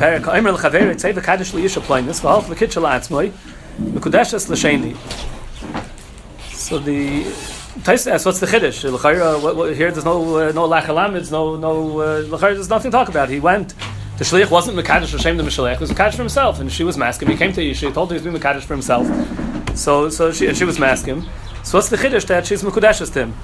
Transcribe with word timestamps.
perek 0.00 0.26
Omer 0.26 0.52
l'chaver 0.52 0.94
tzei 0.94 1.12
v'kadosh 1.12 1.52
liyisha 1.52 1.80
ploinus 1.84 2.20
v'halch 2.24 2.48
v'kitchel 2.48 2.88
atzmoi 2.88 3.30
v'kudeshes 3.78 4.48
l'sheni. 4.48 4.96
So 6.54 6.78
the 6.78 7.24
Tais 7.84 8.06
asks, 8.06 8.26
what's 8.26 8.40
the 8.40 8.46
chiddush? 8.46 8.82
What, 9.54 9.76
here 9.76 9.90
there's 9.90 10.04
no 10.04 10.36
uh, 10.36 10.52
no 10.52 10.68
lachalamitz, 10.68 11.30
no 11.30 11.56
no 11.56 12.00
uh. 12.00 12.36
There's 12.38 12.68
nothing 12.68 12.90
to 12.90 12.96
talk 12.96 13.08
about. 13.08 13.28
He 13.28 13.40
went. 13.40 13.74
The 14.18 14.24
shliach 14.24 14.50
wasn't 14.50 14.76
mekadosh 14.78 15.12
Hashem 15.12 15.36
the 15.36 15.42
mishalech. 15.42 15.80
Was 15.80 15.90
mekadosh 15.90 16.12
for 16.12 16.22
himself, 16.22 16.60
and 16.60 16.70
she 16.72 16.84
was 16.84 16.96
masking. 16.96 17.28
He 17.28 17.36
came 17.36 17.52
to 17.52 17.60
Yisha. 17.60 17.88
He 17.88 17.92
told 17.92 18.10
her 18.10 18.14
he's 18.16 18.24
being 18.24 18.36
mekadosh 18.36 18.62
for 18.62 18.74
himself. 18.74 19.06
So 19.78 20.08
so 20.08 20.32
she 20.32 20.46
and 20.46 20.56
she 20.56 20.64
was 20.64 20.78
masking. 20.78 21.24
So 21.62 21.78
what's 21.78 21.88
the 21.90 21.96
chiddush 21.96 22.26
that 22.26 22.46
she's 22.46 22.62
mekudeshes 22.62 23.12
to 23.12 23.26
him? 23.26 23.34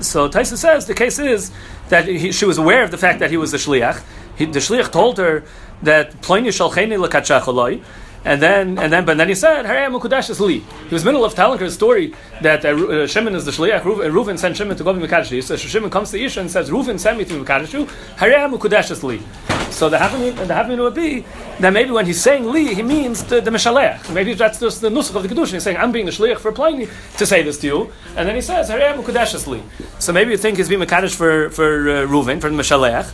So 0.00 0.28
Taisa 0.28 0.56
says 0.56 0.86
the 0.86 0.94
case 0.94 1.18
is 1.18 1.50
that 1.88 2.06
he, 2.06 2.30
she 2.32 2.44
was 2.44 2.58
aware 2.58 2.82
of 2.84 2.90
the 2.90 2.98
fact 2.98 3.18
that 3.20 3.30
he 3.30 3.36
was 3.36 3.52
the 3.52 3.58
shliach. 3.58 4.02
He, 4.36 4.44
the 4.44 4.58
shliach 4.58 4.92
told 4.92 5.18
her 5.18 5.44
that 5.82 6.12
ploini 6.22 6.48
shalcheni 6.48 6.96
lekatshacholoi. 7.04 7.82
And 8.24 8.42
then, 8.42 8.76
and 8.76 8.92
then, 8.92 9.04
but 9.04 9.18
then 9.18 9.28
he 9.28 9.36
said, 9.36 9.66
"Harei 9.66 9.86
mukudash 9.88 10.40
li." 10.40 10.58
He 10.88 10.94
was 10.94 11.04
middle 11.04 11.24
of 11.24 11.36
telling 11.36 11.60
her 11.60 11.66
a 11.66 11.70
story 11.70 12.12
that 12.42 12.64
uh, 12.64 12.70
uh, 12.70 13.06
Shimon 13.06 13.36
is 13.36 13.44
the 13.44 13.52
shliach. 13.52 13.82
Reuven, 13.82 14.10
Reuven 14.10 14.36
sent 14.36 14.56
Shimon 14.56 14.76
to 14.76 14.82
go 14.82 14.92
be 14.92 15.06
mekadosh. 15.06 15.40
So 15.44 15.54
Shimon 15.54 15.90
comes 15.90 16.10
to 16.10 16.20
Isha 16.20 16.40
and 16.40 16.50
says, 16.50 16.68
"Reuven 16.68 16.98
sent 16.98 17.18
me 17.18 17.24
to 17.24 17.44
mekadosh 17.44 17.72
you." 17.72 17.86
Harei 18.16 18.52
mukudash 18.52 19.00
li. 19.04 19.22
So 19.70 19.88
the 19.88 19.98
happening, 19.98 20.34
the 20.34 20.52
happening 20.52 20.80
would 20.80 20.94
be 20.94 21.24
that 21.60 21.72
maybe 21.72 21.92
when 21.92 22.04
he's 22.04 22.20
saying 22.20 22.50
li, 22.50 22.74
he 22.74 22.82
means 22.82 23.22
the, 23.22 23.40
the 23.40 23.52
mishalech. 23.52 24.12
Maybe 24.12 24.34
that's 24.34 24.58
just 24.58 24.80
the 24.80 24.88
nusach 24.88 25.14
of 25.14 25.22
the 25.22 25.28
kedushin. 25.28 25.52
He's 25.52 25.62
saying, 25.62 25.76
"I'm 25.76 25.92
being 25.92 26.06
the 26.06 26.12
shliach 26.12 26.38
for 26.38 26.50
Pliny 26.50 26.88
to 27.18 27.26
say 27.26 27.44
this 27.44 27.58
to 27.58 27.66
you," 27.68 27.92
and 28.16 28.28
then 28.28 28.34
he 28.34 28.40
says, 28.40 28.68
"Harei 28.70 28.92
mukudash 29.00 29.46
li." 29.46 29.62
So 30.00 30.12
maybe 30.12 30.32
you 30.32 30.36
think 30.36 30.56
he's 30.56 30.68
being 30.68 30.80
mekadosh 30.80 31.14
for 31.14 31.50
for 31.50 31.88
uh, 31.88 32.06
Reuven 32.08 32.40
for 32.40 32.50
the 32.50 32.56
mishalech. 32.56 33.08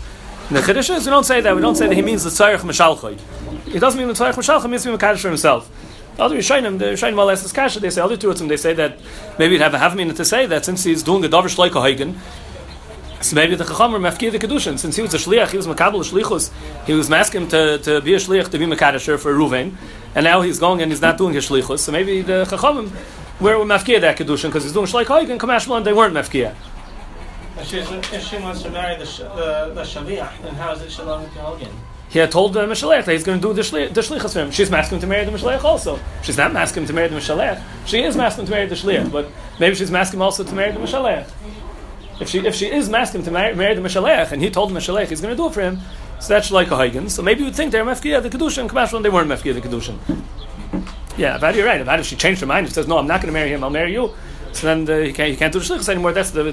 And 0.53 0.63
the 0.63 0.71
chiddush 0.71 0.91
we 0.91 1.11
don't 1.11 1.25
say 1.25 1.41
that. 1.41 1.57
We 1.57 1.63
don't 1.63 1.77
say 1.77 1.87
that 1.87 1.95
he 1.95 2.03
means 2.03 2.25
the 2.25 2.29
tzarich 2.29 2.59
mishalchoy. 2.59 3.19
It 3.75 3.81
doesn't 3.81 3.99
mean 3.99 4.07
the 4.09 4.13
tzarich 4.13 4.35
mishalchoy 4.35 4.69
means 4.69 4.85
being 4.85 4.99
mekadosh 4.99 5.21
for 5.21 5.29
himself. 5.29 5.71
The 6.17 6.25
other 6.25 6.37
Rishonim, 6.37 6.79
the 6.79 6.85
Rishonim 6.85 7.15
Malas 7.15 7.43
is 7.43 7.55
kasha. 7.55 7.81
They 7.81 7.89
say 7.89 8.03
other 8.03 8.19
two 8.19 8.35
they 8.35 8.59
say 8.59 8.75
that 8.75 8.99
maybe 9.39 9.55
it'd 9.55 9.63
have 9.63 9.73
a 9.73 9.79
half 9.79 9.97
minute 9.97 10.17
to 10.17 10.27
say 10.27 10.45
that 10.45 10.67
since 10.67 10.85
he's 10.85 11.03
doing 11.03 11.25
a 11.25 11.29
davar 11.31 11.45
shleika 11.45 11.83
hagen. 11.83 12.21
So 13.23 13.35
maybe 13.35 13.55
the 13.55 13.65
Chacham 13.65 13.93
were 13.93 13.99
mafkir 13.99 14.31
the 14.31 14.39
kedushin. 14.39 14.79
Since 14.79 14.97
he 14.97 15.01
was 15.01 15.15
a 15.15 15.17
shliach, 15.17 15.53
he 15.53 15.57
was 15.57 15.67
makabel 15.67 16.05
shlichus. 16.05 16.53
He 16.85 16.93
was 16.93 17.11
asking 17.11 17.49
to, 17.49 17.79
to 17.79 18.03
be 18.03 18.13
a 18.13 18.19
shliach 18.19 18.51
to 18.51 18.59
be 18.59 18.67
makadasher 18.67 19.19
for 19.19 19.33
Ruvain, 19.33 19.75
and 20.15 20.25
now 20.25 20.43
he's 20.43 20.59
going 20.59 20.83
and 20.83 20.93
he's 20.93 21.01
not 21.01 21.17
doing 21.17 21.33
his 21.33 21.49
shlichus. 21.49 21.79
So 21.79 21.93
maybe 21.93 22.21
the 22.21 22.45
Chachamim 22.45 22.91
were, 23.41 23.55
mafkir 23.55 24.03
that 24.03 24.19
kedushin 24.19 24.49
because 24.49 24.65
he's 24.65 24.75
doing 24.75 24.85
shleika 24.85 25.19
hagen. 25.19 25.39
Kamashmalan 25.39 25.85
they 25.85 25.95
weren't 25.95 26.13
mafkir. 26.13 26.55
If 27.65 28.23
she 28.25 28.39
wants 28.39 28.63
to 28.63 28.71
marry 28.71 28.97
the, 28.99 29.05
the, 29.05 29.73
the 29.75 29.83
Shaviach, 29.83 30.43
then 30.43 30.55
how 30.55 30.73
is 30.73 30.83
it 30.83 30.91
Shalom 30.91 31.25
Hogan? 31.27 31.69
He 32.09 32.19
had 32.19 32.31
told 32.31 32.53
the 32.53 32.67
Mishalech 32.67 33.07
that 33.07 33.13
he's 33.13 33.25
going 33.25 33.41
to 33.41 33.49
do 33.49 33.55
the, 33.55 33.63
shli- 33.63 33.93
the 33.93 34.01
Shlichus 34.03 34.35
for 34.35 34.41
him. 34.41 34.51
She's 34.51 34.71
asking 34.71 34.97
him 34.97 35.01
to 35.03 35.07
marry 35.07 35.25
the 35.25 35.31
Mishalech 35.31 35.65
also. 35.65 35.99
She's 36.23 36.37
not 36.37 36.55
asking 36.55 36.83
him 36.83 36.87
to 36.89 36.93
marry 36.93 37.09
the 37.09 37.17
Mishalech. 37.17 37.63
She 37.87 38.03
is 38.03 38.17
asking 38.17 38.43
him 38.43 38.47
to 38.47 38.53
marry 38.53 38.67
the 38.67 38.75
Shliach, 38.75 39.11
but 39.11 39.31
maybe 39.59 39.75
she's 39.77 39.93
asking 39.93 40.19
him 40.19 40.23
also 40.23 40.45
to 40.45 40.55
marry 40.55 40.73
the 40.73 40.79
Mishalech. 40.79 41.31
If 42.21 42.29
she, 42.29 42.41
if 42.41 42.55
she 42.55 42.71
is 42.71 42.93
asking 42.93 43.21
him 43.23 43.25
to 43.27 43.31
marry, 43.31 43.55
marry 43.55 43.75
the 43.75 43.81
Mishalech, 43.81 44.33
and 44.33 44.43
he 44.43 44.51
told 44.51 44.71
the 44.71 44.79
Mishalech 44.79 45.09
he's 45.09 45.23
going 45.23 45.33
to 45.35 45.37
do 45.37 45.47
it 45.47 45.55
for 45.55 45.63
him, 45.63 45.79
so 46.21 46.29
that's 46.29 46.51
like 46.51 46.71
a 46.71 46.77
Huygens. 46.77 47.15
So 47.15 47.23
maybe 47.23 47.45
you'd 47.45 47.55
think 47.55 47.73
they're 47.73 47.85
Mefkia 47.85 48.23
the 48.23 48.29
Kedushin, 48.29 48.69
Kamashwan, 48.69 49.03
they 49.03 49.09
weren't 49.09 49.31
Mefkia 49.31 49.55
the 49.55 49.63
Kedushin. 49.63 49.99
Yeah, 51.17 51.39
Avad, 51.39 51.57
you're 51.57 51.67
right. 51.67 51.81
Avad, 51.81 52.01
if 52.01 52.07
she 52.07 52.17
changed 52.17 52.41
her 52.43 52.47
mind 52.47 52.67
and 52.67 52.75
says, 52.75 52.87
no, 52.87 52.99
I'm 52.99 53.07
not 53.07 53.23
going 53.23 53.33
to 53.33 53.39
marry 53.39 53.51
him, 53.51 53.65
I'll 53.65 53.71
marry 53.71 53.93
you, 53.93 54.13
so 54.53 54.67
then 54.67 54.85
the, 54.85 55.07
you, 55.07 55.13
can't, 55.13 55.31
you 55.31 55.37
can't 55.37 55.53
do 55.53 55.59
the 55.59 55.65
Shlichus 55.65 55.89
anymore. 55.89 56.13
That's 56.13 56.31
the, 56.31 56.45
the, 56.45 56.51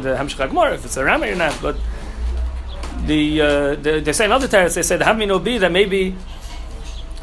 the 0.00 0.72
if 0.74 0.84
it's 0.84 0.96
a 0.96 1.04
Rama 1.04 1.28
or 1.28 1.34
not. 1.34 1.58
But 1.60 1.76
the, 3.06 3.40
uh, 3.40 3.74
the 3.74 4.00
they 4.00 4.12
say 4.12 4.24
in 4.24 4.32
other 4.32 4.48
terrace, 4.48 4.74
they 4.74 4.82
say 4.82 4.96
the 4.96 5.04
Havmin 5.04 5.42
be 5.44 5.58
that 5.58 5.72
maybe 5.72 6.14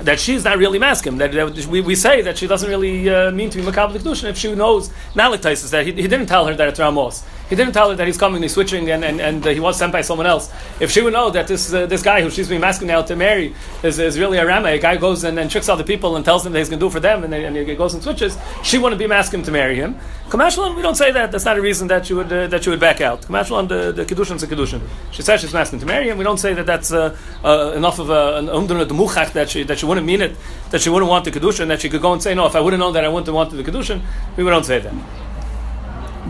that 0.01 0.19
she's 0.19 0.43
not 0.43 0.57
really 0.57 0.79
masking. 0.79 1.17
That, 1.17 1.31
that 1.31 1.65
we, 1.67 1.81
we 1.81 1.95
say 1.95 2.21
that 2.21 2.37
she 2.37 2.47
doesn't 2.47 2.69
really 2.69 3.09
uh, 3.09 3.31
mean 3.31 3.49
to 3.49 3.57
be 3.57 3.63
makabel 3.63 3.97
kedushin 3.97 4.29
if 4.29 4.37
she 4.37 4.53
knows 4.55 4.91
not 5.15 5.31
like 5.31 5.41
that 5.41 5.85
he, 5.85 5.91
he 5.93 6.07
didn't 6.07 6.27
tell 6.27 6.45
her 6.45 6.55
that 6.55 6.67
it's 6.67 6.79
Ramos. 6.79 7.23
He 7.49 7.55
didn't 7.55 7.73
tell 7.73 7.89
her 7.89 7.95
that 7.95 8.05
he's 8.05 8.17
coming, 8.17 8.43
he's 8.43 8.53
switching, 8.53 8.91
and, 8.91 9.03
and, 9.03 9.19
and 9.19 9.45
uh, 9.45 9.49
he 9.49 9.59
was 9.59 9.77
sent 9.77 9.91
by 9.91 10.01
someone 10.01 10.27
else. 10.27 10.51
If 10.79 10.91
she 10.91 11.01
would 11.01 11.13
know 11.13 11.31
that 11.31 11.47
this 11.47 11.73
uh, 11.73 11.87
this 11.87 12.03
guy 12.03 12.21
who 12.21 12.29
she's 12.29 12.47
being 12.47 12.61
masking 12.61 12.87
now 12.87 13.01
to 13.01 13.15
marry 13.15 13.55
is, 13.81 13.97
is 13.97 14.19
really 14.19 14.37
a 14.37 14.45
Rama, 14.45 14.69
a 14.69 14.77
guy 14.77 14.97
goes 14.97 15.23
and, 15.23 15.39
and 15.39 15.49
tricks 15.49 15.67
other 15.67 15.83
people 15.83 16.15
and 16.15 16.23
tells 16.23 16.43
them 16.43 16.53
that 16.53 16.59
he's 16.59 16.69
going 16.69 16.79
to 16.79 16.85
do 16.85 16.91
for 16.91 16.99
them, 16.99 17.23
and, 17.23 17.33
they, 17.33 17.45
and 17.45 17.55
he 17.57 17.75
goes 17.75 17.95
and 17.95 18.03
switches, 18.03 18.37
she 18.63 18.77
wouldn't 18.77 18.99
be 18.99 19.07
masking 19.07 19.41
to 19.43 19.51
marry 19.51 19.75
him. 19.75 19.97
Kamashlan, 20.29 20.75
we 20.75 20.83
don't 20.83 20.95
say 20.95 21.11
that. 21.11 21.31
That's 21.31 21.45
not 21.45 21.57
a 21.57 21.61
reason 21.61 21.87
that 21.87 22.07
you 22.07 22.17
would 22.17 22.31
uh, 22.31 22.45
that 22.47 22.67
you 22.67 22.71
would 22.71 22.79
back 22.79 23.01
out. 23.01 23.23
Kamashlan, 23.23 23.67
the, 23.67 23.91
the 23.91 24.03
a 24.03 24.05
kedushin. 24.05 24.81
She 25.11 25.23
says 25.23 25.41
she's 25.41 25.53
masking 25.53 25.79
to 25.79 25.87
marry 25.87 26.07
him. 26.07 26.19
We 26.19 26.23
don't 26.23 26.37
say 26.37 26.53
that 26.53 26.67
that's 26.67 26.91
uh, 26.91 27.17
uh, 27.43 27.73
enough 27.75 27.97
of 27.97 28.11
a, 28.11 28.37
an 28.37 28.45
umdun 28.45 28.87
the 28.87 28.93
muchach 28.93 29.33
that 29.33 29.49
she 29.49 29.63
that 29.63 29.79
she 29.79 29.87
wouldn't 29.87 30.05
mean 30.05 30.21
it, 30.21 30.35
that 30.69 30.81
she 30.81 30.91
wouldn't 30.91 31.09
want 31.09 31.25
the 31.25 31.31
kedushin, 31.31 31.67
that 31.69 31.81
she 31.81 31.89
could 31.89 32.01
go 32.01 32.13
and 32.13 32.21
say 32.21 32.35
no. 32.35 32.45
If 32.45 32.55
I 32.55 32.59
wouldn't 32.59 32.79
know 32.79 32.91
that 32.91 33.03
I 33.03 33.07
wouldn't 33.07 33.33
wanted 33.33 33.55
the 33.55 33.63
kedushin, 33.63 34.01
we 34.37 34.43
don't 34.43 34.65
say 34.65 34.79
that 34.79 34.93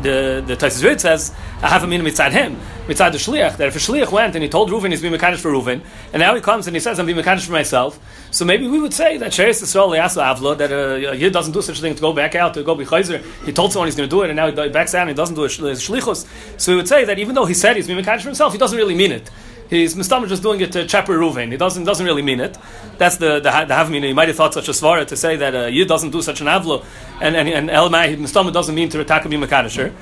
the 0.02 0.44
the 0.46 0.56
Taisus 0.56 0.84
Rid 0.84 1.02
says 1.02 1.34
I 1.62 1.70
have 1.70 1.84
a 1.84 1.88
meaning 1.88 2.06
mitzad 2.06 2.32
him 2.32 2.56
mitzad 2.88 3.12
the 3.12 3.18
shliach 3.18 3.58
that 3.58 3.68
if 3.68 3.76
a 3.76 3.80
shliach 3.80 4.12
went 4.12 4.36
and 4.36 4.44
he 4.44 4.50
told 4.50 4.70
Reuven 4.70 4.92
he's 4.92 5.02
being 5.02 5.14
mekadosh 5.14 5.40
for 5.40 5.52
Reuven 5.52 5.82
and 6.14 6.20
now 6.20 6.36
he 6.36 6.42
comes 6.42 6.68
and 6.68 6.76
he 6.76 6.80
says 6.80 7.00
I'm 7.00 7.06
being 7.06 7.18
mekadosh 7.18 7.46
for 7.46 7.52
myself 7.52 8.00
so 8.32 8.46
maybe 8.46 8.68
we 8.68 8.80
would 8.80 8.94
say 8.94 9.18
that 9.18 9.32
Sheres 9.32 9.62
Yisrael 9.62 9.98
Yasu 9.98 10.22
Avlo 10.24 10.58
that 10.58 10.72
uh, 10.72 11.12
a 11.12 11.16
Yid 11.16 11.34
doesn't 11.34 11.54
do 11.54 11.62
such 11.62 11.80
a 11.80 11.82
thing 11.82 11.96
to 11.96 12.02
go 12.02 12.14
back 12.14 12.36
out 12.36 12.54
to 12.54 12.64
go 12.64 12.76
be 12.76 12.86
chayzer. 12.86 13.24
He 13.46 13.52
told 13.52 13.72
someone 13.72 13.88
he's 13.88 13.96
going 13.96 14.08
to 14.08 14.16
do 14.16 14.22
it 14.22 14.30
and 14.30 14.36
now 14.38 14.52
he 14.52 14.70
backs 14.70 14.94
out 14.94 15.02
and 15.02 15.10
he 15.10 15.16
doesn't 15.16 15.36
do 15.36 15.44
a 15.44 15.48
shlichus. 15.48 16.28
So 16.60 16.72
we 16.72 16.76
would 16.78 16.88
say 16.88 17.06
that 17.06 17.18
even 17.18 17.36
though 17.36 17.46
he 17.46 17.54
said 17.54 17.76
he's 17.76 17.88
being 17.88 18.00
mekadosh 18.00 18.22
for 18.22 18.30
himself 18.30 18.54
he 18.54 18.60
doesn't 18.60 18.78
really 18.78 18.96
mean 18.96 19.12
it 19.12 19.30
He's 19.69 19.94
Mustama 19.94 20.28
just 20.28 20.41
doing 20.41 20.62
it 20.62 20.72
to 20.72 20.85
Chaper 20.85 21.18
Ruvain. 21.18 21.52
He 21.52 21.57
doesn't 21.57 21.84
doesn't 21.84 22.06
really 22.06 22.24
mean 22.24 22.40
it. 22.40 22.57
That's 22.97 23.18
the 23.18 23.35
the, 23.35 23.52
the 23.52 23.74
Havmina. 23.74 24.07
He 24.07 24.13
might 24.13 24.28
have 24.28 24.38
thought 24.38 24.53
such 24.53 24.68
a 24.68 24.72
svara 24.72 25.06
to 25.06 25.16
say 25.16 25.35
that 25.35 25.56
uh, 25.56 25.66
Yid 25.68 25.88
doesn't 25.88 26.09
do 26.09 26.24
such 26.24 26.41
an 26.41 26.47
avlo, 26.47 26.84
and 27.22 27.35
and 27.35 27.47
and 27.47 27.69
Elamai 27.69 28.18
Mustama 28.18 28.52
doesn't 28.52 28.74
mean 28.74 28.90
to 28.90 29.00
attack 29.00 29.25
him 29.25 29.31
Makadasher. 29.31 29.94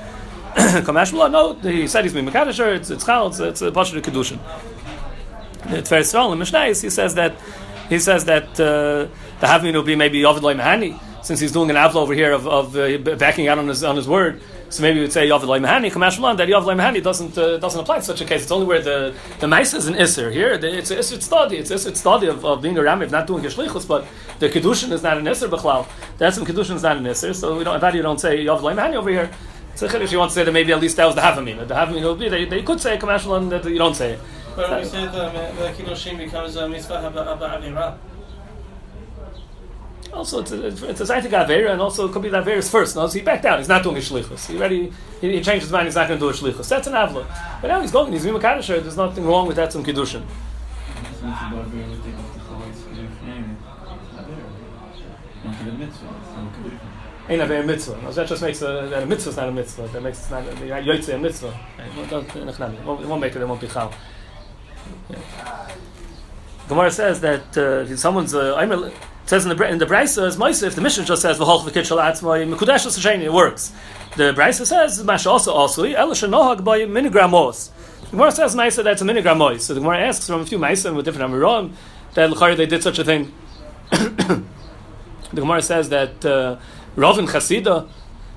Kamashmula, 0.56 1.30
no, 1.32 1.54
he 1.56 1.86
said 1.88 2.06
he's 2.06 2.14
being 2.14 2.26
Makadasher. 2.26 2.78
It's 2.78 2.90
it's 2.90 3.06
chal. 3.06 3.28
It's, 3.28 3.40
it's 3.42 3.62
a 3.62 3.68
of 3.68 3.74
kedushin. 3.76 4.40
Tiferes 5.64 6.14
Yisrael 6.14 6.32
in 6.32 6.40
Mishnayis, 6.40 6.82
he 6.82 6.90
says 6.90 7.16
that 7.16 7.36
he 7.90 8.00
says 8.00 8.24
that 8.26 8.48
uh, 8.52 9.08
the 9.42 9.48
Havmina 9.48 9.74
will 9.74 9.84
be 9.84 9.98
maybe 9.98 10.22
Yovid 10.22 10.42
Mahani 10.56 10.98
since 11.26 11.42
he's 11.42 11.52
doing 11.52 11.70
an 11.70 11.76
avlo 11.76 11.98
over 11.98 12.14
here 12.14 12.32
of, 12.32 12.48
of 12.48 12.78
uh, 12.78 12.98
backing 13.18 13.50
out 13.50 13.58
on 13.58 13.68
his 13.68 13.84
on 13.84 13.98
his 13.98 14.08
word. 14.08 14.42
So 14.70 14.84
maybe 14.84 15.00
we'd 15.00 15.14
say 15.14 15.30
Yav 15.30 15.42
Mahani, 15.42 15.92
Kamashmalan, 15.92 16.38
that 16.38 16.50
Yav 16.50 16.64
Mahani 16.64 17.02
doesn't 17.02 17.38
uh, 17.38 17.58
doesn't 17.58 17.80
apply 17.80 17.98
in 17.98 18.02
such 18.02 18.22
a 18.22 18.26
case. 18.26 18.44
It's 18.44 18.52
only 18.52 18.66
where 18.66 18.82
the 18.82 19.16
the 19.40 19.48
mice 19.48 19.74
is 19.74 19.88
an 19.88 19.96
Isser. 19.96 20.32
Here, 20.32 20.58
the, 20.58 20.78
it's 20.78 20.92
it's 20.92 21.26
study. 21.26 21.58
It's 21.58 21.72
it's 21.72 22.00
study 22.00 22.28
of, 22.28 22.44
of 22.44 22.62
being 22.62 22.78
a 22.78 22.82
Ramiv, 22.82 23.12
not 23.12 23.28
doing 23.28 23.44
Geshlichus, 23.44 23.88
but 23.88 24.06
the 24.40 24.50
Kedushin 24.50 24.92
is 24.92 25.04
not 25.04 25.18
an 25.18 25.26
Isser 25.26 25.50
Bechlal. 25.50 25.88
That's 26.18 26.36
some 26.36 26.46
Kedushin 26.46 26.76
is 26.76 26.84
not 26.84 26.98
an 26.98 27.06
Isser. 27.06 27.34
So 27.34 27.58
we 27.58 27.64
don't, 27.64 27.80
that 27.80 27.94
you 27.94 28.02
don't 28.02 28.20
say 28.20 28.44
Yav 28.44 28.60
Mahani 28.60 28.96
over 28.96 29.10
here. 29.10 29.30
So 29.76 29.86
if 29.86 30.12
you 30.12 30.18
want 30.18 30.32
to 30.32 30.36
say 30.36 30.44
that 30.44 30.52
maybe 30.52 30.74
at 30.74 30.82
least 30.82 30.98
that 30.98 31.06
was 31.06 31.14
the 31.14 31.22
Havamina. 31.22 31.68
The 31.68 31.76
Havamina 31.76 32.10
would 32.10 32.20
be, 32.20 32.30
they, 32.30 32.46
they 32.46 32.64
could 32.64 32.82
say 32.82 32.98
Kamashmalan 32.98 33.52
that 33.52 33.64
you 33.66 33.78
don't 33.78 33.96
say. 33.96 34.18
But 34.56 34.82
we 34.82 34.86
say 34.86 35.06
the, 35.06 35.30
the 35.56 35.72
Kiddushin 35.78 36.18
becomes 36.18 36.56
a 36.56 36.68
mitzvah 36.68 36.96
of 36.96 37.14
Avira. 37.14 37.96
Also, 40.18 40.40
it's 40.40 40.52
a, 40.52 40.90
it's 40.90 41.00
a 41.00 41.04
Zaitik 41.04 41.30
Avera, 41.30 41.72
and 41.72 41.80
also 41.80 42.10
it 42.10 42.12
could 42.12 42.24
be 42.24 42.30
that 42.30 42.44
Avera's 42.44 42.72
first. 42.72 42.96
No, 42.96 43.06
so 43.06 43.20
he 43.20 43.24
backed 43.24 43.46
out. 43.46 43.60
He's 43.60 43.68
not 43.68 43.84
doing 43.84 43.98
a 43.98 44.00
Shlichus. 44.00 44.48
He 44.48 44.58
already, 44.58 44.92
he, 45.22 45.34
he 45.34 45.42
changed 45.44 45.62
his 45.62 45.72
mind, 45.72 45.86
he's 45.86 45.94
not 45.94 46.08
going 46.08 46.20
to 46.20 46.26
do 46.26 46.30
a 46.30 46.34
Shlichus. 46.34 46.68
That's 46.68 46.88
an 46.88 46.94
Avla. 46.94 47.24
But 47.62 47.68
now 47.68 47.82
he's 47.82 47.92
going, 47.92 48.12
he's 48.12 48.24
being 48.24 48.36
Kadisher, 48.36 48.82
there's 48.82 48.98
nothing 48.98 49.28
wrong 49.28 49.46
with 49.46 49.58
that, 49.58 49.72
some 49.72 49.86
Kiddushin. 49.86 50.26
Ain't 57.30 57.42
a 57.42 57.64
mitzvah. 57.64 58.02
No, 58.02 58.12
that 58.12 58.28
just 58.28 58.42
makes 58.42 58.62
a, 58.64 58.88
that 58.90 59.04
a 59.04 59.06
mitzvah 59.06 59.30
is 59.30 59.38
not 59.38 59.50
a 59.50 59.52
mitzvah. 59.52 59.88
That 59.90 60.02
makes 60.02 60.26
it 60.26 60.32
not 60.32 60.48
a 60.48 60.52
yoytze 60.82 61.14
a 61.14 61.18
mitzvah. 61.20 61.60
It 61.78 63.08
won't 63.08 63.22
make 63.22 63.36
it. 63.36 63.42
It 63.42 63.48
won't 63.48 63.62
be 63.62 63.68
chal. 63.68 63.94
Yeah. 65.12 65.68
Gemara 66.68 66.90
says 66.90 67.22
that 67.22 67.56
uh, 67.56 67.92
if 67.92 68.00
someone's 68.00 68.34
uh, 68.34 68.56
says 69.28 69.46
in 69.46 69.56
the 69.56 69.68
in 69.68 69.78
the 69.78 69.86
Brisa 69.86 70.26
as 70.26 70.38
Moshe, 70.38 70.64
if 70.64 70.76
the 70.76 70.82
mission 70.82 71.06
just 71.06 71.22
says 71.22 71.38
v'holch 71.38 71.64
v'kit 71.64 71.86
shal 71.86 71.98
atzmai 71.98 72.48
mekudesh 72.52 72.86
l'sasheni, 72.86 73.24
it 73.24 73.34
works. 73.34 73.74
The 74.16 74.34
Brisa 74.34 74.66
says 74.66 75.04
masha 75.04 75.30
also 75.30 75.54
also 75.54 75.84
el 75.84 76.12
shanohag 76.12 76.64
by 76.64 76.80
minigramos. 76.80 77.72
The 78.06 78.12
Gemara 78.12 78.32
says 78.32 78.56
Maisa 78.56 78.84
that's 78.86 79.02
a 79.02 79.06
minigramos. 79.06 79.60
So 79.62 79.74
the 79.74 79.82
Gemara 79.82 80.00
asks 80.00 80.28
from 80.28 80.42
a 80.42 80.46
few 80.46 80.58
Maisa 80.58 80.96
with 80.96 81.04
different 81.04 81.32
Amiram 81.32 81.74
that 82.14 82.32
l'chari 82.32 82.56
they 82.56 82.66
did 82.66 82.82
such 82.82 83.00
a 83.00 83.04
thing. 83.04 83.34
the 83.92 84.44
Gemara 85.36 85.62
says 85.62 85.90
that 85.90 86.26
uh, 86.26 86.58
Rav 86.96 87.20
and 87.20 87.28
Chasida 87.28 87.88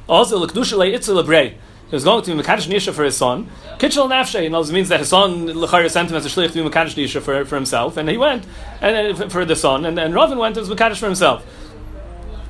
also 0.08 0.38
l'kedusha 0.38 0.76
le'itzel 0.76 1.22
lebrei. 1.22 1.54
He 1.90 1.96
was 1.96 2.04
going 2.04 2.22
to 2.22 2.34
be 2.36 2.40
Mekadosh 2.40 2.68
Nisha 2.68 2.92
for 2.92 3.02
his 3.02 3.16
son. 3.16 3.48
Kitchel 3.78 4.08
Nafshe, 4.08 4.44
you 4.44 4.48
know, 4.50 4.60
it 4.60 4.70
means 4.70 4.88
that 4.90 5.00
his 5.00 5.08
son 5.08 5.48
Lechari 5.48 5.90
sent 5.90 6.08
him 6.08 6.16
as 6.16 6.24
a 6.24 6.28
shlich 6.28 6.52
to 6.52 6.62
be 6.62 6.70
Mekadosh 6.70 6.94
Nisha 6.94 7.20
for, 7.20 7.44
for 7.44 7.56
himself, 7.56 7.96
and 7.96 8.08
he 8.08 8.16
went 8.16 8.46
and 8.80 9.20
uh, 9.20 9.28
for 9.28 9.44
the 9.44 9.56
son, 9.56 9.84
and, 9.84 9.98
and 9.98 10.14
Ravin 10.14 10.38
went 10.38 10.56
as 10.56 10.68
Mekadosh 10.68 10.98
for 10.98 11.06
himself. 11.06 11.44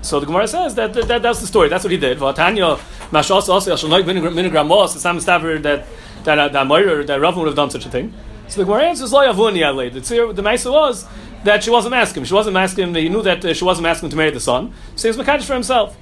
So 0.03 0.21
the 0.21 0.27
Gemara 0.27 0.47
says 0.47 0.75
that, 0.75 0.93
that, 0.93 1.09
that 1.09 1.23
that's 1.23 1.41
the 1.41 1.47
story. 1.47 1.71
That's 1.71 1.85
what 1.85 1.91
he 1.91 1.97
did. 1.97 2.19
Vatanya 2.19 2.77
Mashos 3.11 3.49
also 3.49 3.75
Yashal 3.75 3.89
Noig 3.89 4.05
Minigram 4.05 4.69
Mos. 4.69 4.95
It's 4.95 5.05
not 5.05 5.19
that 5.23 5.63
that 5.63 6.53
that 6.53 6.53
that 6.53 7.21
Ravin 7.21 7.39
would 7.39 7.47
have 7.47 7.57
done 7.57 7.71
such 7.71 7.87
a 7.87 7.89
thing. 7.89 8.13
So 8.49 8.61
the 8.61 8.67
Gemara 8.67 8.89
answers 8.89 9.11
lo 9.11 9.21
yavuni 9.21 9.61
alei. 9.61 9.91
The 9.93 10.43
ma'isa 10.43 10.71
was 10.71 11.07
that 11.45 11.65
she 11.65 11.71
wasn't 11.71 11.95
asking. 11.95 12.25
She 12.25 12.35
wasn't 12.35 12.59
asking. 12.59 12.89
Him. 12.89 12.95
He 12.95 13.09
knew 13.09 13.23
that 13.23 13.43
uh, 13.43 13.55
she 13.55 13.65
wasn't 13.65 13.87
asking 13.87 14.09
him 14.09 14.11
to 14.11 14.17
marry 14.17 14.31
the 14.31 14.41
son. 14.41 14.75
So 14.97 15.11
he 15.11 15.17
was 15.17 15.27
makadosh 15.27 15.45
for 15.45 15.55
himself. 15.55 15.97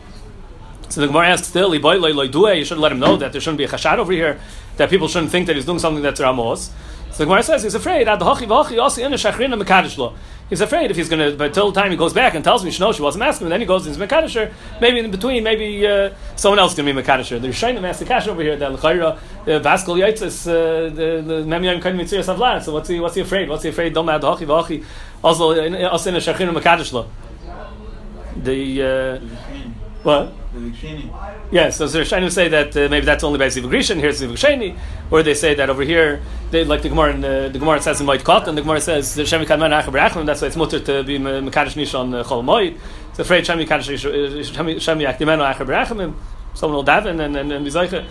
So 0.90 1.00
the 1.02 1.06
Gemara 1.06 1.28
asks 1.28 1.48
still, 1.48 1.74
you 1.74 2.64
should 2.64 2.78
let 2.78 2.92
him 2.92 2.98
know 2.98 3.16
that 3.16 3.32
there 3.32 3.40
shouldn't 3.40 3.58
be 3.58 3.64
a 3.64 3.68
chashad 3.68 3.98
over 3.98 4.12
here, 4.12 4.40
that 4.76 4.88
people 4.90 5.08
shouldn't 5.08 5.30
think 5.30 5.46
that 5.46 5.56
he's 5.56 5.66
doing 5.66 5.78
something 5.78 6.02
that's 6.02 6.20
Ramos. 6.20 6.70
So 7.10 7.18
the 7.18 7.24
Gemara 7.26 7.42
says 7.42 7.62
he's 7.62 7.74
afraid. 7.74 8.06
Shachrin 8.06 9.50
he's 10.48 10.60
afraid 10.60 10.90
if 10.90 10.96
he's 10.96 11.08
going 11.08 11.30
to, 11.30 11.36
but 11.36 11.52
till 11.52 11.70
the 11.70 11.80
time 11.80 11.90
he 11.90 11.96
goes 11.96 12.12
back 12.14 12.34
and 12.34 12.42
tells 12.42 12.64
me, 12.64 12.72
no, 12.78 12.92
she 12.92 13.02
wasn't 13.02 13.22
asking, 13.24 13.46
and 13.46 13.52
then 13.52 13.60
he 13.60 13.66
goes 13.66 13.86
into 13.86 13.98
Makadisher, 13.98 14.50
maybe 14.80 14.98
in 15.00 15.10
between, 15.10 15.42
maybe 15.42 15.86
uh, 15.86 16.10
someone 16.36 16.58
else 16.58 16.72
is 16.72 16.78
going 16.78 16.86
to 16.86 16.94
be 16.94 17.02
Makadisher. 17.02 17.40
They're 17.40 17.52
to 17.52 17.88
ask 17.88 17.98
the 17.98 18.06
cash 18.06 18.26
over 18.28 18.40
here, 18.40 18.56
that 18.56 18.72
L'chaira, 18.72 19.18
Vascal 19.62 19.96
Yaitzis, 19.96 20.44
the 20.44 21.22
Memyam 21.46 21.82
Kadim 21.82 22.00
Mitzir. 22.00 22.24
So 22.62 22.72
what's 22.72 22.88
he, 22.88 22.98
what's 23.00 23.14
he 23.14 23.20
afraid? 23.20 23.48
What's 23.48 23.62
he 23.64 23.68
afraid? 23.68 23.92
Don't 23.92 24.06
matter, 24.06 24.26
Hachi 24.26 24.46
Vachi, 24.46 24.84
also 25.22 25.50
in 25.50 25.74
a 25.74 25.90
Shachin 25.90 26.50
Makadishla. 26.56 27.06
The, 28.42 28.82
uh, 28.82 29.18
what? 30.02 30.32
Yes, 31.50 31.76
so 31.76 31.86
to 31.86 32.30
say 32.30 32.48
that 32.48 32.76
uh, 32.76 32.88
maybe 32.88 33.06
that's 33.06 33.24
only 33.24 33.38
by 33.38 33.46
Ziv 33.46 33.64
Grishan, 33.64 33.96
here's 33.96 34.20
Ziv 34.20 34.32
Sheni, 34.32 34.76
or 35.10 35.22
they 35.22 35.34
say 35.34 35.54
that 35.54 35.70
over 35.70 35.82
here, 35.82 36.20
they, 36.50 36.64
like 36.64 36.82
the 36.82 36.88
Gemara, 36.88 37.14
in, 37.14 37.24
uh, 37.24 37.48
the 37.48 37.58
Gemara 37.58 37.80
says 37.80 38.00
in 38.00 38.06
Moed 38.06 38.24
Kot, 38.24 38.48
and 38.48 38.56
the 38.56 38.62
Gemara 38.62 38.80
says, 38.80 39.14
Shem 39.14 39.44
Kadman 39.44 39.70
Acher 39.78 39.92
Berachim, 39.92 40.26
that's 40.26 40.40
why 40.42 40.48
it's 40.48 40.56
mutter 40.56 40.80
to 40.80 41.02
be 41.04 41.18
Mekadosh 41.18 41.76
Nish 41.76 41.94
on 41.94 42.14
uh, 42.14 42.24
Chol 42.24 42.42
Moed. 42.44 42.78
It's 43.10 43.18
afraid 43.18 43.46
Shem 43.46 43.58
Yakdimenu 43.58 45.54
Acher 45.54 45.66
Berachim, 45.66 46.14
someone 46.54 46.76
will 46.76 46.84
daven 46.84 47.20
and, 47.20 47.36
and, 47.36 47.52
and 47.52 47.64
be 47.64 47.70
Zeicha. 47.70 48.06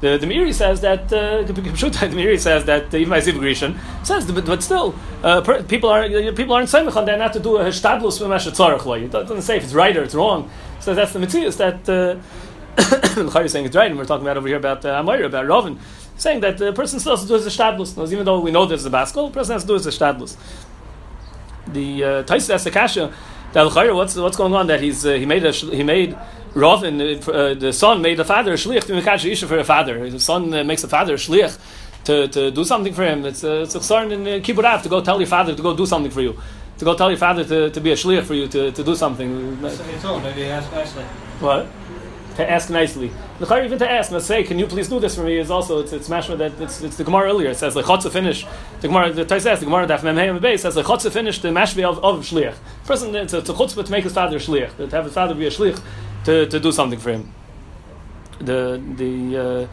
The, 0.00 0.16
the 0.16 0.26
Meiri 0.26 0.54
says 0.54 0.80
that 0.82 1.12
uh, 1.12 1.42
the 1.46 1.52
Meiri 1.52 2.38
says 2.38 2.64
that 2.66 2.94
uh, 2.94 2.96
even 2.96 3.12
Ziv 3.14 3.34
Grishan 3.34 3.76
says, 4.06 4.30
but, 4.30 4.46
but 4.46 4.62
still, 4.62 4.94
uh, 5.24 5.40
per, 5.40 5.62
people 5.64 5.90
are 5.90 6.08
people 6.32 6.54
aren't 6.54 6.68
saying 6.68 6.86
that 6.86 7.18
not 7.18 7.32
to 7.32 7.40
do 7.40 7.56
a 7.56 7.64
hashtadlus 7.64 8.20
v'mashatzarach 8.20 9.02
It 9.02 9.10
doesn't 9.10 9.42
say 9.42 9.56
if 9.56 9.64
it's 9.64 9.74
right 9.74 9.96
or 9.96 10.04
it's 10.04 10.14
wrong. 10.14 10.50
So 10.80 10.94
that's 10.94 11.12
the 11.12 11.18
mitzvah 11.18 11.50
that 11.50 11.88
uh, 11.88 13.40
is 13.40 13.52
saying 13.52 13.66
it's 13.66 13.74
right, 13.74 13.90
and 13.90 13.98
we're 13.98 14.04
talking 14.04 14.24
about 14.24 14.36
over 14.36 14.46
here 14.46 14.56
about 14.56 14.84
uh, 14.84 14.90
about 14.90 15.46
Rovin, 15.46 15.78
saying 16.16 16.40
that 16.40 16.58
the 16.58 16.72
person 16.72 17.00
still 17.00 17.16
has 17.16 17.22
to 17.22 17.28
do 17.28 17.34
his 17.34 17.46
shtadlus. 17.56 18.12
Even 18.12 18.24
though 18.24 18.38
we 18.38 18.52
know 18.52 18.66
there's 18.66 18.86
a 18.86 18.90
baskel, 18.90 19.28
the 19.28 19.34
person 19.34 19.54
has 19.54 19.62
to 19.62 19.68
do 19.68 19.74
his 19.74 19.86
shtadlus. 19.86 20.36
The 21.66 22.04
uh, 22.04 22.22
Taisa 22.22 22.54
asks 22.54 22.64
the 22.64 22.70
kasha 22.70 23.12
what's 23.52 24.16
what's 24.16 24.36
going 24.36 24.54
on 24.54 24.66
that 24.66 24.80
he's 24.80 25.06
uh, 25.06 25.14
he 25.14 25.26
made 25.26 25.44
a 25.44 25.52
he 25.52 25.82
made 25.82 26.16
Rovin, 26.54 27.00
uh, 27.00 27.30
uh, 27.30 27.54
the 27.54 27.72
son 27.72 28.02
made 28.02 28.18
the 28.18 28.24
father 28.24 28.52
a 28.52 28.56
shliach 28.56 28.84
to 28.84 28.94
make 28.94 29.06
isha 29.06 29.46
for 29.46 29.58
a 29.58 29.64
father. 29.64 30.10
The 30.10 30.20
son 30.20 30.52
uh, 30.52 30.64
makes 30.64 30.82
the 30.82 30.88
father 30.88 31.14
a 31.14 31.16
shliach 31.16 31.58
to, 32.04 32.28
to 32.28 32.50
do 32.50 32.64
something 32.64 32.94
for 32.94 33.04
him. 33.04 33.24
It's 33.24 33.44
a, 33.44 33.62
it's 33.62 33.74
a 33.74 33.78
concern 33.78 34.12
in 34.12 34.22
uh, 34.22 34.30
kibbutz 34.42 34.82
to 34.82 34.88
go 34.88 35.00
tell 35.00 35.18
your 35.20 35.26
father 35.26 35.54
to 35.54 35.62
go 35.62 35.76
do 35.76 35.86
something 35.86 36.10
for 36.10 36.22
you 36.22 36.38
to 36.78 36.84
go 36.84 36.94
tell 36.94 37.10
your 37.10 37.18
father 37.18 37.44
to, 37.44 37.70
to 37.70 37.80
be 37.80 37.90
a 37.90 37.94
shliach 37.94 38.22
for 38.22 38.34
you 38.34 38.46
to, 38.48 38.70
to 38.70 38.84
do 38.84 38.94
something. 38.94 39.60
maybe 39.60 40.44
ask 40.44 40.72
nicely. 40.72 41.04
What? 41.40 41.66
To 42.36 42.48
ask 42.48 42.70
nicely. 42.70 43.10
The 43.40 43.64
even 43.64 43.78
to 43.80 43.90
ask, 43.90 44.12
let's 44.12 44.26
say, 44.26 44.44
can 44.44 44.60
you 44.60 44.68
please 44.68 44.88
do 44.88 45.00
this 45.00 45.16
for 45.16 45.24
me? 45.24 45.38
Is 45.38 45.50
also 45.50 45.80
it's 45.80 45.92
it's 45.92 46.08
mashma 46.08 46.38
that 46.38 46.60
it's, 46.60 46.82
it's 46.82 46.96
the 46.96 47.02
Gemara 47.02 47.30
earlier. 47.30 47.50
It 47.50 47.56
says 47.56 47.74
like 47.74 47.84
chotza 47.84 48.12
finish. 48.12 48.46
The 48.80 48.86
Gemara 48.86 49.12
the 49.12 49.24
Tais 49.24 49.42
says 49.42 49.58
the 49.58 49.66
Gemara 49.66 49.88
daf 49.88 50.00
memhei 50.00 50.40
base 50.40 50.62
says 50.62 50.76
like 50.76 50.86
chotza 50.86 51.10
finish 51.10 51.40
the 51.40 51.48
mashvi 51.48 51.82
of, 51.82 51.98
of 52.04 52.20
shliach. 52.20 52.54
Person 52.86 53.12
it's 53.16 53.32
a, 53.32 53.38
it's 53.38 53.48
a 53.48 53.52
chutzpah 53.52 53.84
to 53.84 53.90
make 53.90 54.04
his 54.04 54.12
father 54.12 54.36
a 54.36 54.40
shliach. 54.40 54.76
To 54.76 54.86
have 54.88 55.04
his 55.06 55.14
father 55.14 55.34
be 55.34 55.46
a 55.46 55.50
shliach 55.50 55.80
to, 56.24 56.46
to 56.46 56.60
do 56.60 56.72
something 56.72 56.98
for 56.98 57.10
him. 57.10 57.32
The 58.40 58.82
the. 58.96 59.36
Uh, 59.38 59.68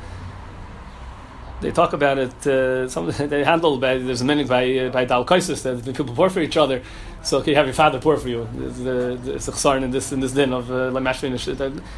they 1.62 1.72
talk 1.72 1.94
about 1.94 2.18
it. 2.18 2.48
Uh, 2.48 2.88
some 2.90 3.10
they 3.18 3.44
handle 3.44 3.78
by 3.78 3.98
there's 3.98 4.24
minute 4.24 4.48
by 4.48 4.78
uh, 4.78 4.90
by 4.90 5.06
dalkaisis 5.06 5.64
that 5.64 5.86
people 5.96 6.14
pour 6.16 6.30
for 6.30 6.42
each 6.42 6.58
other. 6.58 6.82
So 7.26 7.42
can 7.42 7.50
you 7.50 7.56
have 7.56 7.66
your 7.66 7.74
father 7.74 8.00
pour 8.00 8.18
for 8.18 8.30
you? 8.30 8.48
It's 8.56 9.48
a 9.48 9.52
chsarin 9.52 9.82
in 9.84 9.90
this 9.90 10.12
in 10.12 10.20
this 10.20 10.32
din 10.32 10.54
of 10.54 10.70
uh. 10.72 10.92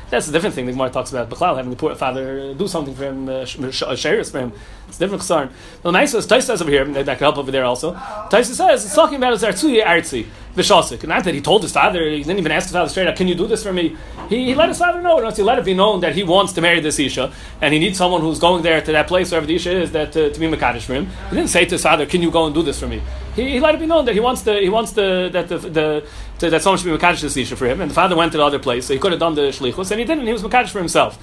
That's 0.10 0.30
a 0.30 0.32
different 0.32 0.56
thing. 0.56 0.66
The 0.68 0.72
Gemara 0.72 0.90
talks 0.90 1.12
about 1.12 1.30
Bechlal 1.30 1.58
having 1.58 1.70
the 1.70 1.76
poor 1.76 1.94
father 1.96 2.40
uh, 2.40 2.54
do 2.54 2.66
something 2.66 2.96
for 2.96 3.04
him, 3.04 3.28
uh, 3.28 3.44
shares 3.44 4.32
for 4.32 4.40
him. 4.40 4.54
It's 4.88 4.96
a 4.96 5.00
different 5.00 5.24
chsarin. 5.24 5.50
The 5.82 5.92
Maisa 5.92 6.26
Taisa 6.26 6.44
says 6.44 6.62
over 6.62 6.72
here 6.72 6.86
that 6.86 7.18
could 7.18 7.26
help 7.26 7.38
over 7.38 7.52
there 7.52 7.66
also. 7.66 7.94
Taisa 7.94 8.54
says 8.54 8.86
it's 8.86 8.96
talking 8.96 9.18
about 9.18 9.34
his 9.34 9.44
artsuye 9.44 9.84
artsi 9.84 10.28
v'shasik. 10.56 11.06
Not 11.06 11.26
that 11.26 11.34
he 11.34 11.42
told 11.42 11.62
his 11.62 11.74
father. 11.74 12.10
He 12.10 12.24
didn't 12.24 12.40
even 12.40 12.54
ask 12.54 12.68
his 12.68 12.72
father 12.72 12.88
straight 12.88 13.08
out. 13.08 13.18
Can 13.18 13.28
you 13.28 13.36
do 13.36 13.48
this 13.48 13.64
for 13.64 13.74
me? 13.74 13.98
He, 14.30 14.46
he 14.46 14.56
let 14.56 14.70
his 14.70 14.78
father 14.78 15.02
know. 15.02 15.30
He 15.30 15.44
let 15.44 15.60
it 15.60 15.66
be 15.66 15.74
known 15.74 16.00
that 16.02 16.16
he 16.16 16.24
wants 16.24 16.54
to 16.54 16.62
marry 16.62 16.80
this 16.80 17.00
isha 17.00 17.34
and 17.60 17.74
he 17.74 17.82
needs 17.82 17.98
someone 17.98 18.22
who's 18.22 18.40
going 18.40 18.64
there 18.64 18.80
to 18.80 18.92
that 18.94 19.08
place 19.08 19.32
wherever 19.32 19.46
the 19.46 19.56
isha 19.56 19.72
is 19.72 19.92
that 19.92 20.16
uh, 20.16 20.30
to 20.30 20.40
be 20.40 20.48
mekadosh 20.48 20.84
for 20.84 20.94
him. 20.94 21.08
He 21.30 21.36
didn't 21.36 21.50
say 21.50 21.66
to 21.66 21.72
his 21.72 21.84
father, 21.84 22.06
"Can 22.06 22.22
you 22.22 22.32
go 22.32 22.46
and 22.46 22.56
do 22.56 22.64
this 22.64 22.80
for 22.80 22.88
me?" 22.88 23.02
He, 23.38 23.52
he 23.52 23.60
let 23.60 23.76
it 23.76 23.80
be 23.80 23.86
known 23.86 24.06
that 24.06 24.16
he 24.16 24.20
wants 24.20 24.42
to. 24.42 24.60
He 24.60 24.68
wants 24.68 24.94
to, 24.94 25.30
that 25.32 25.48
the, 25.48 25.58
the 25.60 26.08
to, 26.40 26.50
that 26.50 26.64
someone 26.64 26.80
should 26.80 26.92
be 26.92 26.98
mekadosh 26.98 27.22
this 27.22 27.50
for 27.52 27.68
him. 27.68 27.80
And 27.82 27.92
the 27.92 27.96
father 27.96 28.16
went 28.16 28.32
to 28.32 28.40
the 28.40 28.44
other 28.44 28.58
place, 28.58 28.88
so 28.88 28.94
he 28.94 29.00
could 29.00 29.12
have 29.12 29.20
done 29.20 29.36
the 29.36 29.50
shlichus, 29.58 29.92
and 29.92 30.00
he 30.00 30.06
didn't. 30.06 30.26
He 30.26 30.34
was 30.34 30.42
mekadosh 30.42 30.70
for 30.70 30.80
himself. 30.80 31.20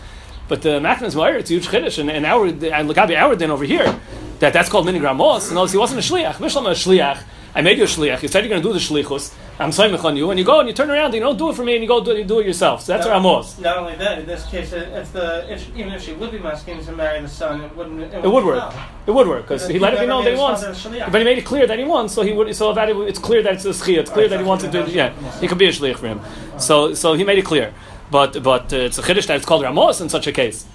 But 0.47 0.63
the 0.63 0.79
Machnam's 0.79 1.17
Meir, 1.17 1.37
it's 1.37 1.51
huge 1.51 1.67
chiddush, 1.67 1.99
and, 1.99 2.09
and 2.09 2.25
our 2.25 2.47
and 2.47 2.89
Lagabi 2.89 3.17
our 3.17 3.35
din 3.35 3.51
over 3.51 3.65
here, 3.65 3.99
that 4.39 4.53
that's 4.53 4.69
called 4.69 4.87
minigram 4.87 5.17
mos, 5.17 5.51
and 5.51 5.71
he 5.71 5.77
wasn't 5.77 5.99
a 5.99 6.03
shliach. 6.03 6.35
Mishlam 6.35 6.67
a 6.71 6.75
shliach. 6.75 7.23
I 7.55 7.63
made 7.63 7.79
you 7.79 7.85
a 7.85 7.87
shliach. 7.87 8.23
You 8.23 8.29
said 8.29 8.45
you're 8.45 8.51
going 8.51 8.63
to 8.63 8.69
do 8.69 8.73
the 8.73 8.81
shlichus. 8.81 9.33
I'm 9.61 9.71
saying 9.71 9.95
on 9.95 10.17
you, 10.17 10.29
and 10.31 10.39
you 10.39 10.45
go 10.45 10.59
and 10.59 10.69
you 10.69 10.75
turn 10.75 10.91
around 10.91 11.07
and 11.07 11.15
you 11.15 11.21
don't 11.21 11.39
do 11.39 11.51
it 11.51 11.55
for 11.55 11.65
me, 11.65 11.75
and 11.75 11.83
you 11.83 11.87
go 11.89 12.03
do, 12.03 12.17
you 12.17 12.25
do 12.25 12.41
it 12.41 12.47
yourself. 12.47 12.83
So 12.83 12.93
that's 12.93 13.07
no, 13.07 13.13
Ramos. 13.13 13.59
Not 13.61 13.77
only 13.79 13.95
that, 13.95 14.19
in 14.19 14.27
this 14.27 14.45
case, 14.47 14.73
if 14.73 15.13
the 15.13 15.53
if, 15.53 15.69
even 15.77 15.93
if 15.93 16.03
she 16.03 16.13
would 16.15 16.33
be 16.33 16.41
masking 16.41 16.85
to 16.85 16.93
marry 16.93 17.21
the 17.21 17.29
son, 17.29 17.61
it 17.61 17.77
wouldn't. 17.77 18.01
It, 18.01 18.25
it 18.25 18.29
would 18.29 18.45
work. 18.45 18.75
It 19.07 19.13
would 19.13 19.29
work 19.29 19.43
because 19.43 19.69
he 19.69 19.79
let 19.79 19.95
it 19.95 20.01
be 20.01 20.07
known 20.07 20.25
that 20.25 20.33
he 20.33 20.39
wants. 20.39 20.63
But 20.63 21.19
he 21.19 21.25
made 21.25 21.39
it 21.39 21.45
clear 21.45 21.69
that 21.69 21.79
he 21.79 21.85
wants, 21.85 22.13
so 22.13 22.23
he 22.23 22.33
would. 22.33 22.55
So 22.57 22.73
that 22.73 22.89
it, 22.89 22.97
it's 22.97 23.21
clear 23.21 23.43
that 23.45 23.55
it's 23.55 23.65
a 23.65 23.69
schia. 23.69 23.99
It's 23.99 24.11
clear 24.11 24.27
that 24.27 24.41
he 24.41 24.45
wants 24.45 24.65
to 24.65 24.71
do. 24.71 24.81
It. 24.81 24.89
Yeah, 24.89 25.13
he 25.39 25.47
could 25.47 25.59
be 25.59 25.67
a 25.67 25.73
shliach 25.73 25.97
for 25.99 26.09
him. 26.09 26.21
So 26.59 26.95
so 26.95 27.15
he 27.15 27.23
made 27.23 27.39
it 27.39 27.45
clear. 27.45 27.73
But 28.11 28.43
but 28.43 28.73
uh, 28.73 28.77
it's 28.77 28.99
a 28.99 29.03
chiddush 29.03 29.29
that 29.29 29.37
it's 29.37 29.47
called 29.47 29.63
Ramos 29.63 30.01
in 30.01 30.09
such 30.09 30.27
a 30.27 30.33
case. 30.33 30.67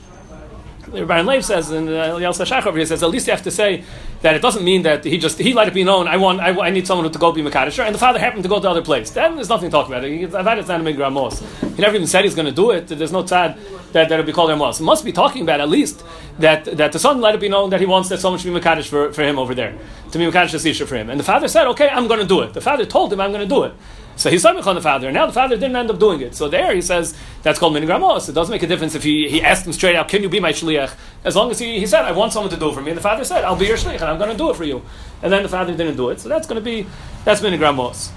Baron 0.91 1.25
Leib 1.25 1.43
says, 1.43 1.71
and 1.71 1.89
uh, 1.89 2.17
Yelsa 2.17 2.45
Shach 2.45 2.65
over 2.65 2.77
here 2.77 2.85
says, 2.85 3.03
at 3.03 3.09
least 3.09 3.27
you 3.27 3.31
have 3.31 3.43
to 3.43 3.51
say 3.51 3.83
that 4.21 4.35
it 4.35 4.41
doesn't 4.41 4.63
mean 4.63 4.81
that 4.83 5.03
he 5.03 5.17
just 5.17 5.37
he 5.37 5.53
let 5.53 5.67
it 5.67 5.73
be 5.73 5.83
known. 5.83 6.07
I 6.07 6.17
want, 6.17 6.39
I, 6.39 6.49
I 6.67 6.69
need 6.69 6.85
someone 6.87 7.09
to 7.11 7.19
go 7.19 7.31
be 7.31 7.41
Makadisher, 7.41 7.85
and 7.85 7.95
the 7.95 7.99
father 7.99 8.19
happened 8.19 8.43
to 8.43 8.49
go 8.49 8.55
to 8.55 8.61
the 8.61 8.69
other 8.69 8.81
place. 8.81 9.11
Then 9.11 9.35
there's 9.35 9.49
nothing 9.49 9.69
to 9.69 9.71
talk 9.71 9.87
about. 9.87 10.03
It. 10.03 10.31
Had 10.31 10.57
it 10.57 10.67
not 10.67 10.81
a 10.81 10.83
Migramos. 10.83 11.41
He 11.75 11.81
never 11.81 11.95
even 11.95 12.07
said 12.07 12.25
he's 12.25 12.35
going 12.35 12.47
to 12.47 12.51
do 12.51 12.71
it. 12.71 12.87
There's 12.87 13.11
no 13.11 13.23
tzad 13.23 13.57
that 13.93 14.09
that'll 14.09 14.25
be 14.25 14.33
called 14.33 14.49
Ramos. 14.49 14.79
Must 14.81 15.05
be 15.05 15.11
talking 15.11 15.43
about 15.43 15.61
at 15.61 15.69
least 15.69 16.03
that 16.39 16.65
that 16.65 16.91
the 16.91 16.99
son 16.99 17.21
let 17.21 17.35
it 17.35 17.41
be 17.41 17.49
known 17.49 17.69
that 17.69 17.79
he 17.79 17.85
wants 17.85 18.09
that 18.09 18.19
someone 18.19 18.39
should 18.39 18.53
be 18.53 18.59
Makadish 18.59 18.87
for, 18.87 19.13
for 19.13 19.23
him 19.23 19.39
over 19.39 19.55
there 19.55 19.77
to 20.11 20.17
be 20.17 20.25
Makadish 20.25 20.87
for 20.87 20.95
him, 20.95 21.09
and 21.09 21.19
the 21.19 21.23
father 21.23 21.47
said, 21.47 21.67
okay, 21.67 21.89
I'm 21.89 22.07
going 22.07 22.19
to 22.19 22.25
do 22.27 22.41
it. 22.41 22.53
The 22.53 22.61
father 22.61 22.85
told 22.85 23.13
him, 23.13 23.21
I'm 23.21 23.31
going 23.31 23.47
to 23.47 23.55
do 23.55 23.63
it. 23.63 23.73
So 24.19 24.29
he's 24.29 24.43
samich 24.43 24.67
on 24.67 24.75
the 24.75 24.81
father, 24.81 25.07
and 25.07 25.13
now 25.13 25.27
the 25.27 25.31
father 25.31 25.55
didn't 25.55 25.77
end 25.77 25.89
up 25.89 25.97
doing 25.97 26.19
it. 26.19 26.35
So 26.35 26.49
there 26.49 26.75
he 26.75 26.81
says 26.81 27.15
that's 27.41 27.57
called 27.57 27.73
minigramos. 27.73 28.27
It 28.27 28.33
doesn't 28.33 28.51
make 28.51 28.61
a 28.61 28.67
difference 28.67 28.93
if 28.93 29.01
he, 29.01 29.29
he 29.29 29.41
asked 29.41 29.65
him 29.65 29.71
straight 29.71 29.95
out, 29.95 30.09
"Can 30.09 30.21
you 30.21 30.27
be 30.27 30.41
my 30.41 30.51
shliach?" 30.51 30.93
As 31.23 31.37
long 31.37 31.49
as 31.51 31.59
he, 31.59 31.79
he 31.79 31.87
said, 31.87 32.03
"I 32.03 32.11
want 32.11 32.33
someone 32.33 32.51
to 32.51 32.57
do 32.57 32.69
it 32.69 32.73
for 32.73 32.81
me," 32.81 32.91
and 32.91 32.97
the 32.97 33.01
father 33.01 33.23
said, 33.23 33.45
"I'll 33.45 33.55
be 33.55 33.67
your 33.67 33.77
shliach, 33.77 34.01
and 34.01 34.03
I'm 34.03 34.17
going 34.17 34.29
to 34.29 34.35
do 34.35 34.49
it 34.49 34.57
for 34.57 34.65
you." 34.65 34.81
And 35.23 35.31
then 35.31 35.41
the 35.41 35.47
father 35.47 35.73
didn't 35.73 35.95
do 35.95 36.09
it, 36.09 36.19
so 36.19 36.27
that's 36.27 36.47
going 36.47 36.61
to 36.61 36.65
be 36.65 36.85
that's 37.23 37.39
minigramos. 37.39 38.11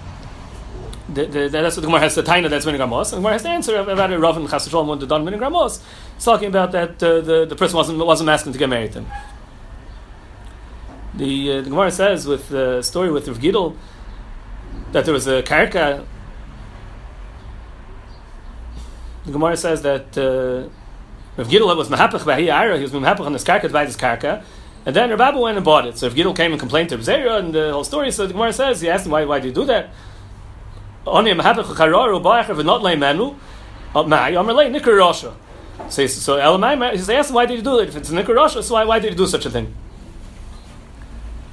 The, 1.14 1.26
the, 1.26 1.48
that's 1.50 1.76
what 1.76 1.82
the 1.82 1.86
Gemara 1.86 2.00
has 2.00 2.16
the 2.16 2.24
taina 2.24 2.50
that's 2.50 2.66
minigramos, 2.66 3.12
and 3.12 3.12
the 3.12 3.16
Gemara 3.18 3.32
has 3.34 3.44
the 3.44 3.50
answer 3.50 3.76
about 3.76 4.10
it. 4.10 4.18
Rav 4.18 4.36
and 4.36 4.48
Chassidol 4.48 4.84
wanted 4.84 5.08
done 5.08 5.24
minigramos. 5.24 5.80
It's 6.16 6.24
talking 6.24 6.48
about 6.48 6.72
that 6.72 7.00
uh, 7.00 7.20
the 7.20 7.46
the 7.48 7.54
person 7.54 7.76
wasn't 7.76 8.04
wasn't 8.04 8.28
asking 8.28 8.54
to 8.54 8.58
get 8.58 8.68
married 8.68 8.90
to 8.94 9.02
him. 9.02 9.06
The, 11.14 11.52
uh, 11.52 11.60
the 11.60 11.70
Gemara 11.70 11.92
says 11.92 12.26
with 12.26 12.48
the 12.48 12.82
story 12.82 13.12
with 13.12 13.28
Rav 13.28 13.38
Gidol 13.38 13.76
that 14.92 15.04
there 15.04 15.14
was 15.14 15.26
a 15.26 15.42
karka. 15.42 16.06
The 19.24 19.32
Gemara 19.32 19.56
says 19.56 19.82
that 19.82 20.16
uh, 20.18 20.68
Rav 21.36 21.48
Gidel 21.48 21.76
was 21.76 21.88
mahapach 21.88 22.24
by 22.24 22.40
he 22.40 22.50
was 22.50 22.92
mahapach 22.92 23.20
on 23.20 23.32
this 23.32 23.44
karka 23.44 23.62
to 23.62 23.68
buy 23.70 23.84
this 23.84 23.96
karka, 23.96 24.44
and 24.84 24.94
then 24.94 25.10
Rabbi 25.10 25.38
went 25.38 25.56
and 25.56 25.64
bought 25.64 25.86
it. 25.86 25.98
So 25.98 26.06
if 26.06 26.14
Gidel 26.14 26.36
came 26.36 26.52
and 26.52 26.60
complained 26.60 26.90
to 26.90 26.98
Zera 26.98 27.38
and 27.38 27.54
the 27.54 27.72
whole 27.72 27.84
story, 27.84 28.10
so 28.10 28.26
the 28.26 28.32
Gemara 28.32 28.52
says 28.52 28.80
he 28.80 28.88
asked 28.88 29.06
him 29.06 29.12
why 29.12 29.24
why 29.24 29.40
did 29.40 29.48
you 29.48 29.54
do 29.54 29.64
that? 29.66 29.90
Only 31.06 31.32
mahapach 31.32 31.64
charar 31.64 32.20
ubayach 32.20 32.64
not 32.64 32.82
lay 32.82 32.96
menu. 32.96 33.34
Uh, 33.94 34.02
my 34.04 34.30
Amar 34.30 34.54
lay 34.54 34.70
nikar 34.70 34.98
rasha. 34.98 35.34
So 35.88 36.06
so 36.06 36.36
Elamai, 36.36 36.92
he 36.92 36.98
him 36.98 37.34
why 37.34 37.46
did 37.46 37.58
you 37.58 37.62
do 37.62 37.78
it? 37.78 37.88
If 37.88 37.96
it's 37.96 38.10
nikar 38.10 38.36
rasha, 38.36 38.62
so 38.62 38.74
why 38.74 38.84
why 38.84 38.98
did 38.98 39.12
you 39.12 39.16
do 39.16 39.26
such 39.26 39.46
a 39.46 39.50
thing? 39.50 39.74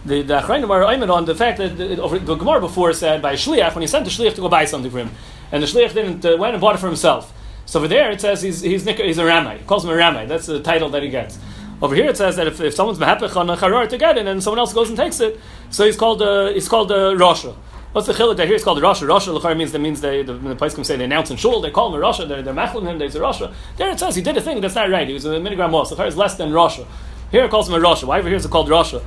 The 0.10 0.42
Achrayim 0.42 0.70
are 0.70 0.92
aimed 0.92 1.10
on 1.10 1.26
the 1.26 1.36
fact 1.36 1.58
that 1.58 1.78
the, 1.78 1.96
the 1.96 2.36
Gemara 2.36 2.60
before 2.60 2.94
said 2.94 3.22
by 3.22 3.34
Shliach 3.34 3.74
when 3.76 3.82
he 3.82 3.88
sent 3.88 4.06
the 4.06 4.12
Shliach 4.12 4.36
to 4.36 4.42
go 4.42 4.50
buy 4.50 4.66
something 4.66 4.92
for 4.92 5.00
him, 5.00 5.12
and 5.52 5.64
the 5.64 5.68
Shliach 5.68 5.94
didn't 5.94 6.26
uh, 6.26 6.38
went 6.38 6.54
and 6.54 6.62
bought 6.62 6.76
it 6.76 6.80
for 6.80 6.88
himself. 6.88 7.34
So 7.66 7.80
over 7.80 7.88
there 7.88 8.12
it 8.12 8.20
says 8.20 8.42
he's 8.42 8.62
he's, 8.62 8.84
he's 8.84 9.18
a 9.18 9.26
Ramai. 9.26 9.60
He 9.60 9.66
calls 9.66 9.86
him 9.86 9.92
a 9.92 9.96
Ramai. 9.96 10.26
That's 10.28 10.48
the 10.48 10.60
title 10.62 10.90
that 10.90 11.04
he 11.04 11.10
gets. 11.10 11.38
Over 11.82 11.96
here 11.96 12.10
it 12.10 12.18
says 12.18 12.36
that 12.36 12.48
if, 12.48 12.60
if 12.60 12.74
someone's 12.74 13.00
mahapich 13.00 13.36
on 13.36 13.50
a 13.50 13.56
charar 13.56 13.88
to 13.88 13.98
get 13.98 14.18
it 14.18 14.28
and 14.28 14.44
someone 14.44 14.60
else 14.60 14.74
goes 14.74 14.90
and 14.90 14.98
takes 14.98 15.20
it, 15.20 15.40
so 15.70 15.86
he's 15.86 15.96
called 15.96 16.22
uh, 16.22 16.52
he's 16.52 16.68
called 16.68 16.92
a 16.92 17.10
uh, 17.10 17.14
Rasha. 17.14 17.56
What's 17.92 18.06
the 18.06 18.14
chiluk 18.14 18.38
that 18.38 18.48
here? 18.48 18.56
It's 18.56 18.64
called 18.64 18.82
Rasha. 18.82 19.08
Rasha 19.08 19.34
l'char 19.34 19.56
means 19.56 19.72
that 19.72 19.80
means 19.80 20.02
they 20.02 20.24
the, 20.24 20.34
the 20.34 20.56
place 20.56 20.76
can 20.76 20.84
say 20.84 20.98
they 20.98 21.06
announce 21.06 21.32
in 21.32 21.38
shul. 21.38 21.62
They 21.62 21.72
call 21.72 21.94
him 21.94 22.02
a 22.02 22.04
Rasha. 22.04 22.28
They're 22.28 22.42
they're 22.42 22.54
machlim 22.54 22.86
him. 22.88 23.00
There's 23.00 23.16
a 23.16 23.20
Rasha. 23.20 23.54
There 23.78 23.90
it 23.90 24.00
says 24.00 24.16
he 24.16 24.22
did 24.22 24.36
a 24.38 24.42
thing 24.42 24.62
that's 24.62 24.76
not 24.76 24.90
right. 24.90 25.08
He 25.08 25.14
was 25.14 25.26
a 25.26 25.40
milligram 25.40 25.72
moss. 25.72 25.92
L'char 25.92 26.08
is 26.08 26.18
less 26.18 26.36
than 26.36 26.52
Rasha. 26.52 26.86
Here 27.32 27.46
it 27.46 27.52
calls 27.52 27.70
him 27.70 27.76
a 27.76 27.80
Rasha. 27.80 28.06
Why 28.06 28.20
over 28.20 28.28
here 28.28 28.38
is 28.38 28.46
it 28.46 28.52
called 28.52 28.70
Rasha? 28.70 29.04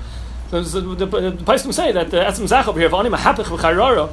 The, 0.53 0.61
the, 0.61 1.07
the, 1.07 1.07
the 1.07 1.45
Paiskim 1.45 1.73
say 1.73 1.93
that 1.93 2.11
the 2.11 2.19
Etzim 2.19 2.47
Zach 2.47 2.69
over 2.69 2.79
here, 2.79 2.91
V'ani 2.91 3.11
Mahapich 3.11 3.45
V'charara, 3.45 4.13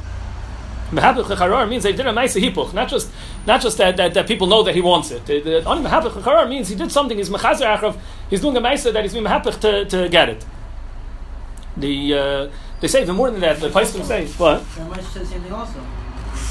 Mahapich 0.90 1.26
V'charara 1.26 1.68
means 1.68 1.84
they 1.84 1.92
did 1.92 2.06
a 2.06 2.14
Maisa 2.14 2.42
Hipuch, 2.42 2.74
not 2.74 2.88
just, 2.88 3.12
not 3.46 3.62
just 3.62 3.78
that, 3.78 3.98
that, 3.98 4.14
that 4.14 4.26
people 4.26 4.48
know 4.48 4.64
that 4.64 4.74
he 4.74 4.80
wants 4.80 5.12
it. 5.12 5.30
Ani 5.30 5.84
Mahapich 5.84 6.12
V'charara 6.12 6.48
means 6.48 6.70
he 6.70 6.76
did 6.76 6.94
something, 6.94 7.18
he's 7.18 7.30
Mechazer 7.30 7.76
Achrav, 7.78 7.98
he's 8.30 8.40
doing 8.40 8.56
a 8.56 8.62
Maisa 8.62 8.94
that 8.94 9.04
he's 9.04 9.12
being 9.12 9.26
Mahapich 9.26 9.60
to, 9.60 9.84
to 9.84 10.08
get 10.08 10.30
it. 10.30 10.46
The, 11.76 12.14
uh, 12.14 12.50
they 12.80 12.88
say 12.88 13.02
even 13.02 13.18
more 13.18 13.30
than 13.32 13.42
that, 13.42 13.60
the 13.60 13.68
Paiskim 13.68 14.06
say, 14.06 14.26
what? 14.26 14.62
Ramesh 14.62 15.04
said 15.12 15.24
the 15.24 15.26
same 15.26 15.42
thing 15.42 15.52
also. 15.52 15.86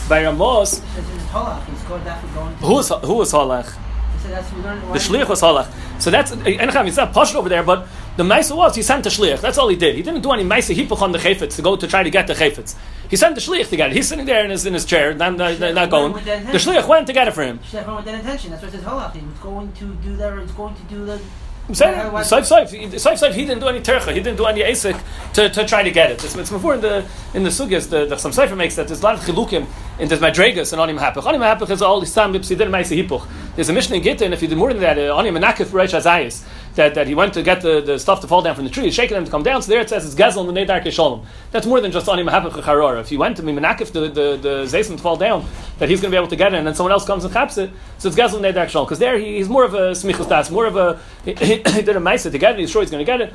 By 0.07 0.23
Ramos, 0.23 0.71
says 0.71 0.99
in 0.99 1.05
his 1.19 1.23
halach, 1.29 1.65
he's 1.65 1.83
that 2.05 2.21
for 2.21 2.35
going 2.35 2.55
to. 2.57 2.63
who 2.63 2.75
was, 2.75 2.89
who 2.89 3.15
was 3.15 3.33
Halach? 3.33 3.75
He 4.13 4.19
said 4.21 4.33
that's 4.33 4.53
we 4.53 4.61
learned. 4.61 4.83
The 4.83 4.99
shliach 4.99 5.29
was 5.29 5.41
halach. 5.41 6.01
So 6.01 6.11
that's 6.11 6.33
Enacham. 6.33 6.89
It's 6.89 6.97
not 6.97 7.13
pushed 7.13 7.35
over 7.35 7.49
there, 7.49 7.63
but 7.63 7.87
the 8.19 8.25
ma'isa 8.25 8.57
was 8.57 8.75
he 8.75 8.83
sent 8.83 9.05
the 9.05 9.11
shliach. 9.11 9.41
That's 9.41 9.59
all 9.59 9.69
he 9.69 9.77
did. 9.77 9.95
He 9.95 10.03
didn't 10.03 10.23
do 10.23 10.33
any 10.33 10.43
ma'isa 10.43 10.75
hipuch 10.75 11.01
on 11.01 11.13
the 11.13 11.19
chayfetz 11.19 11.55
to 11.55 11.63
go 11.63 11.77
to 11.77 11.87
try 11.87 12.03
to 12.03 12.11
get 12.11 12.27
the 12.27 12.35
chayfetz. 12.35 12.75
He 13.09 13.15
sent 13.15 13.37
the 13.37 13.41
shliach 13.41 13.69
to 13.69 13.77
get 13.77 13.91
it. 13.91 13.97
He's 13.97 14.09
sitting 14.09 14.27
there 14.27 14.45
in 14.45 14.51
his 14.51 14.67
in 14.67 14.75
his 14.75 14.85
chair, 14.85 15.15
not, 15.15 15.37
not, 15.37 15.61
not 15.61 15.89
going. 15.89 16.13
The 16.15 16.59
shliach 16.59 16.89
went 16.89 17.07
to 17.07 17.13
get 17.13 17.29
it 17.29 17.31
for 17.31 17.45
him. 17.45 17.61
She 17.63 17.71
said 17.71 17.87
with 17.87 18.05
that 18.07 18.17
intention. 18.17 18.51
That's 18.51 18.65
what 18.65 18.75
it 18.75 18.77
says 18.79 18.85
halach. 18.85 19.15
He 19.15 19.25
was 19.25 19.39
going 19.39 19.73
to 19.73 19.95
do 20.03 20.17
that. 20.17 20.33
Or 20.33 20.41
he's 20.41 20.51
going 20.51 20.75
to 20.75 20.83
do 20.83 21.05
the. 21.07 21.21
I'm 21.69 21.75
saying, 21.75 21.95
Saif 21.95 22.49
Saif, 22.49 22.93
Saif 22.95 23.29
Saif, 23.29 23.35
he 23.35 23.45
didn't 23.45 23.61
do 23.61 23.69
any 23.69 23.81
tercha, 23.81 24.15
he 24.15 24.21
didn't 24.21 24.39
do 24.39 24.47
any 24.47 24.63
asik 24.63 24.99
to, 25.35 25.51
to 25.51 25.67
try 25.67 25.83
to 25.83 25.91
get 25.91 26.11
it. 26.11 26.25
It's, 26.25 26.35
it's 26.35 26.51
before 26.51 26.77
in 26.77 26.81
the 26.81 27.07
in 27.35 27.43
the 27.43 27.51
sugyas, 27.51 27.91
the, 27.91 28.07
the 28.07 28.17
some 28.17 28.33
Sefer 28.33 28.57
makes 28.57 28.75
that 28.77 28.89
there's 28.89 29.01
a 29.01 29.05
lot 29.05 29.17
of 29.17 29.21
chilukim 29.21 29.67
in 29.99 30.09
this 30.09 30.19
madregas 30.19 30.73
and 30.73 30.81
onim 30.81 30.99
hapich. 30.99 31.25
Onim 31.25 31.41
hapich 31.41 31.69
is 31.69 31.83
all 31.83 32.01
istam 32.01 32.35
bipsi 32.35 32.57
didn't 32.57 32.71
make 32.71 32.87
hipuch. 32.87 33.29
There's 33.55 33.69
a 33.69 33.75
mission 33.75 33.95
in 33.97 34.03
Gittin, 34.03 34.33
if 34.33 34.41
you 34.41 34.49
did 34.49 34.57
more 34.57 34.73
than 34.73 34.81
that, 34.81 34.97
uh, 34.97 35.15
onim 35.15 35.39
menakif 35.39 35.67
reish 35.67 35.93
azayis, 35.93 36.43
that, 36.79 36.95
that 36.95 37.09
he 37.09 37.15
went 37.15 37.35
to 37.35 37.43
get 37.43 37.61
the, 37.61 37.81
the 37.81 37.99
stuff 37.99 38.21
to 38.21 38.29
fall 38.29 38.41
down 38.41 38.55
from 38.55 38.65
the 38.65 38.71
tree, 38.71 38.91
shaking 38.93 39.17
them 39.17 39.25
to 39.25 39.31
come 39.31 39.43
down. 39.43 39.61
So 39.63 39.73
there 39.73 39.81
it 39.81 39.89
says 39.89 40.07
it's 40.07 40.15
gezel 40.15 40.49
and 40.49 40.57
the 40.57 40.61
nedar 40.61 40.81
keshalom. 40.81 41.27
That's 41.51 41.67
more 41.67 41.81
than 41.81 41.91
just 41.91 42.07
hapich 42.07 42.53
charora. 42.63 43.01
If 43.01 43.11
you 43.11 43.19
went 43.19 43.37
to 43.39 43.43
me 43.43 43.53
menakif 43.53 43.91
the 43.93 44.03
the 44.03 44.39
the 44.41 44.65
zaysim 44.65 44.97
to 44.97 45.03
fall 45.03 45.17
down, 45.17 45.45
that 45.79 45.89
he's 45.89 46.01
going 46.01 46.11
to 46.11 46.15
be 46.15 46.17
able 46.17 46.29
to 46.29 46.37
get 46.37 46.55
it, 46.55 46.59
and 46.59 46.67
then 46.67 46.75
someone 46.75 46.93
else 46.93 47.05
comes 47.05 47.25
and 47.25 47.33
chaps 47.33 47.59
it, 47.59 47.71
so 47.99 48.09
it's 48.09 48.17
gezel 48.17 48.37
and 48.37 48.45
nedar 48.45 48.67
keshalom. 48.67 48.87
Because 48.87 49.01
there 49.01 49.19
he, 49.19 49.39
he's 49.39 49.49
more 49.49 49.65
of 49.65 49.75
a 49.75 49.91
smichus 49.91 50.29
das, 50.29 50.51
more 50.51 50.67
of 50.67 50.77
a 50.77 51.01
he, 51.25 51.33
he 51.35 51.83
did 51.83 51.97
a 51.97 52.01
ma'isa 52.01 52.31
to 52.31 52.39
get 52.39 52.55
it. 52.55 52.61
He's 52.61 52.71
sure 52.71 52.83
he's 52.83 52.93
going 52.93 53.05
to 53.05 53.13
get 53.13 53.21
it. 53.21 53.35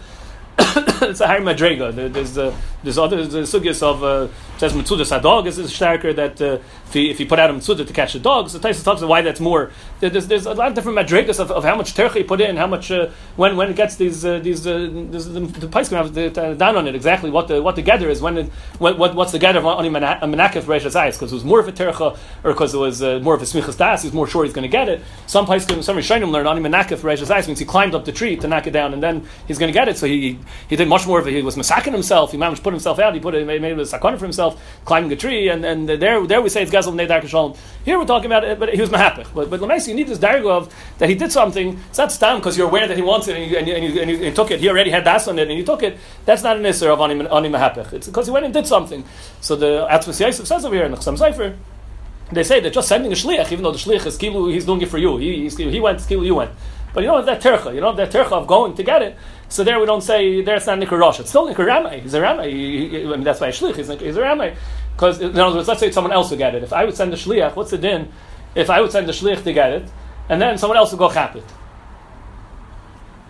it's 1.04 1.22
a 1.22 1.28
higher 1.28 1.42
madrega. 1.42 1.94
There- 1.94 2.10
There's 2.10 2.38
uh, 2.38 2.56
there's 2.84 2.98
other 2.98 3.26
there's 3.26 3.52
sugyas 3.52 3.82
of 3.82 4.04
uh, 4.04 4.28
says 4.58 4.74
mitzudas 4.74 5.22
dog 5.22 5.48
is 5.48 5.58
starker 5.60 6.16
that 6.16 6.42
uh, 6.42 6.60
if 6.88 6.94
he 6.94 7.10
if 7.10 7.18
he 7.18 7.26
put 7.26 7.40
out 7.40 7.50
a 7.50 7.54
mitzudah 7.54 7.86
to 7.88 7.94
catch 7.94 8.14
the 8.14 8.20
dogs, 8.20 8.54
the 8.54 8.60
Taisa 8.60 8.84
talks 8.84 9.02
about 9.02 9.10
why 9.10 9.22
that's 9.22 9.40
more. 9.40 9.72
There's, 10.00 10.28
there's 10.28 10.46
a 10.46 10.54
lot 10.54 10.68
of 10.70 10.74
different 10.74 10.98
madregas 10.98 11.40
of, 11.40 11.52
of 11.52 11.64
how 11.64 11.76
much 11.76 11.94
tercha 11.94 12.28
put 12.28 12.42
in, 12.42 12.58
how 12.58 12.68
much 12.68 12.92
uh, 12.92 13.10
when 13.36 13.56
when 13.58 13.70
it 13.70 13.76
gets 13.76 13.96
these 13.96 14.26
uh, 14.26 14.40
these 14.40 14.66
uh, 14.68 14.78
the, 15.12 15.20
the 15.60 15.68
Pais 15.68 15.90
can 15.90 15.98
have 15.98 16.14
the, 16.14 16.30
the, 16.30 16.56
down 16.56 16.76
on 16.76 16.88
it 16.88 16.96
exactly 16.96 17.30
what 17.30 17.48
the 17.48 17.62
what 17.62 17.76
the 17.76 17.82
gather 17.82 18.10
is 18.10 18.22
when 18.22 18.38
it, 18.38 18.48
what, 18.80 18.98
what 18.98 19.16
what's 19.16 19.32
the 19.32 19.40
gather 19.40 19.60
of 19.60 19.66
only 19.66 19.90
menakef 19.90 20.64
reishas 20.64 20.96
eyes 20.96 21.16
because 21.16 21.32
it 21.32 21.36
was 21.36 21.46
more 21.46 21.60
of 21.60 21.68
a 21.68 21.72
tercha 21.72 22.18
or 22.44 22.52
because 22.54 22.74
it 22.74 22.78
was 22.78 23.02
uh, 23.02 23.20
more 23.24 23.36
of 23.36 23.42
a 23.42 23.46
smichas 23.46 23.78
das 23.78 24.04
he's 24.04 24.14
more 24.14 24.28
sure 24.28 24.44
he's 24.44 24.54
going 24.54 24.64
to 24.64 24.78
get 24.80 24.90
it. 24.90 25.02
Some 25.28 25.46
Pais 25.46 25.66
some 25.66 25.98
Rishonim 25.98 26.32
learn 26.32 26.48
only 26.48 26.62
menakef 26.62 26.98
reishas 27.00 27.30
eyes 27.32 27.48
means 27.48 27.60
he 27.60 27.66
climbed 27.66 27.96
up 27.96 28.06
the 28.06 28.12
tree 28.12 28.36
to 28.38 28.48
knock 28.48 28.68
it 28.68 28.72
down 28.72 28.94
and 28.94 29.02
then 29.02 29.26
he's 29.48 29.58
going 29.58 29.72
to 29.72 29.78
get 29.78 29.88
it. 29.88 29.98
So 29.98 30.06
he 30.08 30.40
he 30.70 30.76
did 30.76 30.88
much 30.88 31.06
more 31.06 31.20
of 31.20 31.28
it. 31.28 31.34
He 31.34 31.42
was 31.42 31.56
masaking 31.56 31.94
himself. 31.94 32.32
He 32.32 32.38
managed 32.38 32.58
to 32.58 32.64
put 32.64 32.74
himself 32.74 33.00
out. 33.00 33.14
He 33.14 33.20
put 33.20 33.36
it, 33.36 33.46
made, 33.46 33.62
made 33.62 33.78
a 33.78 33.84
sakana 33.84 34.18
for 34.18 34.26
himself, 34.26 34.62
climbing 34.86 35.12
a 35.12 35.16
tree, 35.16 35.50
and, 35.50 35.66
and 35.66 35.88
there 35.88 36.26
there 36.26 36.42
we 36.42 36.50
say 36.50 36.64
it's 36.64 36.72
gazel 36.72 36.94
nedar 36.94 37.22
kashalom. 37.22 37.58
Here 37.86 37.98
we're 38.00 38.06
talking 38.06 38.28
about 38.28 38.44
it, 38.44 38.60
but 38.60 38.74
he 38.74 38.82
was 38.82 38.90
mahapich. 38.90 39.28
But 39.34 39.50
but 39.50 39.60
Lamaisi, 39.60 39.90
you 39.90 39.96
need 39.96 40.08
this 40.08 40.24
of 40.24 40.74
that 41.00 41.10
he 41.10 41.16
did 41.16 41.32
something. 41.32 41.80
It's 41.90 41.98
not 41.98 42.12
stam 42.12 42.40
because 42.40 42.58
you're 42.58 42.68
aware 42.68 42.88
that 42.88 42.98
he 42.98 43.04
wants 43.04 43.28
it 43.28 43.36
and 43.36 43.52
you, 43.52 43.58
and 43.58 43.68
you, 43.68 43.76
and 43.76 43.84
you, 43.84 44.02
and 44.02 44.10
you, 44.10 44.16
and 44.18 44.26
you 44.26 44.32
took 44.32 44.52
it. 44.52 44.60
He 44.60 44.70
already 44.70 44.90
had 44.90 45.04
das 45.04 45.28
on 45.28 45.38
it 45.40 45.50
and 45.50 45.58
you 45.58 45.66
took 45.66 45.84
it. 45.84 45.98
That's 46.26 46.44
not 46.44 46.58
an 46.58 46.64
isser 46.64 46.88
of 46.88 47.02
ani 47.02 47.50
mahapich. 47.50 47.94
It's 47.94 48.08
because 48.08 48.28
he 48.28 48.32
went 48.32 48.46
and 48.46 48.54
did 48.54 48.68
something. 48.68 49.04
So 49.42 49.56
the 49.56 49.88
Atzmas 49.90 50.20
Yosef 50.20 50.48
says 50.48 50.66
over 50.66 50.76
here 50.76 50.86
in 50.86 50.92
the 50.92 50.98
Chasam 50.98 51.18
Sofer. 51.18 51.56
They 52.32 52.44
say 52.44 52.60
that 52.62 52.74
just 52.74 52.88
sending 52.88 53.12
a 53.12 53.16
shliach, 53.16 53.52
even 53.52 53.64
though 53.64 53.72
the 53.72 53.78
shliach 53.78 54.06
is 54.06 54.18
kilu, 54.18 54.52
he's 54.52 54.66
doing 54.66 54.82
it 54.82 54.90
for 54.90 54.98
you. 54.98 55.18
He, 55.18 55.50
he 55.50 55.80
went, 55.80 56.00
kilu, 56.00 56.26
you 56.26 56.36
went. 56.36 56.52
But 56.94 57.02
you 57.02 57.08
don't 57.08 57.26
have 57.26 57.42
that 57.42 57.42
tercha. 57.42 57.74
You 57.74 57.82
don't 57.82 57.98
have 57.98 58.12
that 58.12 58.26
tercha 58.26 58.32
of 58.34 58.48
going 58.48 58.76
to 58.76 58.84
get 58.84 59.02
it. 59.02 59.18
So 59.50 59.64
there 59.64 59.80
we 59.80 59.86
don't 59.86 60.02
say 60.02 60.42
there 60.42 60.56
it's 60.56 60.68
not 60.68 60.80
nikar 60.80 61.00
rosh. 61.00 61.20
It's 61.20 61.30
still 61.30 61.48
nikar 61.48 61.66
ramay. 61.66 62.02
He's 62.02 62.14
a 62.14 62.22
ramay. 62.22 63.04
I 63.04 63.08
mean 63.10 63.24
that's 63.24 63.40
why 63.40 63.50
shlich. 63.50 63.76
He's, 63.76 63.88
he's 64.00 64.18
a 64.18 64.22
ramay. 64.22 64.56
Because 64.96 65.20
in 65.20 65.38
other 65.38 65.56
words, 65.56 65.68
let's 65.68 65.80
say 65.80 65.92
someone 65.92 66.14
else 66.14 66.30
will 66.30 66.38
get 66.38 66.56
it. 66.56 66.64
If 66.64 66.72
I 66.72 66.86
would 66.86 66.96
send 66.96 67.14
a 67.14 67.18
shliach, 67.18 67.56
what's 67.56 67.72
the 67.72 67.78
din? 67.78 68.12
If 68.56 68.70
I 68.70 68.82
would 68.82 68.92
send 68.92 69.10
a 69.10 69.14
shliach 69.14 69.44
to 69.44 69.54
get 69.54 69.72
it, 69.74 69.92
and 70.30 70.42
then 70.42 70.58
someone 70.58 70.78
else 70.78 70.92
would 70.92 71.00
go 71.00 71.12
chap 71.12 71.36
it. 71.36 71.44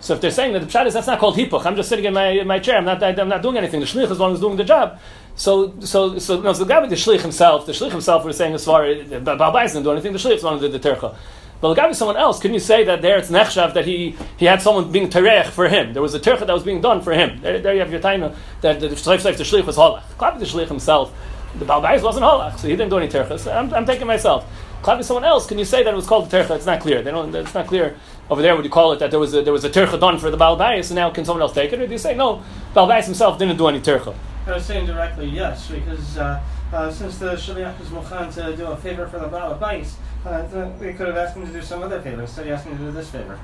So 0.00 0.12
if 0.12 0.20
they're 0.20 0.30
saying 0.30 0.52
that 0.52 0.60
the 0.60 0.66
pshat 0.66 0.84
is 0.86 0.92
that's 0.92 1.06
not 1.06 1.18
called 1.18 1.34
hipuch, 1.36 1.64
I'm 1.64 1.76
just 1.76 1.88
sitting 1.88 2.04
in 2.04 2.12
my, 2.12 2.28
in 2.28 2.46
my 2.46 2.58
chair. 2.58 2.76
I'm 2.76 2.84
not 2.84 3.02
I'm 3.02 3.28
not 3.28 3.40
doing 3.40 3.56
anything. 3.56 3.80
The 3.80 3.86
shlich 3.86 4.10
is 4.10 4.18
the 4.18 4.22
one 4.22 4.32
who's 4.32 4.40
doing 4.40 4.58
the 4.58 4.64
job. 4.64 4.98
So 5.34 5.80
so 5.80 6.18
so 6.18 6.42
no. 6.42 6.52
So 6.52 6.64
the 6.64 6.74
guy 6.74 6.80
with 6.80 6.90
the 6.90 6.96
shlich 6.96 7.22
himself, 7.22 7.64
the 7.64 7.72
shlich 7.72 7.90
himself, 7.90 8.22
we're 8.24 8.32
saying 8.32 8.54
as 8.54 8.66
far 8.66 8.84
as 8.84 8.98
Balbai 9.08 9.66
didn't 9.66 9.84
do 9.84 9.92
anything. 9.92 10.12
The 10.12 10.18
shlich 10.18 10.36
is 10.36 10.42
one 10.42 10.58
who 10.58 10.68
did 10.68 10.80
the 10.80 10.90
tercha. 10.90 11.16
But 11.64 11.72
the 11.76 11.94
someone 11.94 12.18
else, 12.18 12.40
can 12.40 12.52
you 12.52 12.60
say 12.60 12.84
that 12.84 13.00
there 13.00 13.16
it's 13.16 13.30
nechshav 13.30 13.72
that 13.72 13.86
he 13.86 14.14
he 14.36 14.44
had 14.44 14.60
someone 14.60 14.92
being 14.92 15.08
terech 15.08 15.46
for 15.46 15.66
him? 15.66 15.94
There 15.94 16.02
was 16.02 16.14
a 16.14 16.20
tercha 16.20 16.40
that 16.40 16.52
was 16.52 16.62
being 16.62 16.82
done 16.82 17.00
for 17.00 17.12
him. 17.14 17.40
There, 17.40 17.58
there 17.58 17.72
you 17.72 17.80
have 17.80 17.90
your 17.90 18.02
taina 18.02 18.36
that 18.60 18.80
the 18.80 18.88
the 18.88 18.94
shlich 18.94 19.64
was 19.64 19.76
halach. 19.78 20.02
Klavi 20.18 20.40
the 20.40 20.44
shlich 20.44 20.68
himself, 20.68 21.10
the 21.58 21.64
Balbai 21.64 22.02
wasn't 22.02 22.26
halach, 22.26 22.58
so 22.58 22.68
he 22.68 22.76
didn't 22.76 22.90
do 22.90 22.98
any 22.98 23.08
tercha. 23.08 23.38
So 23.38 23.50
I'm, 23.50 23.72
I'm 23.72 23.86
taking 23.86 24.06
myself. 24.06 24.44
Klavi 24.82 25.02
someone 25.02 25.24
else, 25.24 25.46
can 25.46 25.58
you 25.58 25.64
say 25.64 25.82
that 25.82 25.94
it 25.94 25.96
was 25.96 26.06
called 26.06 26.28
the 26.28 26.36
tercha? 26.36 26.54
It's 26.54 26.66
not 26.66 26.80
clear. 26.80 27.00
They 27.00 27.10
don't. 27.10 27.34
It's 27.34 27.54
not 27.54 27.66
clear 27.66 27.96
over 28.28 28.42
there. 28.42 28.54
Would 28.54 28.66
you 28.66 28.70
call 28.70 28.92
it 28.92 28.98
that 28.98 29.10
there 29.10 29.18
was 29.18 29.32
a, 29.32 29.40
there 29.40 29.54
was 29.54 29.64
a 29.64 29.70
tercha 29.70 29.98
done 29.98 30.18
for 30.18 30.30
the 30.30 30.36
Balbai? 30.36 30.84
So 30.84 30.94
now 30.94 31.08
can 31.08 31.24
someone 31.24 31.40
else 31.40 31.54
take 31.54 31.72
it, 31.72 31.80
or 31.80 31.86
do 31.86 31.92
you 31.92 31.96
say 31.96 32.14
no? 32.14 32.42
Balbai 32.74 33.02
himself 33.02 33.38
didn't 33.38 33.56
do 33.56 33.68
any 33.68 33.80
tercha. 33.80 34.14
I 34.46 34.52
was 34.52 34.66
saying 34.66 34.84
directly 34.84 35.30
yes, 35.30 35.70
because 35.70 36.18
uh, 36.18 36.42
uh, 36.74 36.90
since 36.90 37.18
the 37.18 37.32
Shaliach 37.32 37.80
is 37.80 37.88
Mukhan 37.88 38.32
to 38.34 38.56
do 38.56 38.66
a 38.66 38.76
favor 38.76 39.06
for 39.06 39.18
the 39.20 39.28
Baal 39.28 39.52
of 39.52 39.60
Bais, 39.60 39.94
uh, 40.26 40.68
we 40.80 40.92
could 40.92 41.06
have 41.06 41.16
asked 41.16 41.36
him 41.36 41.46
to 41.46 41.52
do 41.52 41.62
some 41.62 41.82
other 41.82 42.00
favor 42.00 42.22
instead 42.22 42.46
of 42.46 42.52
asking 42.52 42.72
him 42.72 42.78
to 42.78 42.84
do 42.86 42.92
this 42.92 43.10
favor. 43.10 43.38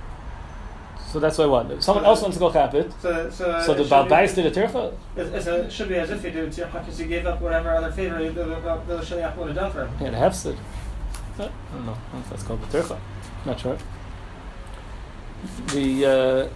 So 1.07 1.19
that's 1.19 1.39
why 1.39 1.47
what? 1.47 1.83
Someone 1.83 2.05
else 2.05 2.23
wants 2.23 2.37
to 2.37 2.41
go 2.41 2.53
chap 2.53 2.73
it. 2.75 2.93
So, 3.01 3.31
so, 3.31 3.63
So 3.67 3.75
the 3.75 3.85
Baal 3.85 4.05
be- 4.05 4.33
did 4.35 4.47
a 4.47 4.51
tercha. 4.51 4.95
It's, 5.17 5.47
it's 5.47 5.75
should 5.75 5.89
be 5.89 5.97
as 5.97 6.11
if 6.11 6.23
he 6.23 6.31
did 6.31 6.57
it 6.57 6.73
because 6.73 6.99
he 6.99 7.07
gave 7.07 7.27
up 7.27 7.41
whatever 7.41 7.71
other 7.71 7.91
favor 7.91 8.19
the, 8.23 8.31
the, 8.31 8.45
the, 8.45 8.81
the 8.87 8.99
Shaliach 9.03 9.37
would 9.37 9.49
have 9.49 9.57
done 9.57 9.73
for 9.73 9.87
him. 9.87 9.91
Yeah, 10.01 10.11
the 10.11 10.17
hefsid. 10.19 10.57
I 11.39 11.39
don't 11.39 11.47
know. 11.47 11.53
I 11.73 11.77
don't 11.77 11.87
know 11.87 11.95
if 12.21 12.31
that's 12.31 12.43
called 12.43 12.63
the 12.63 12.79
tercha. 12.79 12.99
Not 13.47 13.59
sure. 13.59 13.79
The 15.69 16.07
uh, 16.07 16.49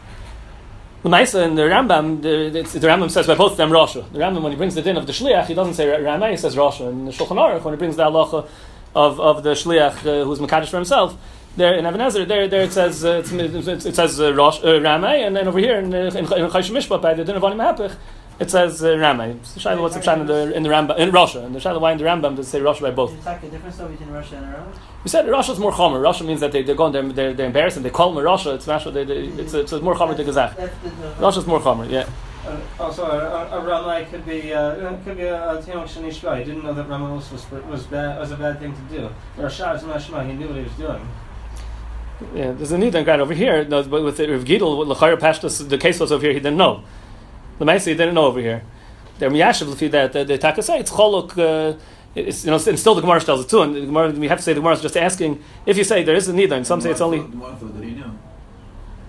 Maisa 1.09 1.45
and 1.45 1.59
the 1.59 1.63
Rambam, 1.63 2.23
the, 2.23 2.51
the 2.51 2.87
Rambam 2.87 3.11
says 3.11 3.27
by 3.27 3.35
both 3.35 3.53
of 3.53 3.57
them 3.59 3.71
Rasha. 3.71 4.11
The 4.13 4.19
Rambam 4.19 4.43
when 4.43 4.53
he 4.53 4.57
brings 4.57 4.75
the 4.75 4.83
din 4.83 4.97
of 4.97 5.07
the 5.07 5.13
Shliach, 5.13 5.47
he 5.47 5.55
doesn't 5.55 5.75
say 5.75 5.87
Ramah, 5.87 6.31
he 6.31 6.37
says 6.37 6.57
Rasha. 6.57 6.89
And 6.89 7.07
the 7.07 7.13
Shulchan 7.13 7.37
Aruch 7.37 7.63
when 7.63 7.75
he 7.75 7.79
brings 7.79 7.97
the 7.97 8.05
halacha 8.05 8.49
of, 8.95 9.21
of 9.21 9.43
the 9.43 9.51
Shliach 9.51 9.99
uh, 10.07 10.25
who's 10.25 10.39
Makadosh 10.39 10.69
for 10.69 10.77
himself. 10.77 11.17
There 11.57 11.75
in 11.75 11.87
Even 11.87 12.01
HaEzer, 12.01 12.27
there, 12.27 12.49
there 12.49 12.63
it 12.63 12.73
says 12.73 13.05
uh, 13.05 13.23
it 13.25 13.95
says 13.95 14.21
uh, 14.21 14.35
Rosh, 14.35 14.65
uh, 14.65 14.81
Ramay, 14.81 15.23
and 15.23 15.37
then 15.37 15.47
over 15.47 15.59
here 15.59 15.79
in 15.79 15.95
uh, 15.95 16.11
in, 16.15 16.25
in 16.25 17.01
by 17.01 17.15
the 17.15 17.25
Din 17.25 17.37
of 17.37 17.45
Anim 17.45 17.59
Hapich, 17.59 17.95
it 18.39 18.51
says 18.51 18.83
uh, 18.83 18.97
Ramay. 18.97 19.37
So 19.43 19.61
Shaila, 19.61 19.81
what's 19.81 19.95
the 19.95 20.01
pshat 20.01 20.21
in 20.21 20.27
the 20.27 20.55
in 20.55 20.63
the 20.63 20.69
Rambam 20.69 20.99
in 20.99 21.11
Rasha? 21.11 21.45
And 21.45 21.55
the 21.55 21.59
Shaila 21.59 21.81
why 21.81 21.93
in 21.93 21.99
the 21.99 22.05
Rambam 22.05 22.37
does 22.37 22.49
it 22.49 22.51
say 22.51 22.61
Rasha 22.61 22.83
by 22.83 22.91
both? 22.91 23.15
It's 23.15 23.27
like 23.27 23.43
a 23.43 23.49
difference 23.49 23.77
though 23.77 23.89
between 23.89 24.09
Rasha 24.09 24.33
and 24.39 24.47
Iran. 24.47 24.73
We 25.05 25.11
said 25.11 25.27
Rasha 25.27 25.51
is 25.51 25.59
more 25.59 25.73
chomer. 25.73 26.01
Rasha 26.01 26.27
means 26.27 26.41
that 26.41 26.53
they, 26.53 26.63
they're 26.63 26.75
going, 26.75 26.93
they're, 26.93 27.03
they're, 27.13 27.35
they're 27.35 27.47
embarrassed 27.47 27.77
and 27.77 27.85
they 27.85 27.91
call 27.91 28.13
them 28.13 28.25
Rasha. 28.25 28.55
It's 28.55 28.67
mashma, 28.67 28.93
they, 28.93 29.05
they, 29.05 29.27
it's, 29.43 29.55
it's, 29.55 29.73
it's 29.73 29.83
more 29.83 29.95
chomer 29.95 30.17
to 30.17 30.25
Gazach. 30.25 30.57
That's 30.57 30.77
the, 30.83 30.91
the, 30.91 31.15
Rasha 31.15 31.39
is 31.39 31.47
more 31.47 31.61
chomer, 31.61 31.91
yeah. 31.91 32.09
Uh, 32.47 32.59
also, 32.79 33.07
a, 33.07 33.57
a, 33.57 33.59
a 33.59 33.65
Ramai 33.65 34.05
could 34.11 34.27
be 34.27 34.53
uh, 34.53 34.97
could 35.05 35.17
be 35.17 35.23
a 35.25 35.63
Tinok 35.65 35.89
Shanishba. 35.89 36.39
He 36.39 36.45
didn't 36.45 36.63
know 36.63 36.75
that 36.75 36.89
Ramos 36.89 37.31
was 37.33 37.51
was 37.51 37.85
bad 37.85 38.19
was 38.19 38.33
a 38.33 38.37
bad 38.37 38.59
thing 38.59 38.75
to 38.75 38.83
do. 38.95 39.11
Rashad 39.39 39.77
is 39.77 39.83
Mashma. 39.83 40.27
He 40.27 40.35
knew 40.35 40.49
what 40.49 40.57
he 40.57 40.63
was 40.63 40.73
doing. 40.73 41.09
Yeah, 42.35 42.53
there's 42.53 42.73
a 42.73 42.79
need 42.79 42.95
right 42.95 43.21
over 43.21 43.35
here. 43.35 43.65
No, 43.65 43.83
but 43.83 44.03
with 44.05 44.21
Rav 44.21 44.45
Gidel, 44.45 44.79
with 44.79 44.89
Lachayr 44.89 45.17
Pashtas, 45.17 45.69
the 45.69 45.79
case 45.79 45.99
was 45.99 46.13
over 46.13 46.23
here, 46.23 46.33
he 46.33 46.39
didn't 46.39 46.57
know. 46.57 46.85
The 47.59 47.65
Maisi, 47.65 47.87
he 47.87 47.95
didn't 47.95 48.15
know 48.15 48.27
over 48.27 48.41
here. 48.41 48.63
The 49.19 49.27
Miyashiv, 49.27 49.81
if 49.81 49.91
that, 49.93 50.13
the, 50.13 50.25
the 50.25 50.39
Taka 50.39 50.63
say, 50.63 50.81
it's 50.81 50.91
Cholok, 50.91 51.39
uh, 51.39 51.79
it's, 52.15 52.45
you 52.45 52.51
know, 52.51 52.57
and 52.67 52.79
still 52.79 52.95
the 52.95 53.01
Gemara 53.01 53.21
tells 53.21 53.45
it 53.45 53.49
too, 53.49 53.63
and 53.63 53.75
the 53.75 53.81
Gemara, 53.83 54.11
we 54.11 54.29
have 54.29 54.39
to 54.39 54.45
say 54.45 54.53
the 54.53 54.61
Gemara 54.61 54.75
is 54.75 54.83
just 54.83 54.97
asking, 54.97 55.43
if 55.67 55.77
you 55.77 55.85
say 55.85 56.03
there 56.03 56.17
is 56.17 56.29
a 56.29 56.33
need, 56.33 56.53
and 56.53 56.67
some 56.67 56.81
say 56.81 56.91
it's 56.91 57.01
only, 57.01 57.21
The 57.21 57.27
thought 57.39 57.61
that 57.75 57.85
he 57.85 57.91
knew. 57.93 58.11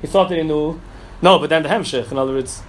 he 0.01 0.07
thought 0.07 0.29
that 0.29 0.37
he 0.37 0.43
knew, 0.43 0.79
no, 1.21 1.39
but 1.39 1.49
then 1.49 1.63
the 1.63 1.69
Hemshech, 1.69 2.11
in 2.11 2.17
other 2.17 2.33
words, 2.33 2.61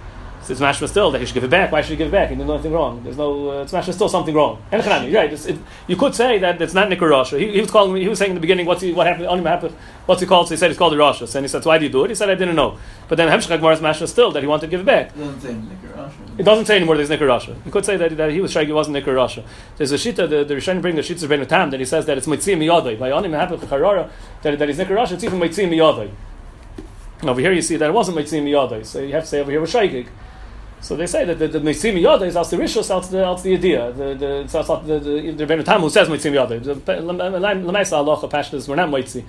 it's 0.49 0.61
mashma 0.61 0.87
still 0.87 1.11
that 1.11 1.19
he 1.19 1.25
should 1.25 1.33
give 1.33 1.43
it 1.43 1.49
back. 1.49 1.71
Why 1.71 1.81
should 1.81 1.91
he 1.91 1.95
give 1.95 2.07
it 2.09 2.11
back? 2.11 2.29
He 2.29 2.35
didn't 2.35 2.47
do 2.47 2.53
anything 2.53 2.73
wrong. 2.73 3.03
There's 3.03 3.17
no. 3.17 3.49
Uh, 3.49 3.63
it's 3.63 3.73
mashma 3.73 3.93
still 3.93 4.09
something 4.09 4.33
wrong. 4.33 4.61
And 4.71 4.81
Chanami, 4.81 5.11
you're 5.11 5.21
right. 5.21 5.31
It's, 5.31 5.45
it, 5.45 5.57
you 5.87 5.95
could 5.95 6.15
say 6.15 6.39
that 6.39 6.61
it's 6.61 6.73
not 6.73 6.89
Nikar 6.89 7.09
Rasha. 7.09 7.39
He, 7.39 7.51
he 7.51 7.61
was 7.61 7.71
calling. 7.71 8.01
He 8.01 8.07
was 8.07 8.19
saying 8.19 8.31
in 8.31 8.35
the 8.35 8.41
beginning, 8.41 8.65
what's 8.65 8.81
he, 8.81 8.93
what 8.93 9.07
happened? 9.07 9.27
Only 9.27 9.43
happened. 9.43 9.75
What's 10.05 10.21
he 10.21 10.27
called? 10.27 10.47
So 10.47 10.55
he 10.55 10.57
said 10.57 10.69
it's 10.71 10.77
called 10.77 10.93
the 10.93 10.97
Rasha. 10.97 11.33
And 11.35 11.43
he 11.43 11.47
said, 11.47 11.63
so 11.63 11.69
why 11.69 11.77
do 11.77 11.85
you 11.85 11.91
do 11.91 12.05
it? 12.05 12.09
He 12.09 12.15
said, 12.15 12.29
I 12.29 12.35
didn't 12.35 12.55
know. 12.55 12.77
But 13.09 13.17
then 13.17 13.29
Hemshech 13.29 13.49
Gemara's 13.57 13.79
mashma 13.81 14.07
still 14.07 14.31
that 14.31 14.41
he 14.41 14.47
wanted 14.47 14.67
to 14.67 14.71
give 14.71 14.81
it 14.81 14.85
back. 14.85 15.07
It 15.15 15.19
doesn't 15.19 15.41
say 15.41 15.53
Nikar 15.53 15.97
Rasha. 15.97 16.39
It 16.39 16.43
doesn't 16.43 16.65
say 16.65 16.75
anymore 16.77 16.97
there's 16.97 17.09
Nikar 17.09 17.27
Rasha. 17.27 17.65
You 17.65 17.71
could 17.71 17.85
say 17.85 17.97
that, 17.97 18.15
that 18.15 18.31
he 18.31 18.39
was 18.39 18.51
shaykh, 18.51 18.69
it 18.69 18.73
wasn't 18.73 18.95
Nikar 18.97 19.15
Rasha. 19.15 19.43
There's 19.77 19.91
a 19.91 19.95
shita, 19.95 20.29
the, 20.29 20.43
the 20.43 20.55
Rishonim 20.55 20.81
bring 20.81 20.95
the 20.95 21.01
shita 21.01 21.23
of 21.23 21.29
Ben 21.29 21.45
Tam, 21.45 21.71
that 21.71 21.79
he 21.79 21.85
says 21.85 22.05
that 22.05 22.17
it's 22.17 22.27
Mitzim 22.27 22.59
Miyadai. 22.59 22.97
By 22.97 23.09
Onim 23.09 23.31
Hapach 23.31 23.59
Charara, 23.59 24.09
that, 24.43 24.59
that 24.59 24.67
he's 24.69 24.77
Nikar 24.77 24.95
Rasha, 24.97 25.13
it's 25.13 25.23
even 25.23 25.39
Mitzim 25.39 25.69
Miyadai. 25.69 26.11
Over 27.23 27.41
here 27.41 27.51
you 27.51 27.61
see 27.61 27.75
that 27.77 27.89
it 27.89 27.93
wasn't 27.93 28.17
Mitzim 28.17 28.43
Miyadai. 28.43 28.85
So 28.85 28.99
you 28.99 29.13
have 29.13 29.23
to 29.23 29.29
say 29.29 29.41
over 29.41 29.51
here 29.51 29.59
was 29.59 29.71
shaykh. 29.71 30.07
So 30.79 30.95
they 30.95 31.07
say 31.07 31.25
that 31.25 31.39
the, 31.39 31.47
the 31.47 31.59
Mitzim 31.59 31.99
Yoda 31.99 32.27
is 32.27 32.35
also 32.35 32.55
the 32.55 32.63
Rishos, 32.63 32.89
else 32.89 33.07
the, 33.09 33.19
else 33.19 33.41
the 33.41 33.53
idea. 33.53 33.91
The, 33.91 34.13
the, 34.13 34.39
it's 34.41 34.53
not 34.53 34.85
the, 34.85 34.99
the, 34.99 35.31
the 35.31 35.45
Rebbeinu 35.45 35.65
Tam 35.65 35.81
who 35.81 35.89
says 35.89 36.07
Mitzim 36.07 36.33
Yoda. 36.33 36.59
Lamaisa 36.61 37.93
Allah 37.93 38.17
Pashtas, 38.29 38.67
we're 38.67 38.75
not 38.75 38.89
Mitzi. 38.89 39.25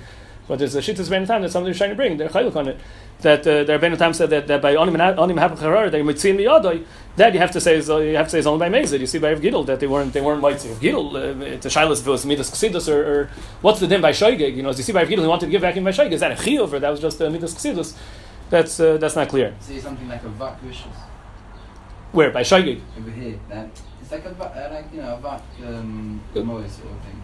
But 0.46 0.58
there's 0.58 0.74
a 0.76 0.80
Shittas 0.80 1.08
Rebbeinu 1.08 1.26
Tam 1.26 1.42
that 1.42 1.50
somebody 1.50 1.70
was 1.70 1.78
trying 1.78 1.90
to 1.90 1.96
bring. 1.96 2.16
They're 2.16 2.28
Chaylik 2.28 2.54
on 2.54 2.68
it. 2.68 2.80
That 3.20 3.40
uh, 3.40 3.64
the 3.64 3.72
Rebbeinu 3.78 3.96
Tam 3.98 4.12
said 4.12 4.30
that, 4.30 4.46
that 4.46 4.62
by 4.62 4.74
Onim 4.74 4.96
Hapacharar, 4.96 5.90
they 5.90 6.02
Mitzim 6.02 6.38
Yoda, 6.38 6.84
that 7.16 7.32
you 7.32 7.40
have 7.40 7.50
to 7.52 7.60
say 7.60 7.76
is, 7.76 7.88
uh, 7.90 7.96
you 7.96 8.16
have 8.16 8.26
to 8.26 8.30
say 8.30 8.38
is 8.40 8.46
only 8.46 8.68
by 8.68 8.78
Mezid. 8.78 9.00
You 9.00 9.06
see 9.06 9.18
by 9.18 9.34
Gidel 9.34 9.64
that 9.66 9.80
they 9.80 9.86
weren't 9.86 10.12
they 10.12 10.20
weren't 10.20 10.42
Mitzi. 10.42 10.68
Gidel, 10.74 11.14
uh, 11.14 11.44
it's 11.44 11.66
a 11.66 11.70
Shilas 11.70 12.00
if 12.00 12.06
it 12.06 12.10
was 12.10 12.26
Midas 12.26 12.50
Chassidus 12.50 12.92
or, 12.92 13.04
or 13.04 13.30
what's 13.62 13.80
the 13.80 13.86
din 13.86 14.00
by 14.00 14.12
Shoigig? 14.12 14.54
You 14.54 14.62
know, 14.62 14.68
as 14.68 14.78
you 14.78 14.84
see 14.84 14.92
by 14.92 15.04
Gidel, 15.04 15.22
he 15.22 15.26
wanted 15.26 15.46
to 15.46 15.52
give 15.52 15.62
back 15.62 15.76
in 15.76 15.82
by 15.82 15.90
Shoigig. 15.90 16.12
Is 16.12 16.20
that 16.20 16.32
a 16.32 16.36
Chiyuv 16.36 16.72
or 16.72 16.78
that 16.78 16.90
was 16.90 17.00
just 17.00 17.20
uh, 17.20 17.30
Midas 17.30 17.54
Chassidus? 17.54 17.96
That's, 18.50 18.80
uh, 18.80 18.96
that's 18.96 19.16
not 19.16 19.28
clear. 19.28 19.54
Say 19.60 19.78
something 19.80 20.08
like 20.08 20.22
a 20.22 20.28
vak 20.28 20.58
vicious 20.60 20.86
Where? 22.12 22.30
By 22.30 22.42
Shoigig? 22.42 22.80
over 22.98 23.10
here. 23.10 23.38
That 23.48 23.68
it's 24.00 24.10
like 24.10 24.24
a 24.24 24.30
uh, 24.30 24.74
like 24.74 24.92
you 24.92 25.02
know 25.02 25.20
a 25.22 25.68
um, 25.78 26.20
Good. 26.32 26.46
sort 26.46 26.64
of 26.64 26.70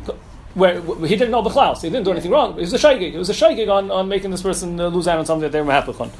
thing. 0.06 0.16
where 0.54 0.80
wh- 0.80 1.00
he 1.08 1.16
didn't 1.16 1.30
know 1.30 1.42
the 1.42 1.50
Bechlaus, 1.50 1.80
he 1.82 1.88
didn't 1.90 2.04
do 2.04 2.10
anything 2.12 2.30
wrong. 2.30 2.52
It 2.58 2.60
was 2.60 2.74
a 2.74 2.78
shaygig. 2.78 3.14
It 3.14 3.18
was 3.18 3.30
a 3.30 3.32
shaygig 3.32 3.68
on, 3.70 3.90
on 3.90 4.08
making 4.08 4.30
this 4.30 4.42
person 4.42 4.78
uh, 4.78 4.88
lose 4.88 5.08
out 5.08 5.18
on 5.18 5.26
something 5.26 5.42
that 5.42 5.52
they 5.52 5.62
were 5.62 5.72
happy 5.72 5.92
on. 5.98 6.10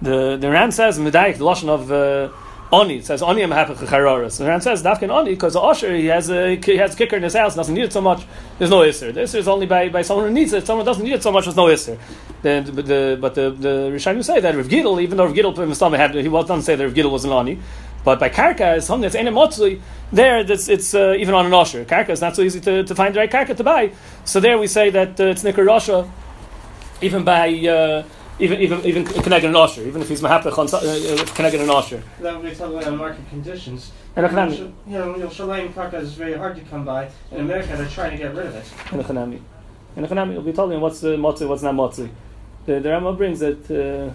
The 0.00 0.36
the 0.36 0.50
Ran 0.50 0.72
says 0.72 0.96
in 0.98 1.04
the 1.04 1.10
Daik, 1.10 1.38
the 1.38 1.44
lashon 1.44 1.68
of 1.68 1.90
uh, 1.92 2.32
Oni 2.70 3.00
says 3.00 3.22
Oni 3.22 3.42
am 3.42 3.50
happy 3.50 3.72
chararas. 3.72 4.38
The 4.38 4.46
Ran 4.46 4.60
says 4.60 4.82
Dafkin 4.82 5.10
Oni 5.10 5.30
because 5.30 5.54
the 5.54 5.60
usher 5.60 5.94
he 5.94 6.06
has 6.06 6.30
a 6.30 6.56
he 6.56 6.76
has 6.76 6.94
a 6.94 6.96
kicker 6.96 7.16
in 7.16 7.22
his 7.22 7.34
house 7.34 7.54
doesn't 7.54 7.74
need 7.74 7.84
it 7.84 7.92
so 7.92 8.02
much. 8.02 8.26
There's 8.58 8.70
no 8.70 8.80
isser. 8.80 9.12
The 9.12 9.20
isser 9.20 9.36
is 9.36 9.48
only 9.48 9.66
by, 9.66 9.88
by 9.88 10.02
someone 10.02 10.26
who 10.26 10.34
needs 10.34 10.52
it. 10.52 10.66
Someone 10.66 10.84
doesn't 10.84 11.02
need 11.02 11.14
it 11.14 11.22
so 11.22 11.32
much. 11.32 11.44
There's 11.44 11.56
no 11.56 11.66
isser. 11.66 11.98
Then 12.42 12.64
but 12.74 12.86
the 12.86 13.16
but 13.18 13.34
the 13.34 13.50
the 13.50 13.90
Rishonim 13.90 14.22
say 14.22 14.40
that 14.40 14.54
Rav 14.54 14.68
Gidel, 14.68 15.00
even 15.00 15.16
though 15.16 15.26
Rav 15.26 15.76
stomach 15.76 15.98
had 15.98 16.14
he 16.14 16.28
was 16.28 16.46
doesn't 16.46 16.64
say 16.64 16.76
that 16.76 16.84
Rav 16.84 16.94
Gidel 16.94 17.10
was 17.10 17.24
an 17.24 17.32
Oni. 17.32 17.58
But 18.04 18.20
by 18.20 18.28
karka, 18.28 18.76
is 18.76 18.86
something 18.86 19.10
that's 19.10 19.16
enem 19.16 19.34
motzli, 19.34 19.80
there 20.12 20.44
that's, 20.44 20.68
it's 20.68 20.94
uh, 20.94 21.14
even 21.18 21.34
on 21.34 21.46
an 21.46 21.52
osher. 21.52 21.84
Karka 21.84 22.10
is 22.10 22.20
not 22.20 22.36
so 22.36 22.42
easy 22.42 22.60
to, 22.60 22.84
to 22.84 22.94
find 22.94 23.14
the 23.14 23.20
right 23.20 23.30
karka 23.30 23.56
to 23.56 23.64
buy. 23.64 23.92
So 24.24 24.40
there 24.40 24.56
we 24.56 24.66
say 24.66 24.90
that 24.90 25.20
uh, 25.20 25.24
it's 25.24 25.42
nikar 25.42 26.08
even 27.00 27.24
by 27.24 27.48
uh, 27.66 28.04
even 28.38 28.60
even 28.60 28.84
even 28.84 29.04
connected 29.04 29.48
an 29.48 29.54
osher, 29.54 29.86
even 29.86 30.00
if 30.00 30.08
he's 30.08 30.20
mahapech 30.20 30.56
on 30.58 30.68
uh, 30.72 30.76
uh, 30.76 31.34
connected 31.34 31.60
an 31.60 31.68
osher. 31.68 32.02
That 32.20 32.36
would 32.36 32.48
be 32.48 32.54
talking 32.54 32.78
about 32.78 32.96
market 32.96 33.28
conditions. 33.28 33.92
And 34.16 34.26
You 34.86 34.98
know, 34.98 35.16
you 35.16 35.22
know, 35.22 35.28
Karka 35.28 35.94
is 35.94 36.14
very 36.14 36.34
hard 36.34 36.56
to 36.56 36.62
come 36.62 36.84
by. 36.84 37.10
In 37.30 37.40
America, 37.40 37.76
they're 37.76 37.86
trying 37.86 38.12
to 38.12 38.16
get 38.16 38.34
rid 38.34 38.46
of 38.46 38.54
it. 38.54 38.64
chanami, 38.64 39.40
and 39.96 40.04
a 40.04 40.08
chanami. 40.08 40.32
We'll 40.32 40.42
be 40.42 40.52
telling 40.52 40.72
him 40.76 40.80
what's 40.80 41.02
uh, 41.04 41.08
motzli, 41.08 41.48
what's 41.48 41.62
not 41.62 41.74
motzli. 41.74 42.10
The 42.66 42.80
the 42.80 42.90
Rama 42.90 43.12
brings 43.12 43.40
that. 43.40 43.70
Uh, 43.70 44.12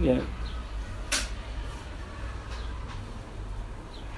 yeah. 0.00 0.20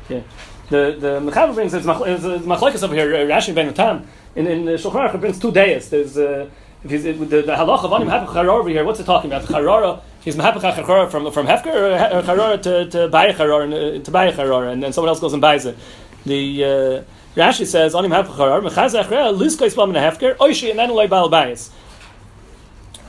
Yeah. 0.08 0.20
The 0.68 0.96
the 0.98 1.20
Mechaber 1.20 1.54
brings 1.54 1.74
it's 1.74 1.86
mach- 1.86 2.06
it's, 2.06 2.24
machlekes 2.24 2.82
over 2.82 2.94
here. 2.94 3.14
uh, 3.14 3.18
Rashi 3.20 3.54
ben 3.54 3.72
Tam 3.74 4.06
in 4.34 4.46
in 4.46 4.64
Shulchan 4.64 5.20
brings 5.20 5.38
two 5.38 5.52
days. 5.52 5.88
There's 5.90 6.16
uh, 6.16 6.48
he's, 6.88 7.06
uh, 7.06 7.12
the 7.12 7.42
the 7.42 7.52
halach 7.52 7.84
of 7.84 7.92
anim 7.92 8.08
over 8.48 8.68
here. 8.68 8.84
What's 8.84 9.00
it 9.00 9.04
talking 9.04 9.30
about? 9.30 9.46
The 9.46 10.00
he's 10.22 10.36
mahapach 10.36 10.74
charara 10.74 11.10
from 11.10 11.30
from 11.32 11.46
hefker 11.46 11.74
or 11.74 12.22
ha- 12.22 12.56
to 12.56 12.90
to 12.90 13.08
buy 13.08 13.26
a 13.26 13.60
and, 13.60 13.74
uh, 13.74 14.04
to 14.04 14.10
buy 14.10 14.26
a 14.26 14.62
and 14.68 14.82
then 14.82 14.92
someone 14.92 15.08
else 15.08 15.20
goes 15.20 15.32
and 15.32 15.42
buys 15.42 15.66
it. 15.66 15.76
The 16.24 16.64
uh, 16.64 17.02
Rashi 17.36 17.66
says 17.66 17.94
anim 17.94 18.10
have 18.10 18.28
charara 18.28 18.62
mechaz 18.62 19.00
achra 19.00 19.36
liskais 19.36 19.76
bam 19.76 19.92
hefker 19.92 20.36
oishi 20.36 20.70
and 20.70 20.78
then 20.78 20.90
loy 20.90 21.06
bal 21.06 21.30
bayis. 21.30 21.70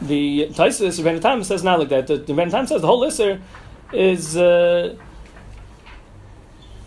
The 0.01 0.47
Taisus 0.51 1.03
Ben 1.03 1.19
Tam 1.19 1.43
says 1.43 1.63
not 1.63 1.79
like 1.79 1.89
that. 1.89 2.07
The, 2.07 2.17
the 2.17 2.33
Ben 2.33 2.49
Tam 2.49 2.65
says 2.65 2.81
the 2.81 2.87
whole 2.87 2.99
lister 2.99 3.39
is. 3.93 4.35
Uh, 4.35 4.95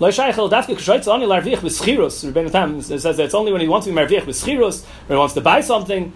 Lo 0.00 0.08
shaychel 0.08 0.50
dafke 0.50 0.74
kshoitz 0.74 1.06
only 1.06 1.24
larvich 1.24 1.58
b'schirus. 1.58 2.28
Rebbeinu 2.28 2.50
Tam 2.50 2.82
says 2.82 3.04
that 3.04 3.20
it's 3.20 3.34
only 3.34 3.52
when 3.52 3.60
he 3.60 3.68
wants 3.68 3.86
to 3.86 3.92
be 3.92 3.96
marvich 3.96 4.22
b'schirus, 4.22 4.84
or 5.08 5.14
he 5.14 5.14
wants 5.14 5.34
to 5.34 5.40
buy 5.40 5.60
something, 5.60 6.12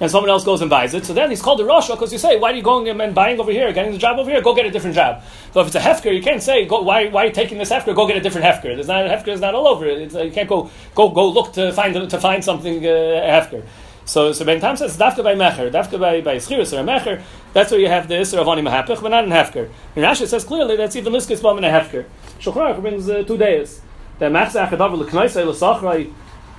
and 0.00 0.10
someone 0.10 0.30
else 0.30 0.44
goes 0.44 0.62
and 0.62 0.70
buys 0.70 0.94
it. 0.94 1.04
So 1.04 1.12
then 1.12 1.28
he's 1.30 1.42
called 1.42 1.60
a 1.60 1.64
rasha 1.64 1.90
because 1.90 2.12
you 2.12 2.18
say, 2.18 2.38
why 2.38 2.52
are 2.52 2.54
you 2.54 2.62
going 2.62 2.88
and 2.88 3.14
buying 3.14 3.38
over 3.38 3.52
here, 3.52 3.70
getting 3.72 3.92
the 3.92 3.98
job 3.98 4.18
over 4.18 4.30
here? 4.30 4.40
Go 4.40 4.54
get 4.54 4.66
a 4.66 4.70
different 4.70 4.96
job. 4.96 5.22
So 5.52 5.60
if 5.60 5.66
it's 5.66 5.76
a 5.76 5.80
hefker, 5.80 6.14
you 6.14 6.22
can't 6.22 6.42
say, 6.42 6.64
go, 6.64 6.80
why, 6.80 7.08
why 7.08 7.24
are 7.24 7.26
you 7.26 7.32
taking 7.32 7.58
this 7.58 7.70
hefker? 7.70 7.94
Go 7.94 8.06
get 8.06 8.16
a 8.16 8.20
different 8.20 8.46
hefker. 8.46 8.74
There's 8.74 8.88
not 8.88 9.06
a 9.06 9.10
hefker 9.10 9.28
is 9.28 9.40
not 9.40 9.54
all 9.54 9.68
over. 9.68 9.86
It's, 9.86 10.14
uh, 10.14 10.22
you 10.22 10.32
can't 10.32 10.48
go 10.48 10.70
go 10.94 11.10
go 11.10 11.28
look 11.28 11.52
to 11.52 11.72
find 11.72 11.94
to 11.94 12.18
find 12.18 12.42
something 12.42 12.78
uh, 12.84 12.90
hefker. 12.90 13.62
So 14.06 14.32
so 14.32 14.44
Ben 14.44 14.60
Tam 14.60 14.76
says 14.76 14.96
dafka 14.96 15.22
by 15.22 15.34
mecher, 15.34 15.70
dafka 15.70 16.00
by 16.00 16.20
by 16.20 16.36
schirus 16.36 16.72
or 16.72 16.82
mecher. 16.82 17.22
That's 17.52 17.70
where 17.70 17.80
you 17.80 17.88
have 17.88 18.08
the 18.08 18.14
isser 18.14 18.38
of 18.38 18.48
ani 18.48 18.62
mahapich, 18.62 19.02
but 19.02 19.10
not 19.10 19.24
in 19.24 19.30
hefker. 19.30 19.68
And 19.94 20.04
Rashi 20.04 20.26
says 20.26 20.44
clearly 20.44 20.76
that's 20.76 20.96
even 20.96 21.12
liskis 21.12 21.42
bam 21.42 21.58
in 21.58 21.64
a 21.64 21.68
hefker. 21.68 22.06
Shulchan 22.40 22.54
Aruch 22.54 22.80
brings 22.80 23.08
uh, 23.08 23.22
two 23.22 23.36
days. 23.36 23.82
The 24.18 24.26
machzach 24.26 24.70
adav 24.70 25.00
leknoisei 25.00 25.46
l'sachrei 25.46 26.12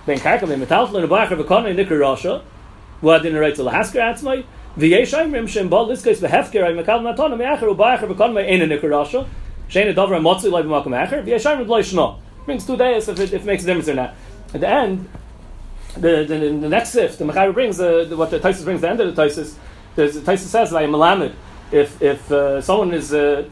ben 0.06 0.20
karka 0.20 0.48
ben 0.48 0.62
metaltel 0.62 0.96
in 1.00 1.04
a 1.04 1.08
bacher 1.08 1.44
v'konei 1.44 1.76
nikar 1.76 2.00
rasha. 2.00 2.44
What 3.02 3.26
in 3.26 3.34
the 3.34 3.40
right 3.40 3.56
to 3.56 3.64
lahasker 3.64 4.00
atzmai? 4.00 4.46
V'yesh 4.78 5.14
aimrim 5.14 5.50
shem 5.50 5.70
bal 5.70 5.88
liskis 5.88 6.18
v'hefker 6.18 6.64
ay 6.64 6.74
mekal 6.74 7.02
matana 7.02 7.38
me'acher 7.38 7.76
u'bacher 7.76 8.08
v'konei 8.08 8.50
ein 8.50 8.62
a 8.62 8.66
nikar 8.68 8.90
rasha. 8.90 9.28
Shein 9.70 9.90
a 9.90 9.94
davar 9.94 10.22
motzi 10.22 10.50
loy 10.50 10.62
b'makom 10.62 10.96
acher. 10.96 11.26
V'yesh 11.26 11.46
aimrim 11.46 11.66
b'loy 11.66 11.82
shno. 11.82 12.20
Brings 12.46 12.66
two 12.66 12.78
days 12.78 13.08
if 13.08 13.20
it, 13.20 13.34
if 13.34 13.42
it 13.42 13.46
makes 13.46 13.64
a 13.64 13.66
difference 13.66 13.90
or 13.90 13.96
not. 13.96 14.16
At 14.54 14.62
the 14.62 14.68
end, 14.68 15.10
the, 15.96 16.26
the, 16.26 16.38
the 16.38 16.70
next 16.70 16.90
sif, 16.90 17.18
the 17.18 17.26
Mechaber 17.26 17.54
brings, 17.54 17.80
uh, 17.80 18.06
the, 18.06 18.16
what 18.18 18.30
the 18.32 18.40
Taisus 18.40 18.64
brings, 18.64 18.82
the 18.82 18.90
end 18.90 19.00
of 19.00 19.16
the 19.16 19.22
Taisus, 19.22 19.56
the 19.96 20.04
Taisus 20.04 20.48
says, 20.48 20.72
like, 20.72 20.88
Malamed, 20.88 21.34
if, 21.72 22.02
if 22.02 22.32
uh, 22.32 22.62
someone 22.62 22.94
is, 22.94 23.14
uh, 23.14 23.48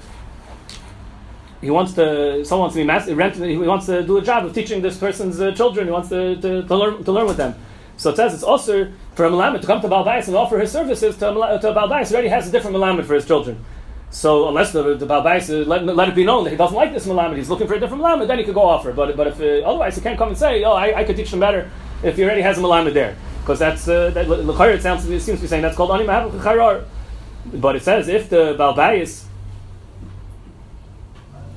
he 1.61 1.69
wants 1.69 1.93
to, 1.93 2.43
someone 2.45 2.63
wants 2.63 2.75
to 2.75 2.81
be 2.81 2.85
master, 2.85 3.15
rent, 3.15 3.35
he 3.35 3.57
wants 3.57 3.85
to 3.87 4.03
do 4.03 4.17
a 4.17 4.21
job 4.21 4.45
of 4.45 4.53
teaching 4.53 4.81
this 4.81 4.97
person's 4.97 5.39
uh, 5.39 5.51
children, 5.51 5.87
he 5.87 5.91
wants 5.91 6.09
to, 6.09 6.35
to, 6.37 6.63
to, 6.63 6.75
learn, 6.75 7.03
to 7.03 7.11
learn 7.11 7.27
with 7.27 7.37
them. 7.37 7.55
So 7.99 8.11
it 8.11 8.15
says 8.15 8.33
it's 8.33 8.43
also 8.43 8.89
for 9.13 9.25
a 9.25 9.29
Malamed 9.29 9.59
to 9.59 9.67
come 9.67 9.81
to 9.81 9.89
Balbais 9.89 10.27
and 10.27 10.35
offer 10.37 10.57
his 10.57 10.71
services 10.71 11.15
to, 11.17 11.25
to 11.25 11.73
Balbais, 11.73 12.09
already 12.13 12.29
has 12.29 12.47
a 12.47 12.51
different 12.51 12.77
Malamed 12.77 13.03
for 13.03 13.13
his 13.13 13.25
children. 13.25 13.63
So 14.09 14.47
unless 14.47 14.71
the, 14.71 14.95
the 14.95 15.05
Balbais, 15.05 15.49
uh, 15.49 15.67
let, 15.67 15.83
let 15.83 16.07
it 16.07 16.15
be 16.15 16.23
known 16.23 16.45
that 16.45 16.51
he 16.51 16.55
doesn't 16.55 16.77
like 16.77 16.93
this 16.93 17.05
Malamed, 17.05 17.35
he's 17.35 17.49
looking 17.49 17.67
for 17.67 17.73
a 17.73 17.79
different 17.79 18.01
Malamed, 18.01 18.27
then 18.27 18.37
he 18.37 18.45
could 18.45 18.53
go 18.53 18.61
offer. 18.61 18.93
But, 18.93 19.17
but 19.17 19.27
if, 19.27 19.41
uh, 19.41 19.67
otherwise 19.67 19.95
he 19.95 20.01
can't 20.01 20.17
come 20.17 20.29
and 20.29 20.37
say, 20.37 20.63
oh, 20.63 20.71
I, 20.71 20.99
I 20.99 21.03
could 21.03 21.17
teach 21.17 21.29
them 21.29 21.41
better 21.41 21.69
if 22.01 22.15
he 22.15 22.23
already 22.23 22.41
has 22.41 22.57
a 22.57 22.61
Malamed 22.61 22.93
there. 22.93 23.17
Because 23.41 23.59
that's, 23.59 23.85
uh, 23.89 24.11
that, 24.11 24.29
it 24.29 24.81
sounds, 24.81 25.03
it 25.09 25.19
seems 25.19 25.39
to 25.39 25.41
be 25.41 25.47
saying 25.49 25.61
that's 25.61 25.75
called 25.75 25.91
Ani 25.91 26.05
Mahav 26.05 26.31
Charar. 26.39 26.85
But 27.53 27.75
it 27.75 27.83
says 27.83 28.07
if 28.07 28.29
the 28.29 28.55
Balbais, 28.57 29.25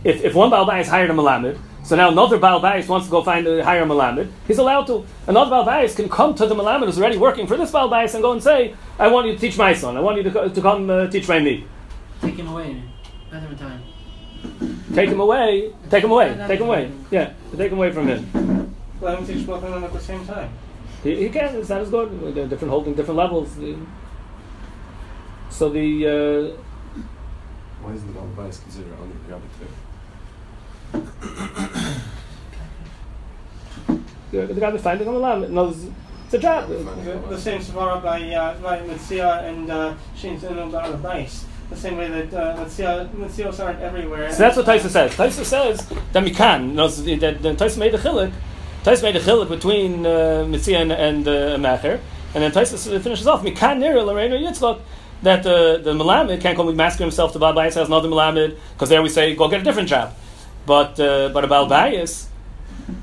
if, 0.02 0.24
if 0.24 0.34
one 0.34 0.50
Balbais 0.50 0.88
hired 0.88 1.10
a 1.10 1.14
Malamed, 1.14 1.56
so 1.84 1.96
now 1.96 2.10
another 2.10 2.38
Baal 2.38 2.60
Bais 2.60 2.86
wants 2.88 3.06
to 3.06 3.10
go 3.10 3.22
find 3.22 3.46
a 3.46 3.64
higher 3.64 3.82
a 3.82 3.86
Malamed, 3.86 4.30
he's 4.46 4.58
allowed 4.58 4.86
to. 4.86 5.04
Another 5.26 5.50
Baal 5.50 5.66
Bais 5.66 5.96
can 5.96 6.08
come 6.08 6.34
to 6.34 6.46
the 6.46 6.54
Malamed 6.54 6.86
who's 6.86 6.98
already 6.98 7.18
working 7.18 7.46
for 7.46 7.56
this 7.56 7.70
Baal 7.70 7.90
Bais 7.90 8.14
and 8.14 8.22
go 8.22 8.32
and 8.32 8.42
say, 8.42 8.74
I 8.98 9.08
want 9.08 9.26
you 9.26 9.34
to 9.34 9.38
teach 9.38 9.58
my 9.58 9.72
son, 9.74 9.96
I 9.96 10.00
want 10.00 10.16
you 10.18 10.30
to, 10.30 10.48
to 10.48 10.60
come 10.60 10.88
uh, 10.88 11.08
teach 11.08 11.28
my 11.28 11.38
me. 11.40 11.66
Take 12.20 12.36
him 12.36 12.48
away. 12.48 12.82
Better 13.30 13.46
in 13.48 13.58
time. 13.58 13.82
Take 14.94 15.08
him 15.08 15.20
away, 15.20 15.72
take 15.90 16.04
him 16.04 16.10
away, 16.10 16.34
take 16.46 16.60
him 16.60 16.66
away. 16.66 16.90
Yeah, 17.10 17.32
take 17.56 17.72
him 17.72 17.78
away 17.78 17.92
from 17.92 18.08
him. 18.08 18.74
Let 19.00 19.16
them 19.16 19.26
teach 19.26 19.46
both 19.46 19.64
of 19.64 19.70
them 19.72 19.84
at 19.84 19.92
the 19.92 20.00
same 20.00 20.24
time. 20.26 20.50
He, 21.02 21.16
he 21.16 21.28
can, 21.30 21.56
it's 21.56 21.68
not 21.68 21.80
as 21.80 21.90
good. 21.90 22.34
They're 22.34 22.46
different, 22.46 22.70
holding 22.70 22.94
different 22.94 23.18
levels. 23.18 23.56
So 25.50 25.68
the. 25.68 26.06
Uh, 26.06 27.02
Why 27.82 27.92
isn't 27.94 28.12
the 28.12 28.20
Balbais 28.20 28.62
considered 28.62 28.92
only 29.00 29.16
the, 29.28 29.40
the 34.32 34.54
guy 34.54 34.70
that's 34.70 34.82
finding 34.82 35.06
the 35.06 35.12
a 35.12 35.48
knows 35.48 35.86
it's 36.32 36.34
a 36.34 36.38
job. 36.38 36.68
The, 36.68 37.22
the 37.28 37.38
same 37.38 37.60
Svara 37.60 38.02
by 38.02 38.22
uh, 38.34 38.58
by 38.60 38.80
Mitzia 38.80 39.44
and 39.44 39.70
uh, 39.70 39.94
Shin 40.16 40.38
Zenu 40.38 40.72
Bar 40.72 40.92
Bais. 40.94 41.44
The 41.68 41.76
same 41.76 41.98
way 41.98 42.08
that 42.08 42.32
uh, 42.32 42.64
Mitzios 42.64 43.62
aren't 43.62 43.80
everywhere. 43.80 44.32
So 44.32 44.38
that's 44.38 44.56
what 44.56 44.66
Taisa 44.66 44.88
says. 44.88 45.14
Taisa 45.14 45.44
says 45.44 45.86
that 46.12 46.24
Mikan 46.24 46.72
knows 46.72 47.04
that 47.04 47.20
that 47.20 47.56
Taisa 47.58 47.78
made 47.78 47.94
a 47.94 47.98
chiluk. 47.98 48.32
Taisa 48.82 49.02
made 49.02 49.16
a 49.16 49.20
chiluk 49.20 49.48
between 49.48 50.06
uh, 50.06 50.44
and, 50.44 50.92
and 50.92 51.28
uh, 51.28 51.56
Macher, 51.58 52.00
and 52.34 52.42
then 52.42 52.50
Taisa 52.50 53.00
finishes 53.02 53.26
off 53.26 53.42
Mikan 53.42 53.78
Nira 53.78 54.04
Lorena 54.04 54.36
Yitzchak. 54.36 54.80
That 55.22 55.46
uh, 55.46 55.76
the 55.76 55.92
Malamed 55.92 56.40
can't 56.40 56.56
come 56.56 56.74
masker 56.74 57.04
himself 57.04 57.32
to 57.34 57.38
Balbayis 57.38 57.74
has 57.74 57.86
another 57.86 58.08
Malamed 58.08 58.56
because 58.72 58.88
there 58.88 59.02
we 59.02 59.08
say 59.08 59.36
go 59.36 59.48
get 59.48 59.60
a 59.60 59.64
different 59.64 59.88
job, 59.88 60.14
but 60.66 60.98
uh, 60.98 61.28
but 61.28 61.44
a 61.44 61.46
Balbayis 61.46 62.26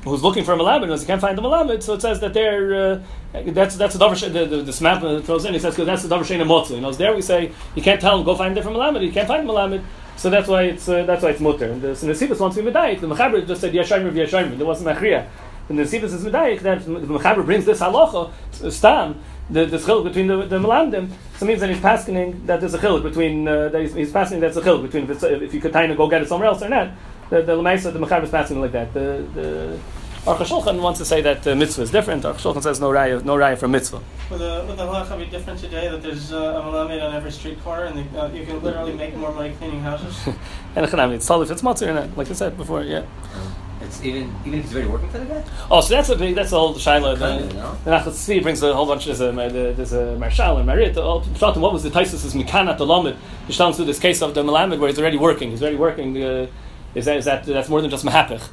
who's 0.03 0.23
looking 0.23 0.43
for 0.43 0.53
a 0.53 0.57
Malamed 0.57 0.88
knows 0.88 1.01
he 1.01 1.07
can't 1.07 1.21
find 1.21 1.38
the 1.38 1.41
Malamed, 1.41 1.83
so 1.83 1.93
it 1.93 2.01
says 2.01 2.19
that 2.21 2.33
they're 2.33 2.93
uh, 2.93 3.01
that's 3.33 3.75
that's 3.75 3.95
sh- 3.95 4.21
the 4.23 4.45
the, 4.45 4.62
the 4.62 4.71
Smap 4.71 5.23
throws 5.23 5.45
in. 5.45 5.53
He 5.53 5.59
says 5.59 5.75
that's 5.75 6.03
the 6.03 6.15
davar 6.15 6.21
shein 6.21 6.41
motzu. 6.45 6.71
You 6.71 6.81
know, 6.81 6.91
there 6.91 7.15
we 7.15 7.21
say 7.21 7.51
you 7.75 7.81
can't 7.81 7.99
tell 7.99 8.19
him 8.19 8.25
go 8.25 8.35
find 8.35 8.51
a 8.51 8.55
different 8.55 8.77
Malamed. 8.77 9.03
You 9.03 9.12
can't 9.12 9.27
find 9.27 9.47
Malamed. 9.47 9.83
So 10.15 10.29
that's 10.29 10.47
why 10.47 10.63
it's 10.63 10.88
uh, 10.89 11.03
that's 11.03 11.23
why 11.23 11.29
it's 11.29 11.39
mutter. 11.39 11.71
And 11.71 11.81
the, 11.81 11.93
the 11.93 12.07
Nesivus 12.07 12.39
wants 12.39 12.57
to 12.57 12.63
be 12.63 12.69
medayik. 12.69 12.99
The 12.99 13.07
Mechaber 13.07 13.45
just 13.47 13.62
said 13.62 13.73
yashayim 13.73 14.12
yashayim. 14.12 14.57
There 14.57 14.67
wasn't 14.67 14.97
machriya. 14.97 15.27
And 15.69 15.79
the 15.79 15.83
Nesivus 15.83 16.13
is 16.13 16.25
medayik 16.25 16.59
that 16.62 16.83
the 16.83 16.91
Mechaber 16.91 17.45
brings 17.45 17.65
this 17.65 17.79
halacha 17.79 18.31
stam 18.71 19.21
the, 19.49 19.65
the 19.65 19.77
chiluk 19.77 20.03
between 20.03 20.27
the, 20.27 20.45
the 20.45 20.59
Melandim, 20.59 21.09
so 21.38 21.45
it 21.45 21.47
means 21.47 21.59
that 21.59 21.69
he's 21.69 21.79
passing 21.79 22.45
that 22.45 22.59
there's 22.59 22.73
a 22.73 22.77
chiluk 22.77 23.03
between, 23.03 23.47
uh, 23.47 23.69
that 23.69 23.81
he's, 23.81 23.93
he's 23.93 24.12
passing 24.12 24.39
that's 24.39 24.57
a 24.57 24.62
chiluk 24.62 24.83
between 24.83 25.09
if, 25.09 25.23
if 25.23 25.53
you 25.53 25.59
could 25.59 25.73
kind 25.73 25.91
of 25.91 25.97
go 25.97 26.07
get 26.07 26.21
it 26.21 26.27
somewhere 26.27 26.49
else 26.49 26.62
or 26.62 26.69
not. 26.69 26.91
The, 27.29 27.41
the 27.43 27.55
Lemaisa, 27.55 27.93
the 27.93 27.99
Mechaber 27.99 28.23
is 28.23 28.29
passing 28.29 28.59
like 28.59 28.71
that. 28.71 28.93
The, 28.93 29.25
the 29.35 29.79
Aruch 30.25 30.37
HaShulchan 30.37 30.81
wants 30.81 30.99
to 30.99 31.05
say 31.05 31.21
that 31.21 31.47
uh, 31.47 31.55
mitzvah 31.55 31.83
is 31.83 31.91
different. 31.91 32.23
Aruch 32.23 32.35
HaShulchan 32.35 32.63
says 32.63 32.79
no 32.79 32.89
raya, 32.89 33.23
no 33.23 33.35
raya 33.35 33.57
from 33.57 33.71
mitzvah. 33.71 34.01
Would 34.31 34.39
the, 34.39 34.65
would 34.67 34.77
the 34.77 34.83
halacha 34.83 35.17
be 35.17 35.25
different 35.25 35.59
today 35.59 35.87
that 35.89 36.01
there's 36.01 36.31
uh, 36.33 36.37
a 36.37 36.61
malamed 36.61 37.03
on 37.03 37.15
every 37.15 37.31
street 37.31 37.61
corner 37.63 37.85
and 37.85 38.13
the, 38.13 38.21
uh, 38.21 38.27
you 38.29 38.45
can 38.45 38.61
literally 38.61 38.93
make 38.93 39.15
more 39.15 39.31
money 39.31 39.53
cleaning 39.57 39.81
houses? 39.81 40.15
And 40.75 40.85
Chanami, 40.85 41.15
it's 41.15 41.29
all 41.29 41.41
if 41.41 41.49
it's 41.49 41.61
matzah 41.61 41.87
or 41.87 41.93
not, 41.93 42.17
like 42.17 42.29
I 42.29 42.33
said 42.33 42.57
before, 42.57 42.83
yeah. 42.83 43.05
It's 43.81 44.03
even 44.03 44.35
even 44.45 44.59
if 44.59 44.65
he's 44.65 44.73
already 44.75 44.89
working 44.89 45.09
for 45.09 45.19
the 45.19 45.25
guy. 45.25 45.43
Oh, 45.71 45.79
so 45.81 45.95
that's 45.95 46.09
a 46.09 46.15
big, 46.15 46.35
that's 46.35 46.49
the 46.51 46.59
whole 46.59 46.75
shaila. 46.75 47.17
Kinda, 47.17 47.47
The, 47.47 47.53
no? 47.53 47.77
the 47.85 47.91
Nachas 47.91 48.11
Tzvi 48.11 48.43
brings 48.43 48.61
a 48.61 48.73
whole 48.73 48.85
bunch. 48.85 49.05
There's 49.05 49.21
a 49.21 49.31
there's 49.31 49.93
a 49.93 50.17
Marshal 50.17 50.57
and 50.57 50.67
Marit. 50.67 50.97
All 50.97 51.21
Pshatim, 51.21 51.57
what 51.57 51.71
was 51.71 51.83
the 51.83 51.89
Taisus 51.89 52.25
is 52.25 52.33
Mikanat 52.35 52.77
the 52.77 52.85
Lamed. 52.85 53.15
He's 53.47 53.55
telling 53.55 53.73
through 53.73 53.85
this 53.85 53.97
case 53.99 54.21
of 54.21 54.33
the 54.33 54.43
Melamed 54.43 54.77
where 54.79 54.89
he's 54.89 54.99
already 54.99 55.17
working. 55.17 55.51
He's 55.51 55.61
already 55.61 55.77
working. 55.77 56.21
Uh, 56.21 56.47
is 56.95 57.06
that 57.06 57.17
is 57.17 57.25
that 57.25 57.45
that's 57.45 57.69
more 57.69 57.82
than 57.82 57.89
just 57.89 58.06
Mahapich. 58.06 58.47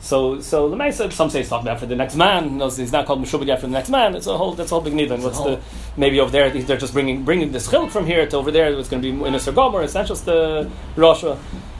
So 0.00 0.40
so 0.40 0.68
the 0.68 0.76
Mesa, 0.76 1.10
some 1.10 1.30
say 1.30 1.40
it's 1.40 1.48
talking 1.48 1.66
about 1.66 1.80
for 1.80 1.86
the 1.86 1.96
next 1.96 2.16
man. 2.16 2.58
No, 2.58 2.68
he's 2.68 2.92
not 2.92 3.06
called 3.06 3.22
Meshubad 3.22 3.46
yet 3.46 3.60
for 3.60 3.66
the 3.66 3.72
next 3.72 3.88
man. 3.88 4.14
It's 4.14 4.26
a 4.26 4.36
whole 4.36 4.52
that's 4.52 4.70
a 4.70 4.74
whole 4.74 4.82
big 4.82 4.94
nidin. 4.94 5.22
What's 5.22 5.38
the 5.38 5.60
maybe 5.96 6.20
over 6.20 6.30
there 6.30 6.50
they're 6.50 6.76
just 6.76 6.92
bringing 6.92 7.24
bringing 7.24 7.52
this 7.52 7.66
chiluk 7.66 7.90
from 7.90 8.06
here 8.06 8.26
to 8.26 8.36
over 8.36 8.50
there. 8.50 8.72
It's 8.72 8.88
going 8.88 9.02
to 9.02 9.12
be 9.12 9.24
in 9.24 9.34
a 9.34 9.52
Gomer. 9.52 9.82
It's 9.82 9.94
not 9.94 10.06
just 10.06 10.24
the 10.26 10.70
Roshua. 10.96 11.38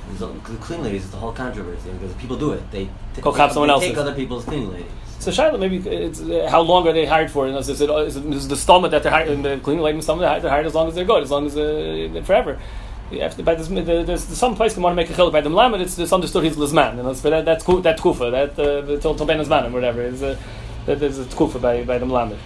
There's 0.09 0.21
The 0.21 0.57
clean 0.57 0.83
ladies 0.83 1.05
is 1.05 1.11
the 1.11 1.19
whole 1.19 1.33
controversy 1.33 1.91
because 1.91 2.15
people 2.15 2.37
do 2.37 2.53
it. 2.53 2.71
They 2.71 2.85
t- 3.15 3.21
Go 3.21 3.37
take, 3.37 3.51
someone 3.51 3.69
they 3.69 3.75
else's. 3.75 3.89
take 3.91 3.99
other 3.99 4.15
people's 4.15 4.45
cleaning 4.45 4.73
ladies. 4.73 4.91
So 5.19 5.31
Shiloh, 5.31 5.59
maybe 5.59 5.79
it's 5.79 6.21
uh, 6.21 6.47
how 6.51 6.61
long 6.61 6.87
are 6.87 6.93
they 6.93 7.07
hired 7.07 7.31
for? 7.31 7.47
You 7.47 7.53
know, 7.53 7.59
is, 7.59 7.69
it, 7.69 7.91
is, 7.91 8.17
it, 8.17 8.25
is 8.27 8.49
the 8.49 8.57
stomach 8.57 8.91
that 8.93 9.03
they're 9.03 9.13
hired, 9.13 9.43
the 9.43 9.59
cleaning 9.59 9.83
lady 9.83 10.01
stomach 10.01 10.21
they're 10.21 10.29
hired, 10.29 10.43
they're 10.43 10.51
hired 10.51 10.67
as 10.67 10.75
long 10.75 10.89
as 10.89 10.95
they're 10.95 11.05
good, 11.05 11.23
as 11.23 11.31
long 11.31 11.47
as 11.47 11.57
uh, 11.57 12.23
forever. 12.25 12.59
You 13.11 13.21
by 13.21 13.55
this, 13.55 13.69
the, 13.69 14.03
there's 14.05 14.25
some 14.25 14.57
place 14.57 14.75
can 14.75 14.83
want 14.83 14.93
to 14.93 14.97
make 14.97 15.09
a 15.09 15.13
chiluk 15.13 15.31
by 15.31 15.41
the 15.41 15.49
melamed. 15.49 15.81
It's, 15.81 16.13
understood 16.13 16.43
he's 16.43 16.57
lizman, 16.57 16.99
and 16.99 17.09
it's 17.09 17.21
for 17.21 17.31
that 17.31 17.45
that's 17.45 17.65
that 17.65 18.01
kufa 18.01 18.31
that 18.31 18.57
till 19.01 19.15
till 19.15 19.27
ben 19.27 19.41
or 19.41 19.71
whatever 19.71 20.03
is 20.03 20.25
uh, 20.25 20.37
that 20.87 20.99
there's 20.99 21.21
a 21.21 21.25
kufa 21.27 21.61
by 21.61 21.85
by 21.85 21.99
the 21.99 22.07
melamed. 22.07 22.37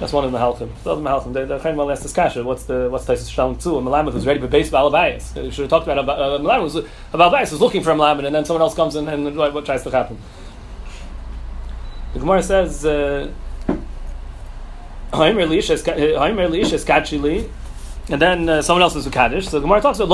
That's 0.00 0.14
one 0.14 0.24
of 0.24 0.32
the 0.32 0.38
halachim. 0.38 0.70
The 0.82 0.92
other 0.92 1.02
halachim. 1.02 1.34
The 1.34 1.44
the 1.44 1.58
chaim 1.58 1.76
well 1.76 1.90
asked 1.90 2.04
this 2.04 2.14
kasha. 2.14 2.42
What's 2.42 2.64
the 2.64 2.88
what's 2.90 3.04
Taisus 3.04 3.30
Shalom 3.30 3.56
too? 3.56 3.76
A 3.76 3.82
melamed 3.82 4.12
who's 4.12 4.26
ready 4.26 4.40
to 4.40 4.48
base 4.48 4.70
balabayas. 4.70 5.34
We 5.40 5.50
should 5.50 5.70
have 5.70 5.70
talked 5.70 5.86
about 5.86 5.98
a 5.98 6.42
melamed 6.42 6.62
who's 6.62 6.76
a 6.76 6.88
balabayas 7.12 7.50
who's 7.50 7.60
looking 7.60 7.82
for 7.82 7.90
a 7.90 7.94
melamed, 7.94 8.24
and 8.24 8.34
then 8.34 8.46
someone 8.46 8.62
else 8.62 8.74
comes 8.74 8.96
in 8.96 9.08
and 9.08 9.36
what, 9.36 9.52
what 9.52 9.66
tries 9.66 9.82
to 9.82 9.90
happen. 9.90 10.18
The 12.14 12.18
Gemara 12.18 12.42
says, 12.42 12.84
uh, 12.84 13.30
And 18.10 18.20
then 18.20 18.48
uh, 18.48 18.62
someone 18.62 18.82
else 18.82 18.96
is 18.96 19.06
kaddish. 19.08 19.48
So 19.48 19.58
the 19.58 19.62
Gemara 19.62 19.80
talks 19.80 19.98
about. 20.00 20.08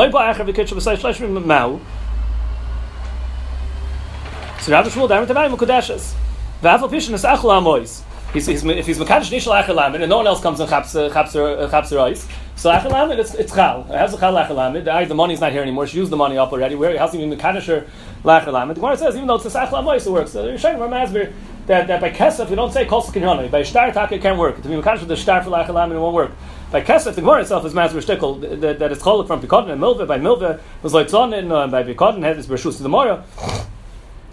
So 4.61 4.73
Rav 4.73 4.87
Shmuel 4.87 5.09
Darim 5.09 5.27
Tavayim 5.27 5.57
Mukudeshes. 5.57 6.15
V'afal 6.63 6.91
pishin 6.91 7.15
is 7.15 7.23
achol 7.23 7.51
amois. 7.57 8.03
He's, 8.33 8.45
he's, 8.47 8.63
if 8.65 8.87
he's 8.87 8.99
mekadosh 8.99 9.31
nishal 9.31 9.63
achel 9.63 9.77
lamed 9.77 9.95
and 10.03 10.11
no 10.11 10.19
one 10.19 10.27
else 10.27 10.43
comes 10.43 10.61
and 10.61 10.69
chaps 10.69 10.95
uh, 10.95 11.09
chaps 11.09 11.35
uh, 11.35 11.67
chaps 11.71 11.91
her 11.91 12.01
eyes, 12.01 12.29
so 12.57 12.71
achel 12.71 12.91
lamed 12.91 13.19
it's 13.19 13.35
it's 13.35 13.55
chal. 13.55 13.85
Has 13.85 14.13
a 14.13 14.19
chal 14.19 14.35
achel 14.35 14.57
lamed. 14.57 14.87
The, 14.87 15.05
the 15.07 15.15
money's 15.15 15.41
not 15.41 15.53
here 15.53 15.63
anymore. 15.63 15.87
She 15.87 15.97
used 15.97 16.11
the 16.11 16.17
money 16.17 16.37
up 16.37 16.53
already. 16.53 16.75
Where 16.75 16.99
has 16.99 17.15
even 17.15 17.31
mekadosh 17.31 17.67
her 17.67 17.87
lachel 18.25 18.53
lamed? 18.53 18.73
The 18.73 18.75
Gemara 18.81 18.99
says 18.99 19.15
even 19.15 19.29
though 19.29 19.37
it's 19.37 19.47
a 19.47 19.51
achel 19.51 20.07
it 20.07 20.11
works. 20.11 20.33
So 20.33 20.47
you're 20.47 20.59
showing 20.59 20.77
Ramazber 20.77 21.33
that 21.67 21.87
that 21.87 22.01
by 22.01 22.11
kesef 22.11 22.51
you 22.51 22.57
don't 22.57 22.73
say 22.73 22.85
kol 22.85 23.03
sekinyoni. 23.03 23.51
By 23.51 23.63
shtar 23.63 23.93
taka 23.93 24.17
it 24.17 24.21
can't 24.21 24.39
work. 24.39 24.61
To 24.61 24.69
be 24.69 24.75
mekadosh 24.75 24.99
with 24.99 25.09
the 25.09 25.17
shtar 25.17 25.43
for 25.43 25.51
lachel 25.51 25.75
lamed 25.75 25.93
it 25.93 25.99
won't 25.99 26.15
work. 26.15 26.33
By 26.71 26.83
kesef 26.83 27.15
the 27.15 27.23
Gemara 27.23 27.41
itself 27.41 27.65
is 27.65 27.73
mazber 27.73 28.05
shtickle 28.05 28.61
that, 28.61 28.79
that 28.79 28.93
it's 28.93 29.03
cholok 29.03 29.27
from 29.27 29.41
pikodin 29.41 29.71
and 29.71 29.81
milva. 29.81 30.07
By 30.07 30.19
milva 30.19 30.61
was 30.83 30.93
like 30.93 31.07
zonin 31.07 31.51
uh, 31.51 31.67
by 31.67 31.83
pikodin 31.83 32.23
has 32.23 32.37
this 32.37 32.47
bershus 32.47 32.77
to 32.77 32.83
the 32.83 32.91
mora. 32.91 33.25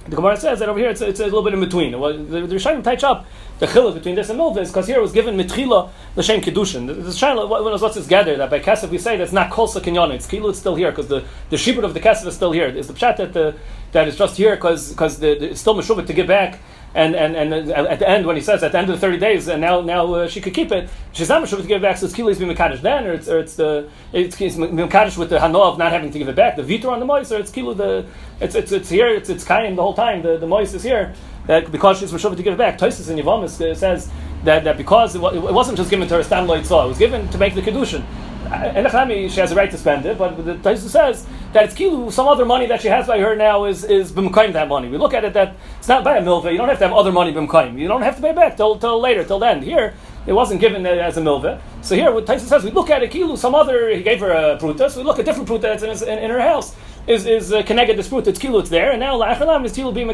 The 0.10 0.18
Gemara 0.18 0.36
says 0.36 0.60
that 0.60 0.68
over 0.68 0.78
here 0.78 0.90
it's, 0.90 1.00
it's 1.00 1.22
a 1.22 1.24
little 1.24 1.44
bit 1.44 1.54
in 1.54 1.62
between. 1.62 1.98
Well, 1.98 2.12
the, 2.12 2.42
the 2.42 2.56
Rishayim 2.56 2.84
touch 2.84 3.06
up 3.06 3.26
the 3.60 3.68
chiluk 3.68 3.94
between 3.94 4.16
this 4.16 4.30
and 4.30 4.38
milva 4.38 4.58
is 4.58 4.70
because 4.70 4.86
here 4.86 4.98
it 4.98 5.02
was 5.02 5.14
given 5.14 5.38
mitchila 5.38 5.90
l'shem 6.18 6.42
kedushin. 6.42 6.88
The, 6.88 6.94
the 6.96 7.10
Rishayim, 7.10 7.38
what, 7.48 7.64
what, 7.64 7.82
what's 7.82 7.96
this 7.96 8.06
gather 8.06 8.36
that 8.36 8.50
by 8.50 8.60
kesef 8.60 8.90
we 8.90 8.98
say 8.98 9.16
that's 9.16 9.32
not 9.32 9.50
kol 9.50 9.70
kinyon. 9.70 10.12
It's 10.12 10.28
kilu. 10.28 10.50
It's 10.50 10.60
still 10.60 10.76
here 10.76 10.92
because 10.92 11.08
the 11.08 11.24
the 11.52 11.56
shibud 11.56 11.86
of 11.86 11.94
the 11.94 12.02
kesef 12.02 12.26
is 12.26 12.36
still 12.36 12.52
here. 12.52 12.68
It's 12.68 12.90
the 12.90 12.94
pshat 12.94 13.16
that 13.16 13.32
the 13.32 13.56
that 13.94 14.10
is 14.10 14.18
just 14.18 14.36
here 14.36 14.58
because 14.58 14.90
because 14.90 15.20
the, 15.20 15.40
the, 15.40 15.52
it's 15.52 15.62
still 15.62 15.76
meshubit 15.76 16.06
to 16.08 16.14
give 16.14 16.28
back. 16.28 16.60
And, 16.96 17.14
and, 17.14 17.36
and 17.36 17.54
at 17.54 18.00
the 18.00 18.10
end, 18.10 18.26
when 18.26 18.38
he 18.38 18.42
says 18.42 18.64
at 18.64 18.72
the 18.72 18.78
end 18.78 18.90
of 18.90 18.96
the 18.96 19.02
30 19.02 19.18
days, 19.18 19.50
and 19.50 19.60
now 19.60 19.82
now 19.82 20.14
uh, 20.14 20.28
she 20.30 20.40
could 20.40 20.54
keep 20.54 20.72
it, 20.72 20.90
she's 21.12 21.28
not 21.28 21.44
meshubit 21.44 21.64
to 21.64 21.68
give 21.68 21.80
it 21.80 21.82
back, 21.82 21.98
so 21.98 22.06
it's 22.06 22.16
kilu 22.16 22.32
is 22.32 22.40
being 22.40 22.50
mekadosh 22.50 22.80
then, 22.82 23.06
or 23.06 23.12
it's, 23.12 23.28
or 23.28 23.38
it's 23.38 23.58
the 23.58 23.90
it's, 24.14 24.40
it's 24.40 24.56
with 24.56 25.30
the 25.30 25.38
hano 25.38 25.62
of 25.62 25.78
not 25.78 25.92
having 25.92 26.10
to 26.10 26.18
give 26.18 26.30
it 26.30 26.38
back, 26.38 26.56
the 26.56 26.64
vitor 26.64 26.90
on 26.90 27.02
the 27.02 27.06
mois, 27.06 27.30
or 27.34 27.38
it's 27.38 27.52
kilu 27.52 27.76
the 27.76 28.06
it's 28.40 28.56
it's 28.56 28.72
it's 28.72 28.90
here, 28.90 29.10
it's 29.10 29.30
it's 29.30 29.44
kaim 29.44 29.76
the 29.76 29.82
whole 29.82 29.94
time, 29.94 30.22
the 30.22 30.38
the 30.38 30.48
mois 30.48 30.74
is 30.74 30.84
here, 30.84 31.14
that 31.48 31.70
because 31.70 32.00
she's 32.00 32.14
meshubit 32.14 32.38
to 32.38 32.44
give 32.44 32.54
it 32.54 32.58
back. 32.58 32.78
Tosis 32.78 33.10
in 33.10 33.18
Yavamis 33.18 33.60
uh, 33.60 33.76
says 33.76 34.10
that, 34.46 34.64
that 34.64 34.78
because 34.78 35.16
it, 35.16 35.20
wa- 35.20 35.32
it 35.32 35.54
wasn't 35.54 35.78
just 35.78 35.90
given 35.90 36.08
to 36.08 36.16
her 36.16 36.24
stand 36.24 36.50
it 36.50 36.70
was 36.72 36.98
given 36.98 37.28
to 37.28 37.38
make 37.38 37.56
the 37.56 37.62
kedushin. 37.62 38.06
And 38.52 38.86
Echami, 38.86 39.30
she 39.30 39.40
has 39.40 39.52
a 39.52 39.56
right 39.56 39.72
to 39.72 39.78
spend 39.78 40.06
it, 40.06 40.18
but 40.18 40.38
the 40.46 40.54
Taisu 40.56 40.88
says 40.88 41.26
that 41.56 41.72
it's 41.80 42.14
some 42.14 42.28
other 42.28 42.44
money 42.44 42.66
that 42.68 42.82
she 42.82 42.90
has 42.90 43.08
by 43.08 43.18
her 43.18 43.34
now 43.34 43.64
is 43.64 43.86
is 43.86 44.12
b'mkayim 44.12 44.52
that 44.54 44.68
money. 44.68 44.90
We 44.90 44.98
look 44.98 45.14
at 45.14 45.24
it 45.24 45.34
that 45.34 45.56
it's 45.80 45.88
not 45.88 46.04
by 46.04 46.18
a 46.18 46.22
milva. 46.22 46.52
You 46.52 46.58
don't 46.58 46.68
have 46.68 46.80
to 46.80 46.88
have 46.88 46.94
other 46.94 47.14
money 47.14 47.32
b'mkayim. 47.32 47.80
You 47.80 47.88
don't 47.88 48.02
have 48.02 48.18
to 48.18 48.22
pay 48.22 48.34
back 48.34 48.58
till 48.58 48.78
till 48.78 49.00
later, 49.00 49.24
till 49.24 49.40
then. 49.40 49.62
Here, 49.62 49.94
it 50.28 50.34
wasn't 50.34 50.60
given 50.60 50.86
as 50.86 51.16
a 51.16 51.22
milva. 51.22 51.62
So 51.82 51.96
here, 51.96 52.12
what 52.12 52.26
Taisu 52.26 52.42
says, 52.42 52.66
we 52.66 52.72
look 52.72 52.90
at 52.90 53.04
a 53.04 53.08
kilu, 53.08 53.38
some 53.38 53.56
other 53.56 53.90
he 53.90 54.04
gave 54.04 54.20
her 54.20 54.32
a 54.32 54.58
pruta. 54.58 54.92
So 54.92 55.00
we 55.00 55.06
look 55.06 55.18
at 55.18 55.24
different 55.24 55.48
pruta 55.48 55.62
that's 55.62 55.84
in, 55.84 55.90
his, 55.92 56.02
in, 56.02 56.20
in 56.20 56.30
her 56.30 56.42
house 56.42 56.76
is 57.08 57.26
is 57.26 57.54
uh, 57.54 57.64
connected 57.64 57.98
this 57.98 58.10
pruta. 58.10 58.28
It's 58.28 58.40
kilu, 58.40 58.60
it's 58.60 58.70
there, 58.70 58.92
and 58.92 59.00
now 59.00 59.18
la'achalam 59.18 59.64
is 59.66 59.72
kilu 59.72 59.94
being 59.94 60.08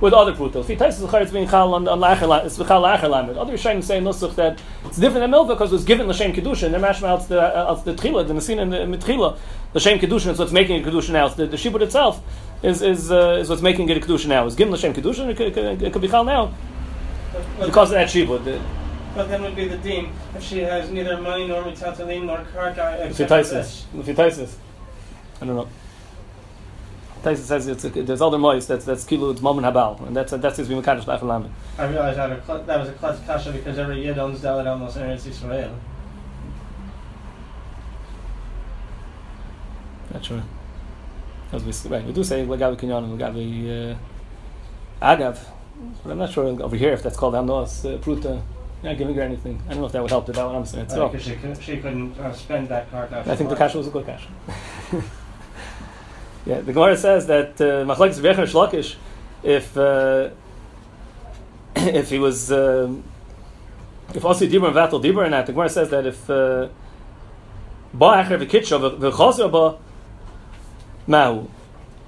with 0.00 0.12
other 0.12 0.32
prutos. 0.32 0.66
The 0.66 0.76
Taisus 0.76 1.00
Zachar 1.00 1.22
it's 1.22 1.32
being 1.32 1.48
chal 1.48 1.74
on 1.74 1.84
la'achalam. 1.84 2.44
It's 2.44 2.56
chal 2.56 2.82
la'achalam. 2.82 3.36
Other 3.36 3.54
Rishonim 3.54 3.82
say 3.82 3.98
in 3.98 4.04
that 4.04 4.60
it's 4.84 4.98
different 4.98 5.22
than 5.22 5.30
milva 5.30 5.48
because 5.48 5.70
it 5.72 5.74
was 5.74 5.84
given 5.84 6.06
l'shem 6.06 6.32
kedushin. 6.32 6.70
They're 6.70 6.80
mashma 6.80 7.08
out 7.08 7.28
the 7.28 7.40
out 7.40 7.84
the 7.84 7.94
tchila, 7.94 8.26
the 8.26 8.34
nesin 8.34 8.60
and 8.60 8.72
the 8.72 8.78
mitchila. 8.78 9.36
L'shem 9.74 9.98
kedushin 9.98 10.30
is 10.30 10.38
what's 10.38 10.52
making 10.52 10.80
it 10.82 10.86
kedushin 10.86 11.10
now. 11.10 11.28
The, 11.28 11.46
the 11.46 11.56
shibud 11.56 11.82
itself 11.82 12.22
is 12.62 12.80
is 12.82 13.10
uh, 13.12 13.38
is 13.40 13.48
what's 13.50 13.62
making 13.62 13.88
it 13.88 13.96
a 13.96 14.00
kedushin 14.00 14.28
now. 14.28 14.46
It's 14.46 14.56
given 14.56 14.72
l'shem 14.72 14.92
kedushin. 14.94 15.28
It 15.28 15.36
could, 15.36 15.48
it 15.48 15.54
could, 15.54 15.82
it 15.82 15.92
could 15.92 16.02
be 16.02 16.08
chal 16.08 16.24
now 16.24 16.54
But, 17.32 17.66
because 17.66 17.90
of 17.90 17.94
that 17.96 18.08
shibud. 18.08 18.44
The- 18.44 18.60
but 19.14 19.28
then 19.28 19.42
would 19.42 19.56
be 19.56 19.66
the 19.66 19.78
dean 19.78 20.12
if 20.36 20.42
she 20.44 20.58
has 20.60 20.90
neither 20.90 21.20
money 21.20 21.48
nor 21.48 21.62
mitatzalim 21.64 22.24
nor 22.26 22.38
karka 22.54 22.94
If 23.00 23.18
you 23.18 23.24
except 23.24 23.28
for 23.28 23.34
Taisus, 23.36 23.50
this. 23.50 23.86
if 23.98 24.08
you 24.08 24.14
Taisus, 24.14 24.54
I 25.40 25.46
don't 25.46 25.56
know. 25.56 25.68
Taisus 27.22 27.38
says 27.38 27.66
it's 27.66 27.84
a, 27.84 27.88
there's 27.88 28.22
other 28.22 28.38
mois 28.38 28.66
that's 28.66 28.84
that's 28.84 29.04
kilu 29.04 29.32
it's 29.32 29.40
moment 29.42 29.66
habal 29.66 30.06
and 30.06 30.14
that's 30.14 30.30
that's 30.32 30.58
his 30.58 30.68
bimakadosh 30.68 31.04
la'achalam. 31.04 31.50
I 31.78 31.86
realized 31.86 32.18
that, 32.18 32.30
a 32.30 32.62
that 32.64 32.78
was 32.78 32.88
a 32.90 32.92
klutz 32.92 33.18
kasha 33.26 33.50
because 33.50 33.78
every 33.78 34.04
yid 34.04 34.18
owns 34.18 34.40
Dalit 34.40 34.66
almost 34.66 34.96
in 34.98 35.02
Eretz 35.02 35.26
Yisrael. 35.26 35.74
Not 40.12 40.24
sure. 40.24 40.42
As 41.52 41.64
we, 41.64 41.90
right, 41.90 42.04
we 42.04 42.12
do 42.12 42.22
say 42.24 42.44
Lagavi 42.44 42.76
Kinyan 42.78 43.04
and 43.04 43.18
Lagavi 43.18 43.92
uh, 43.92 43.96
Agav, 45.02 45.38
but 46.02 46.10
I'm 46.12 46.18
not 46.18 46.30
sure 46.30 46.44
over 46.44 46.76
here 46.76 46.92
if 46.92 47.02
that's 47.02 47.16
called 47.16 47.34
Amnos, 47.34 47.84
uh, 47.84 47.98
Pruta, 47.98 48.42
not 48.82 48.98
giving 48.98 49.14
her 49.14 49.22
anything. 49.22 49.62
I 49.66 49.70
don't 49.70 49.80
know 49.80 49.86
if 49.86 49.92
that 49.92 50.02
would 50.02 50.10
help 50.10 50.26
to 50.26 50.32
that 50.32 50.44
one 50.44 50.56
I'm 50.56 50.66
saying. 50.66 50.86
Uh, 50.86 51.10
So, 51.10 51.18
she, 51.18 51.36
could, 51.36 51.62
she 51.62 51.76
couldn't 51.78 52.18
uh, 52.18 52.32
spend 52.34 52.68
that 52.68 52.90
card. 52.90 53.12
I 53.12 53.34
think 53.34 53.48
the 53.48 53.56
cash 53.56 53.74
was 53.74 53.86
a 53.86 53.90
good 53.90 54.04
cash. 54.04 54.26
yeah, 56.46 56.60
the 56.60 56.72
Gemara 56.72 56.96
says 56.96 57.26
that 57.28 57.60
uh, 57.60 57.86
Shlokish, 57.86 58.96
if 59.42 59.76
uh, 59.76 60.30
if 61.76 62.10
he 62.10 62.18
was 62.18 62.52
um 62.52 63.04
if 64.14 64.22
Osi 64.22 64.50
Dibur 64.50 64.66
and 64.68 64.76
Vatal 64.76 65.02
Dibur 65.02 65.24
and 65.24 65.32
that, 65.34 65.46
the 65.46 65.52
Gemara 65.52 65.68
says 65.68 65.90
that 65.90 66.06
if 66.06 66.28
uh, 66.30 66.68
Mahu, 71.08 71.48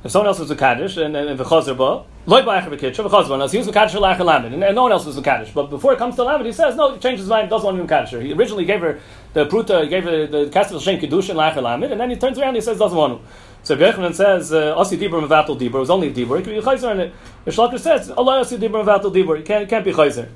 if 0.05 0.11
someone 0.11 0.29
else 0.29 0.39
was 0.39 0.51
a 0.51 0.57
Kaddish 0.57 0.97
and, 0.97 1.17
and, 1.17 1.31
and 1.31 1.41
V'Chazer 1.41 1.77
Ba, 1.77 2.05
Loi 2.27 2.43
Ba 2.43 2.61
Acher 2.61 2.69
V'Kitsha 2.69 3.09
V'Chazer 3.09 3.39
now 3.39 3.49
he 3.49 3.59
was 3.59 3.67
for 3.67 3.99
Lacher 3.99 4.25
Lamed, 4.25 4.53
and, 4.53 4.63
and 4.63 4.75
no 4.77 4.83
one 4.83 4.93
else 4.93 5.07
was 5.07 5.17
a 5.17 5.23
Kaddish, 5.23 5.51
but 5.53 5.69
before 5.71 5.93
it 5.95 5.99
comes 5.99 6.15
to 6.17 6.23
Lamed, 6.23 6.47
he 6.47 6.53
says, 6.53 6.77
no, 6.77 6.95
he 6.95 7.01
changed 7.01 7.21
his 7.21 7.29
mind, 7.29 7.51
doesn't 7.51 7.65
want 7.65 7.77
to 7.77 7.83
be 7.83 7.87
a 7.87 7.89
Kaddish. 7.89 8.23
He 8.23 8.33
originally 8.33 8.65
gave 8.65 8.81
her 8.81 9.01
the 9.33 9.47
Pruta, 9.47 9.83
he 9.83 9.89
gave 9.89 10.05
her 10.05 10.27
the 10.27 10.47
Kastel 10.47 10.81
Shem 10.81 11.01
Kedusha 11.01 11.31
and 11.31 11.39
Lacher 11.39 11.63
Lamed, 11.63 11.91
and 11.91 12.01
then 12.01 12.11
he 12.11 12.17
turns 12.17 12.39
around 12.39 12.49
and 12.49 12.57
he 12.59 12.61
says, 12.61 12.79
doesn't 12.79 12.97
want 12.97 13.21
to. 13.21 13.29
So 13.63 13.77
Yechanan 13.77 14.15
says, 14.15 14.53
uh, 14.53 14.77
Osi 14.77 14.99
Dibur 14.99 15.27
Mevatel 15.27 15.59
Dibur, 15.59 15.75
it 15.75 15.81
was 15.81 15.91
only 15.91 16.09
a 16.09 16.13
Dibur, 16.13 16.39
it 16.39 16.45
could 16.45 16.55
be 16.55 16.61
Chayzer, 16.61 16.93
and 16.93 17.13
the 17.45 17.51
Shlokar 17.51 17.79
says, 17.79 18.11
Allah 18.11 18.43
Osi 18.43 18.59
Dibur 18.59 18.85
Mevatel 18.85 19.13
Dibur, 19.13 19.39
it 19.39 19.45
can't, 19.47 19.65
it 19.65 19.69
can't 19.69 19.85
be 19.85 19.93
Chayzer. 19.93 20.29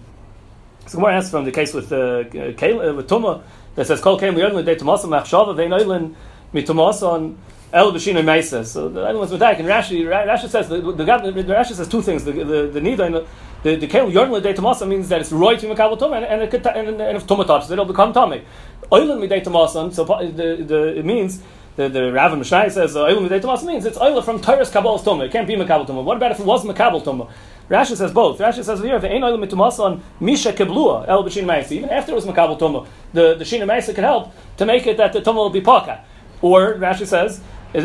So 0.86 0.98
Gemara 0.98 1.16
asks 1.16 1.30
from 1.30 1.44
the 1.44 1.52
case 1.52 1.72
with 1.72 1.90
uh, 1.92 2.24
Kale, 2.56 2.80
uh, 2.80 2.92
with 2.92 3.08
Tuma 3.08 3.42
that 3.74 3.86
says 3.86 4.00
Kol 4.00 4.18
Kaim 4.18 4.34
Liyodin 4.34 4.62
L'Dei 4.62 4.76
Tomasa 4.76 5.06
Machshava 5.06 5.56
Vein 5.56 5.70
Oilin 5.70 6.14
Mitomasa 6.52 7.08
on 7.08 7.38
El 7.74 7.92
B'Shin 7.92 8.14
Meisa. 8.24 8.64
So 8.64 8.88
the 8.88 9.04
other 9.04 9.18
one's 9.18 9.32
Medaik 9.32 9.58
and 9.58 9.68
Rashi. 9.68 10.04
Rashi 10.04 10.48
says 10.48 10.68
the, 10.68 10.80
the, 10.80 10.92
the, 10.92 11.42
the 11.42 11.52
Rashi 11.52 11.74
says 11.74 11.88
two 11.88 12.00
things. 12.00 12.24
The 12.24 12.32
the, 12.32 12.66
the 12.68 12.80
Nida 12.80 13.26
The 13.64 13.76
the 13.76 13.88
kelim 13.88 14.12
yorn 14.12 14.30
l'day 14.30 14.52
tamasa 14.52 14.86
means 14.86 15.08
that 15.08 15.22
it's 15.22 15.32
roy 15.32 15.56
to 15.56 15.66
makabel 15.66 15.98
tumah, 15.98 16.16
and, 16.16 16.26
and, 16.26 16.42
it 16.42 16.50
could, 16.50 16.66
and, 16.66 17.00
and 17.00 17.16
if 17.16 17.26
tumah 17.26 17.46
touches 17.46 17.70
it, 17.70 17.72
it'll 17.72 17.86
become 17.86 18.12
tummy. 18.12 18.44
Oilim 18.92 19.20
l'day 19.20 19.40
tamasa, 19.40 19.92
so 19.92 20.04
the, 20.04 20.62
the 20.62 20.98
it 20.98 21.04
means. 21.04 21.42
The, 21.76 21.88
the 21.88 22.12
Rav 22.12 22.30
and 22.30 22.38
Mishnah 22.38 22.70
says 22.70 22.94
uh, 22.94 23.06
Oilim 23.06 23.24
l'day 23.24 23.40
tamasa 23.40 23.64
means 23.64 23.84
it's 23.84 23.98
oil 23.98 24.22
from 24.22 24.38
Torah's 24.40 24.70
kabbal's 24.70 25.02
tumah. 25.02 25.24
It 25.24 25.32
can't 25.32 25.48
be 25.48 25.56
makabel 25.56 25.86
tumah. 25.86 26.04
What 26.04 26.18
about 26.18 26.30
if 26.30 26.38
it 26.40 26.46
was 26.46 26.62
makabel 26.64 27.02
tumah? 27.02 27.28
Rashi 27.68 27.96
says 27.96 28.12
both. 28.12 28.38
Rashi 28.38 28.62
says 28.62 28.80
here, 28.80 28.96
if 28.96 29.02
it 29.02 29.08
ain't 29.08 29.24
oil 29.24 29.38
mitumasa 29.38 30.00
misha 30.20 30.52
keblua 30.52 31.08
el 31.08 31.24
b'shin 31.24 31.44
ma'isa, 31.44 31.72
even 31.72 31.90
after 31.90 32.12
it 32.12 32.14
was 32.14 32.26
makabel 32.26 32.56
tumah, 32.56 32.86
the 33.14 33.34
the 33.34 33.44
shina 33.44 33.64
ma'isa 33.64 33.94
could 33.94 34.04
help 34.04 34.32
to 34.58 34.66
make 34.66 34.86
it 34.86 34.98
that 34.98 35.12
the 35.14 35.20
tumah 35.20 35.34
will 35.34 35.50
be 35.50 35.62
paka. 35.62 36.04
Or 36.42 36.74
Rashi 36.74 37.06
says. 37.06 37.40
Uh, 37.74 37.78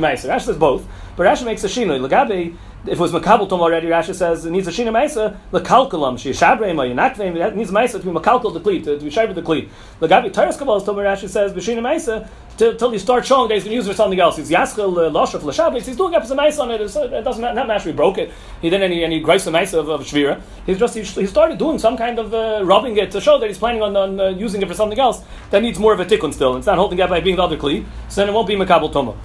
Ma'isa. 0.00 0.28
Rashi 0.28 0.42
says 0.42 0.56
both, 0.56 0.84
but 1.16 1.24
Rashi 1.24 1.44
makes 1.44 1.62
a 1.62 1.68
shina. 1.68 2.00
Lagabe, 2.00 2.56
if 2.84 2.92
it 2.92 2.98
was 2.98 3.12
makabel 3.12 3.48
tumah 3.48 3.60
already, 3.60 3.88
Rashi 3.88 4.14
says 4.14 4.44
it 4.44 4.50
needs 4.50 4.68
a 4.68 4.70
shina 4.70 4.88
ma'isa. 4.88 5.36
Lekalkalam 5.52 6.18
she 6.18 6.30
shabrei 6.30 6.74
ma 6.74 6.82
yinakveim. 6.82 7.36
It 7.36 7.56
needs 7.56 7.70
ma'isa 7.70 8.00
to 8.00 8.06
be 8.06 8.10
makalkal 8.10 8.52
the 8.52 8.60
kli 8.60 8.84
to, 8.84 8.98
to 8.98 9.04
be 9.04 9.10
shaber 9.10 9.34
the 9.34 9.42
kli. 9.42 9.68
Lagabe 10.00 10.30
tayas 10.32 10.56
kabbalas 10.56 10.84
tumah. 10.84 11.04
Rashi 11.04 11.28
says 11.28 11.52
b'shina 11.52 11.80
ma'isa 11.80 12.28
till 12.56 12.92
you 12.92 12.98
start 12.98 13.26
showing 13.26 13.48
that 13.48 13.54
he's 13.54 13.64
going 13.64 13.72
to 13.72 13.76
use 13.76 13.86
it 13.86 13.90
for 13.90 13.96
something 13.96 14.18
else. 14.18 14.36
He's 14.36 14.50
yaschel 14.50 14.96
uh, 14.96 15.10
loshaf 15.10 15.42
l'shabbat. 15.42 15.82
He's 15.82 15.96
doing 15.96 16.14
up 16.14 16.24
some 16.24 16.40
ice 16.40 16.58
on 16.58 16.70
it. 16.70 16.88
So 16.88 17.04
it 17.04 17.22
doesn't 17.22 17.42
not, 17.42 17.66
matter. 17.66 17.90
He 17.90 17.92
broke 17.94 18.18
it. 18.18 18.32
He 18.62 18.70
didn't 18.70 18.84
any 18.84 19.04
any 19.04 19.20
grace 19.20 19.46
ice 19.46 19.72
of, 19.72 19.88
of 19.88 20.02
shvira. 20.02 20.40
He's 20.64 20.78
just 20.78 20.94
he, 20.94 21.26
started 21.26 21.58
doing 21.58 21.78
some 21.78 21.96
kind 21.96 22.18
of 22.18 22.32
uh, 22.32 22.62
rubbing 22.64 22.96
it 22.96 23.10
to 23.12 23.20
show 23.20 23.38
that 23.38 23.46
he's 23.46 23.58
planning 23.58 23.82
on, 23.82 23.96
on 23.96 24.20
uh, 24.20 24.28
using 24.28 24.62
it 24.62 24.68
for 24.68 24.74
something 24.74 24.98
else 24.98 25.22
that 25.50 25.62
needs 25.62 25.78
more 25.78 25.92
of 25.92 26.00
a 26.00 26.04
tikkun 26.04 26.32
still. 26.32 26.56
It's 26.56 26.66
not 26.66 26.78
holding 26.78 27.00
up 27.00 27.10
by 27.10 27.20
being 27.20 27.36
the 27.36 27.42
other 27.42 27.56
kli. 27.56 27.84
So 28.08 28.20
then 28.20 28.30
it 28.30 28.32
won't 28.32 28.48
be 28.48 28.54
makabel 28.54 28.92
toma. 28.92 29.16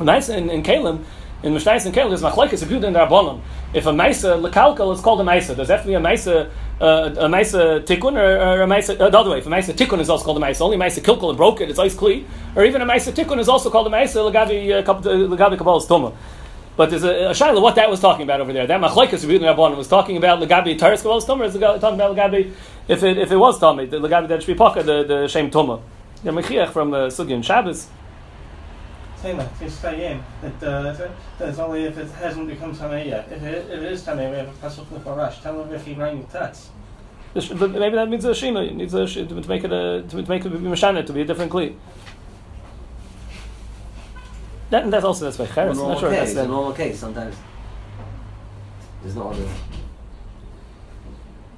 Nice 0.00 0.28
in, 0.28 0.50
in 0.50 0.62
Kalim. 0.62 1.04
In 1.42 1.52
Mishnais 1.52 1.84
and 1.86 1.94
Kalim, 1.94 2.08
there's 2.08 2.22
machlekes 2.22 2.70
you 2.70 2.76
in 2.76 2.94
Rabbanon. 2.94 3.40
If 3.74 3.86
a 3.86 3.90
maisa 3.90 4.40
lekalkal 4.40 4.94
is 4.94 5.00
called 5.00 5.20
a 5.22 5.24
maisa, 5.24 5.56
does 5.56 5.66
that 5.66 5.78
have 5.78 5.82
to 5.82 5.88
be 5.88 5.94
a 5.94 6.00
maisa 6.00 6.48
uh, 6.80 7.10
a 7.16 7.28
maisa 7.28 7.84
tikkun 7.84 8.16
or, 8.16 8.60
or 8.60 8.62
a 8.62 8.66
maisa 8.66 9.00
uh, 9.00 9.10
the 9.10 9.18
other 9.18 9.30
way? 9.30 9.38
If 9.38 9.46
a 9.46 9.50
maisa 9.50 9.74
tikkun 9.74 9.98
is 9.98 10.08
also 10.08 10.24
called 10.24 10.36
a 10.36 10.40
maisa, 10.40 10.60
only 10.60 10.76
maisa 10.76 11.02
kilkal 11.02 11.30
and 11.30 11.36
broke 11.36 11.60
it, 11.60 11.68
it's 11.68 11.80
ice 11.80 11.96
kli, 11.96 12.24
or 12.54 12.64
even 12.64 12.80
a 12.80 12.86
maisa 12.86 13.12
tikkun 13.12 13.40
is 13.40 13.48
also 13.48 13.70
called 13.70 13.88
a 13.88 13.90
maisa 13.90 14.30
legavi 14.30 14.86
uh, 14.86 14.94
legavi 14.94 15.56
kabbalas 15.56 15.88
toma. 15.88 16.12
But 16.76 16.90
there's 16.90 17.02
a, 17.02 17.30
a 17.30 17.30
shaila 17.30 17.60
what 17.60 17.74
that 17.74 17.90
was 17.90 17.98
talking 17.98 18.22
about 18.22 18.40
over 18.40 18.52
there. 18.52 18.68
That 18.68 18.80
machlekes 18.80 19.28
Rebbe 19.28 19.44
Rabbanon 19.44 19.76
was 19.76 19.88
talking 19.88 20.16
about 20.16 20.38
legabi 20.38 20.78
taris 20.78 21.02
kabbalas 21.02 21.26
toma, 21.26 21.46
is 21.46 21.54
talking 21.54 22.00
about 22.00 22.16
legabi 22.16 22.52
if 22.86 23.02
it 23.02 23.18
if 23.18 23.32
it 23.32 23.36
was 23.36 23.58
tama, 23.58 23.86
the 23.86 23.98
legabi 23.98 24.28
that 24.28 24.44
should 24.44 24.54
be 24.54 24.54
paka 24.54 24.84
the 24.84 25.02
the 25.02 25.26
shem 25.26 25.50
toma. 25.50 25.80
The 26.22 26.30
mechiach 26.30 26.70
from 26.70 26.94
uh, 26.94 27.08
Sugyan 27.08 27.42
Shabbos. 27.42 27.88
Taylor, 29.22 29.48
it's 29.60 29.74
saying 29.74 30.22
that 30.42 30.62
uh, 30.68 31.08
that's 31.38 31.58
only 31.60 31.84
if 31.84 31.96
it 31.96 32.10
hasn't 32.10 32.48
become 32.48 32.74
Tamei 32.74 33.06
yet. 33.06 33.28
If 33.30 33.42
it, 33.42 33.70
if 33.70 33.80
it 33.80 33.92
is 33.92 34.02
Tamei, 34.02 34.30
we 34.30 34.36
have 34.36 34.48
a 34.48 34.66
pasuk 34.66 34.90
with 34.90 35.04
Parash. 35.04 35.40
Tell 35.42 35.62
him 35.62 35.72
if 35.72 35.86
he 35.86 35.94
ran 35.94 36.24
tats. 36.26 36.70
But 37.34 37.70
maybe 37.70 37.96
that 37.96 38.08
means 38.08 38.24
a 38.24 38.30
shina. 38.30 38.66
It 38.66 38.74
needs 38.74 38.92
a 38.92 39.06
sh- 39.06 39.14
to 39.28 39.48
make 39.48 39.64
it 39.64 39.72
a 39.72 40.04
to 40.08 40.16
make 40.28 40.44
it 40.44 40.50
be 40.50 40.58
mashana 40.58 41.06
to 41.06 41.12
be 41.12 41.22
a 41.22 41.24
different 41.24 41.50
kli. 41.50 41.74
That, 44.70 44.90
that's 44.90 45.04
also 45.04 45.30
that's 45.30 45.36
by 45.36 45.62
In 45.62 45.68
a 45.68 45.74
normal 45.74 45.88
Not 45.90 46.00
sure 46.00 46.10
case, 46.10 46.18
that's 46.18 46.30
in 46.32 46.36
that. 46.36 46.48
normal 46.48 46.72
case, 46.72 46.98
sometimes 46.98 47.36
there's 49.02 49.16
no 49.16 49.30
other. 49.30 49.46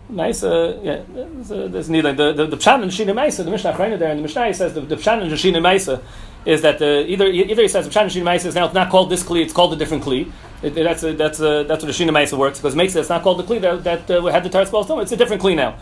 Nice, 0.09 0.43
uh, 0.45 0.79
yeah. 0.83 1.03
There's, 1.09 1.51
uh, 1.51 1.69
there's 1.69 1.91
neither 1.91 2.13
the 2.13 2.33
the, 2.33 2.47
the 2.47 2.57
pshan 2.57 2.83
and 2.83 2.91
shina 2.93 3.15
ma'isa. 3.15 3.45
The 3.45 3.51
Mishnah 3.51 3.73
Achrayna 3.73 3.99
there, 3.99 4.11
and 4.11 4.19
the 4.19 4.23
Mishnah 4.23 4.53
says 4.55 4.75
the, 4.75 4.81
the 4.83 4.97
pshan 4.97 5.23
and 5.23 5.33
shina 5.33 5.59
ma'isa 5.59 6.03
is 6.45 6.63
that 6.63 6.79
the, 6.79 7.07
either 7.07 7.27
either 7.27 7.63
he 7.63 7.69
says 7.69 7.87
the 7.87 7.91
pshan 7.91 8.03
and 8.03 8.11
shina 8.11 8.55
now 8.55 8.65
it's 8.67 8.75
not 8.75 8.91
called 8.91 9.11
this 9.11 9.23
kli, 9.23 9.43
it's 9.43 9.53
called 9.53 9.73
a 9.73 9.77
different 9.77 10.05
kli. 10.05 10.31
It, 10.63 10.77
it- 10.77 10.85
that's 10.85 11.03
a, 11.03 11.13
that's 11.15 11.41
a, 11.41 11.65
that's 11.65 11.83
what 11.85 11.93
the 11.97 12.05
shina 12.05 12.39
works 12.39 12.59
because 12.59 12.75
it 12.75 12.77
makes 12.77 12.95
it 12.95 13.01
it's 13.01 13.09
not 13.09 13.23
called 13.23 13.39
the 13.39 13.45
kli 13.45 13.61
that 13.61 13.85
that 13.85 14.11
uh, 14.11 14.25
had 14.27 14.45
the 14.45 14.51
taras 14.51 14.71
kol 14.71 15.01
It's 15.01 15.13
a 15.13 15.17
different 15.17 15.43
kli 15.43 15.57
now. 15.57 15.77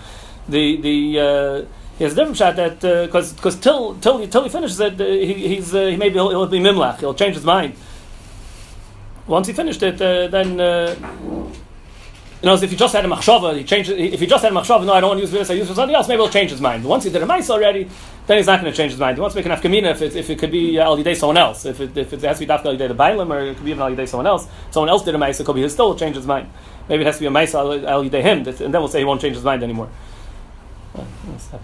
The 0.48 0.76
the 0.80 1.20
uh, 1.20 1.64
he 1.98 2.04
has 2.04 2.12
a 2.12 2.16
different 2.16 2.36
shot 2.36 2.56
that 2.56 2.80
because 2.80 3.32
because 3.32 3.56
till 3.56 3.94
till 3.96 4.26
till 4.28 4.44
he 4.44 4.48
finishes 4.48 4.78
it 4.80 5.00
uh, 5.00 5.04
he, 5.04 5.34
he's 5.56 5.74
uh, 5.74 5.86
he 5.86 5.96
maybe 5.96 6.14
he'll, 6.14 6.30
he'll 6.30 6.46
be 6.46 6.60
mimlach 6.60 6.98
he'll 7.00 7.14
change 7.14 7.34
his 7.34 7.44
mind. 7.44 7.74
Once 9.26 9.46
he 9.46 9.52
finished 9.52 9.82
it, 9.82 10.00
uh, 10.02 10.26
then. 10.28 11.41
Uh, 12.42 12.46
you 12.46 12.56
know, 12.56 12.62
if 12.62 12.70
he 12.70 12.76
just 12.76 12.92
had 12.92 13.04
a 13.04 13.08
machshava, 13.08 13.56
he 13.56 13.62
changed. 13.62 13.90
If 13.90 14.18
he 14.18 14.26
just 14.26 14.42
had 14.42 14.52
a 14.52 14.54
machshava, 14.54 14.84
no, 14.84 14.92
I 14.94 15.00
don't 15.00 15.10
want 15.10 15.18
to 15.18 15.22
use 15.22 15.30
this. 15.30 15.48
I 15.48 15.54
use 15.54 15.68
for 15.68 15.74
something 15.74 15.94
else. 15.94 16.08
Maybe 16.08 16.20
he'll 16.20 16.28
change 16.28 16.50
his 16.50 16.60
mind. 16.60 16.82
But 16.82 16.88
once 16.88 17.04
he 17.04 17.10
did 17.10 17.22
a 17.22 17.26
mice 17.26 17.48
already, 17.50 17.88
then 18.26 18.36
he's 18.36 18.46
not 18.46 18.60
going 18.60 18.72
to 18.72 18.76
change 18.76 18.90
his 18.90 18.98
mind. 18.98 19.16
He 19.16 19.20
wants 19.20 19.34
to 19.34 19.40
make 19.40 19.46
an 19.46 19.52
afkamina 19.52 19.92
if 19.92 20.02
it, 20.02 20.16
if 20.16 20.28
it 20.28 20.40
could 20.40 20.50
be 20.50 20.76
uh, 20.76 20.84
al 20.84 20.96
yidei 20.96 21.16
someone 21.16 21.36
else. 21.36 21.64
If 21.64 21.80
it, 21.80 21.96
if 21.96 22.12
it 22.12 22.20
has 22.22 22.40
to 22.40 22.46
be 22.46 22.52
dafka 22.52 22.66
al 22.66 22.76
the 22.76 22.94
bailam, 22.94 23.30
or 23.30 23.40
it 23.40 23.54
could 23.54 23.64
be 23.64 23.70
even 23.70 23.82
al 23.82 23.90
yidei 23.90 24.08
someone 24.08 24.26
else. 24.26 24.48
Someone 24.72 24.88
else 24.88 25.04
did 25.04 25.14
a 25.14 25.18
mice, 25.18 25.38
it 25.38 25.46
could 25.46 25.54
be 25.54 25.60
he'll 25.60 25.70
still 25.70 25.94
change 25.94 26.16
his 26.16 26.26
mind. 26.26 26.50
Maybe 26.88 27.02
it 27.02 27.06
has 27.06 27.16
to 27.16 27.20
be 27.20 27.26
a 27.26 27.30
mice 27.30 27.54
al 27.54 27.72
al 27.86 28.02
yidei 28.02 28.22
him, 28.22 28.38
and 28.38 28.46
then 28.46 28.72
we'll 28.72 28.88
say 28.88 28.98
he 28.98 29.04
won't 29.04 29.20
change 29.20 29.36
his 29.36 29.44
mind 29.44 29.62
anymore. 29.62 29.88
Uh, 30.96 31.04
I'll 31.32 31.38
stop 31.38 31.62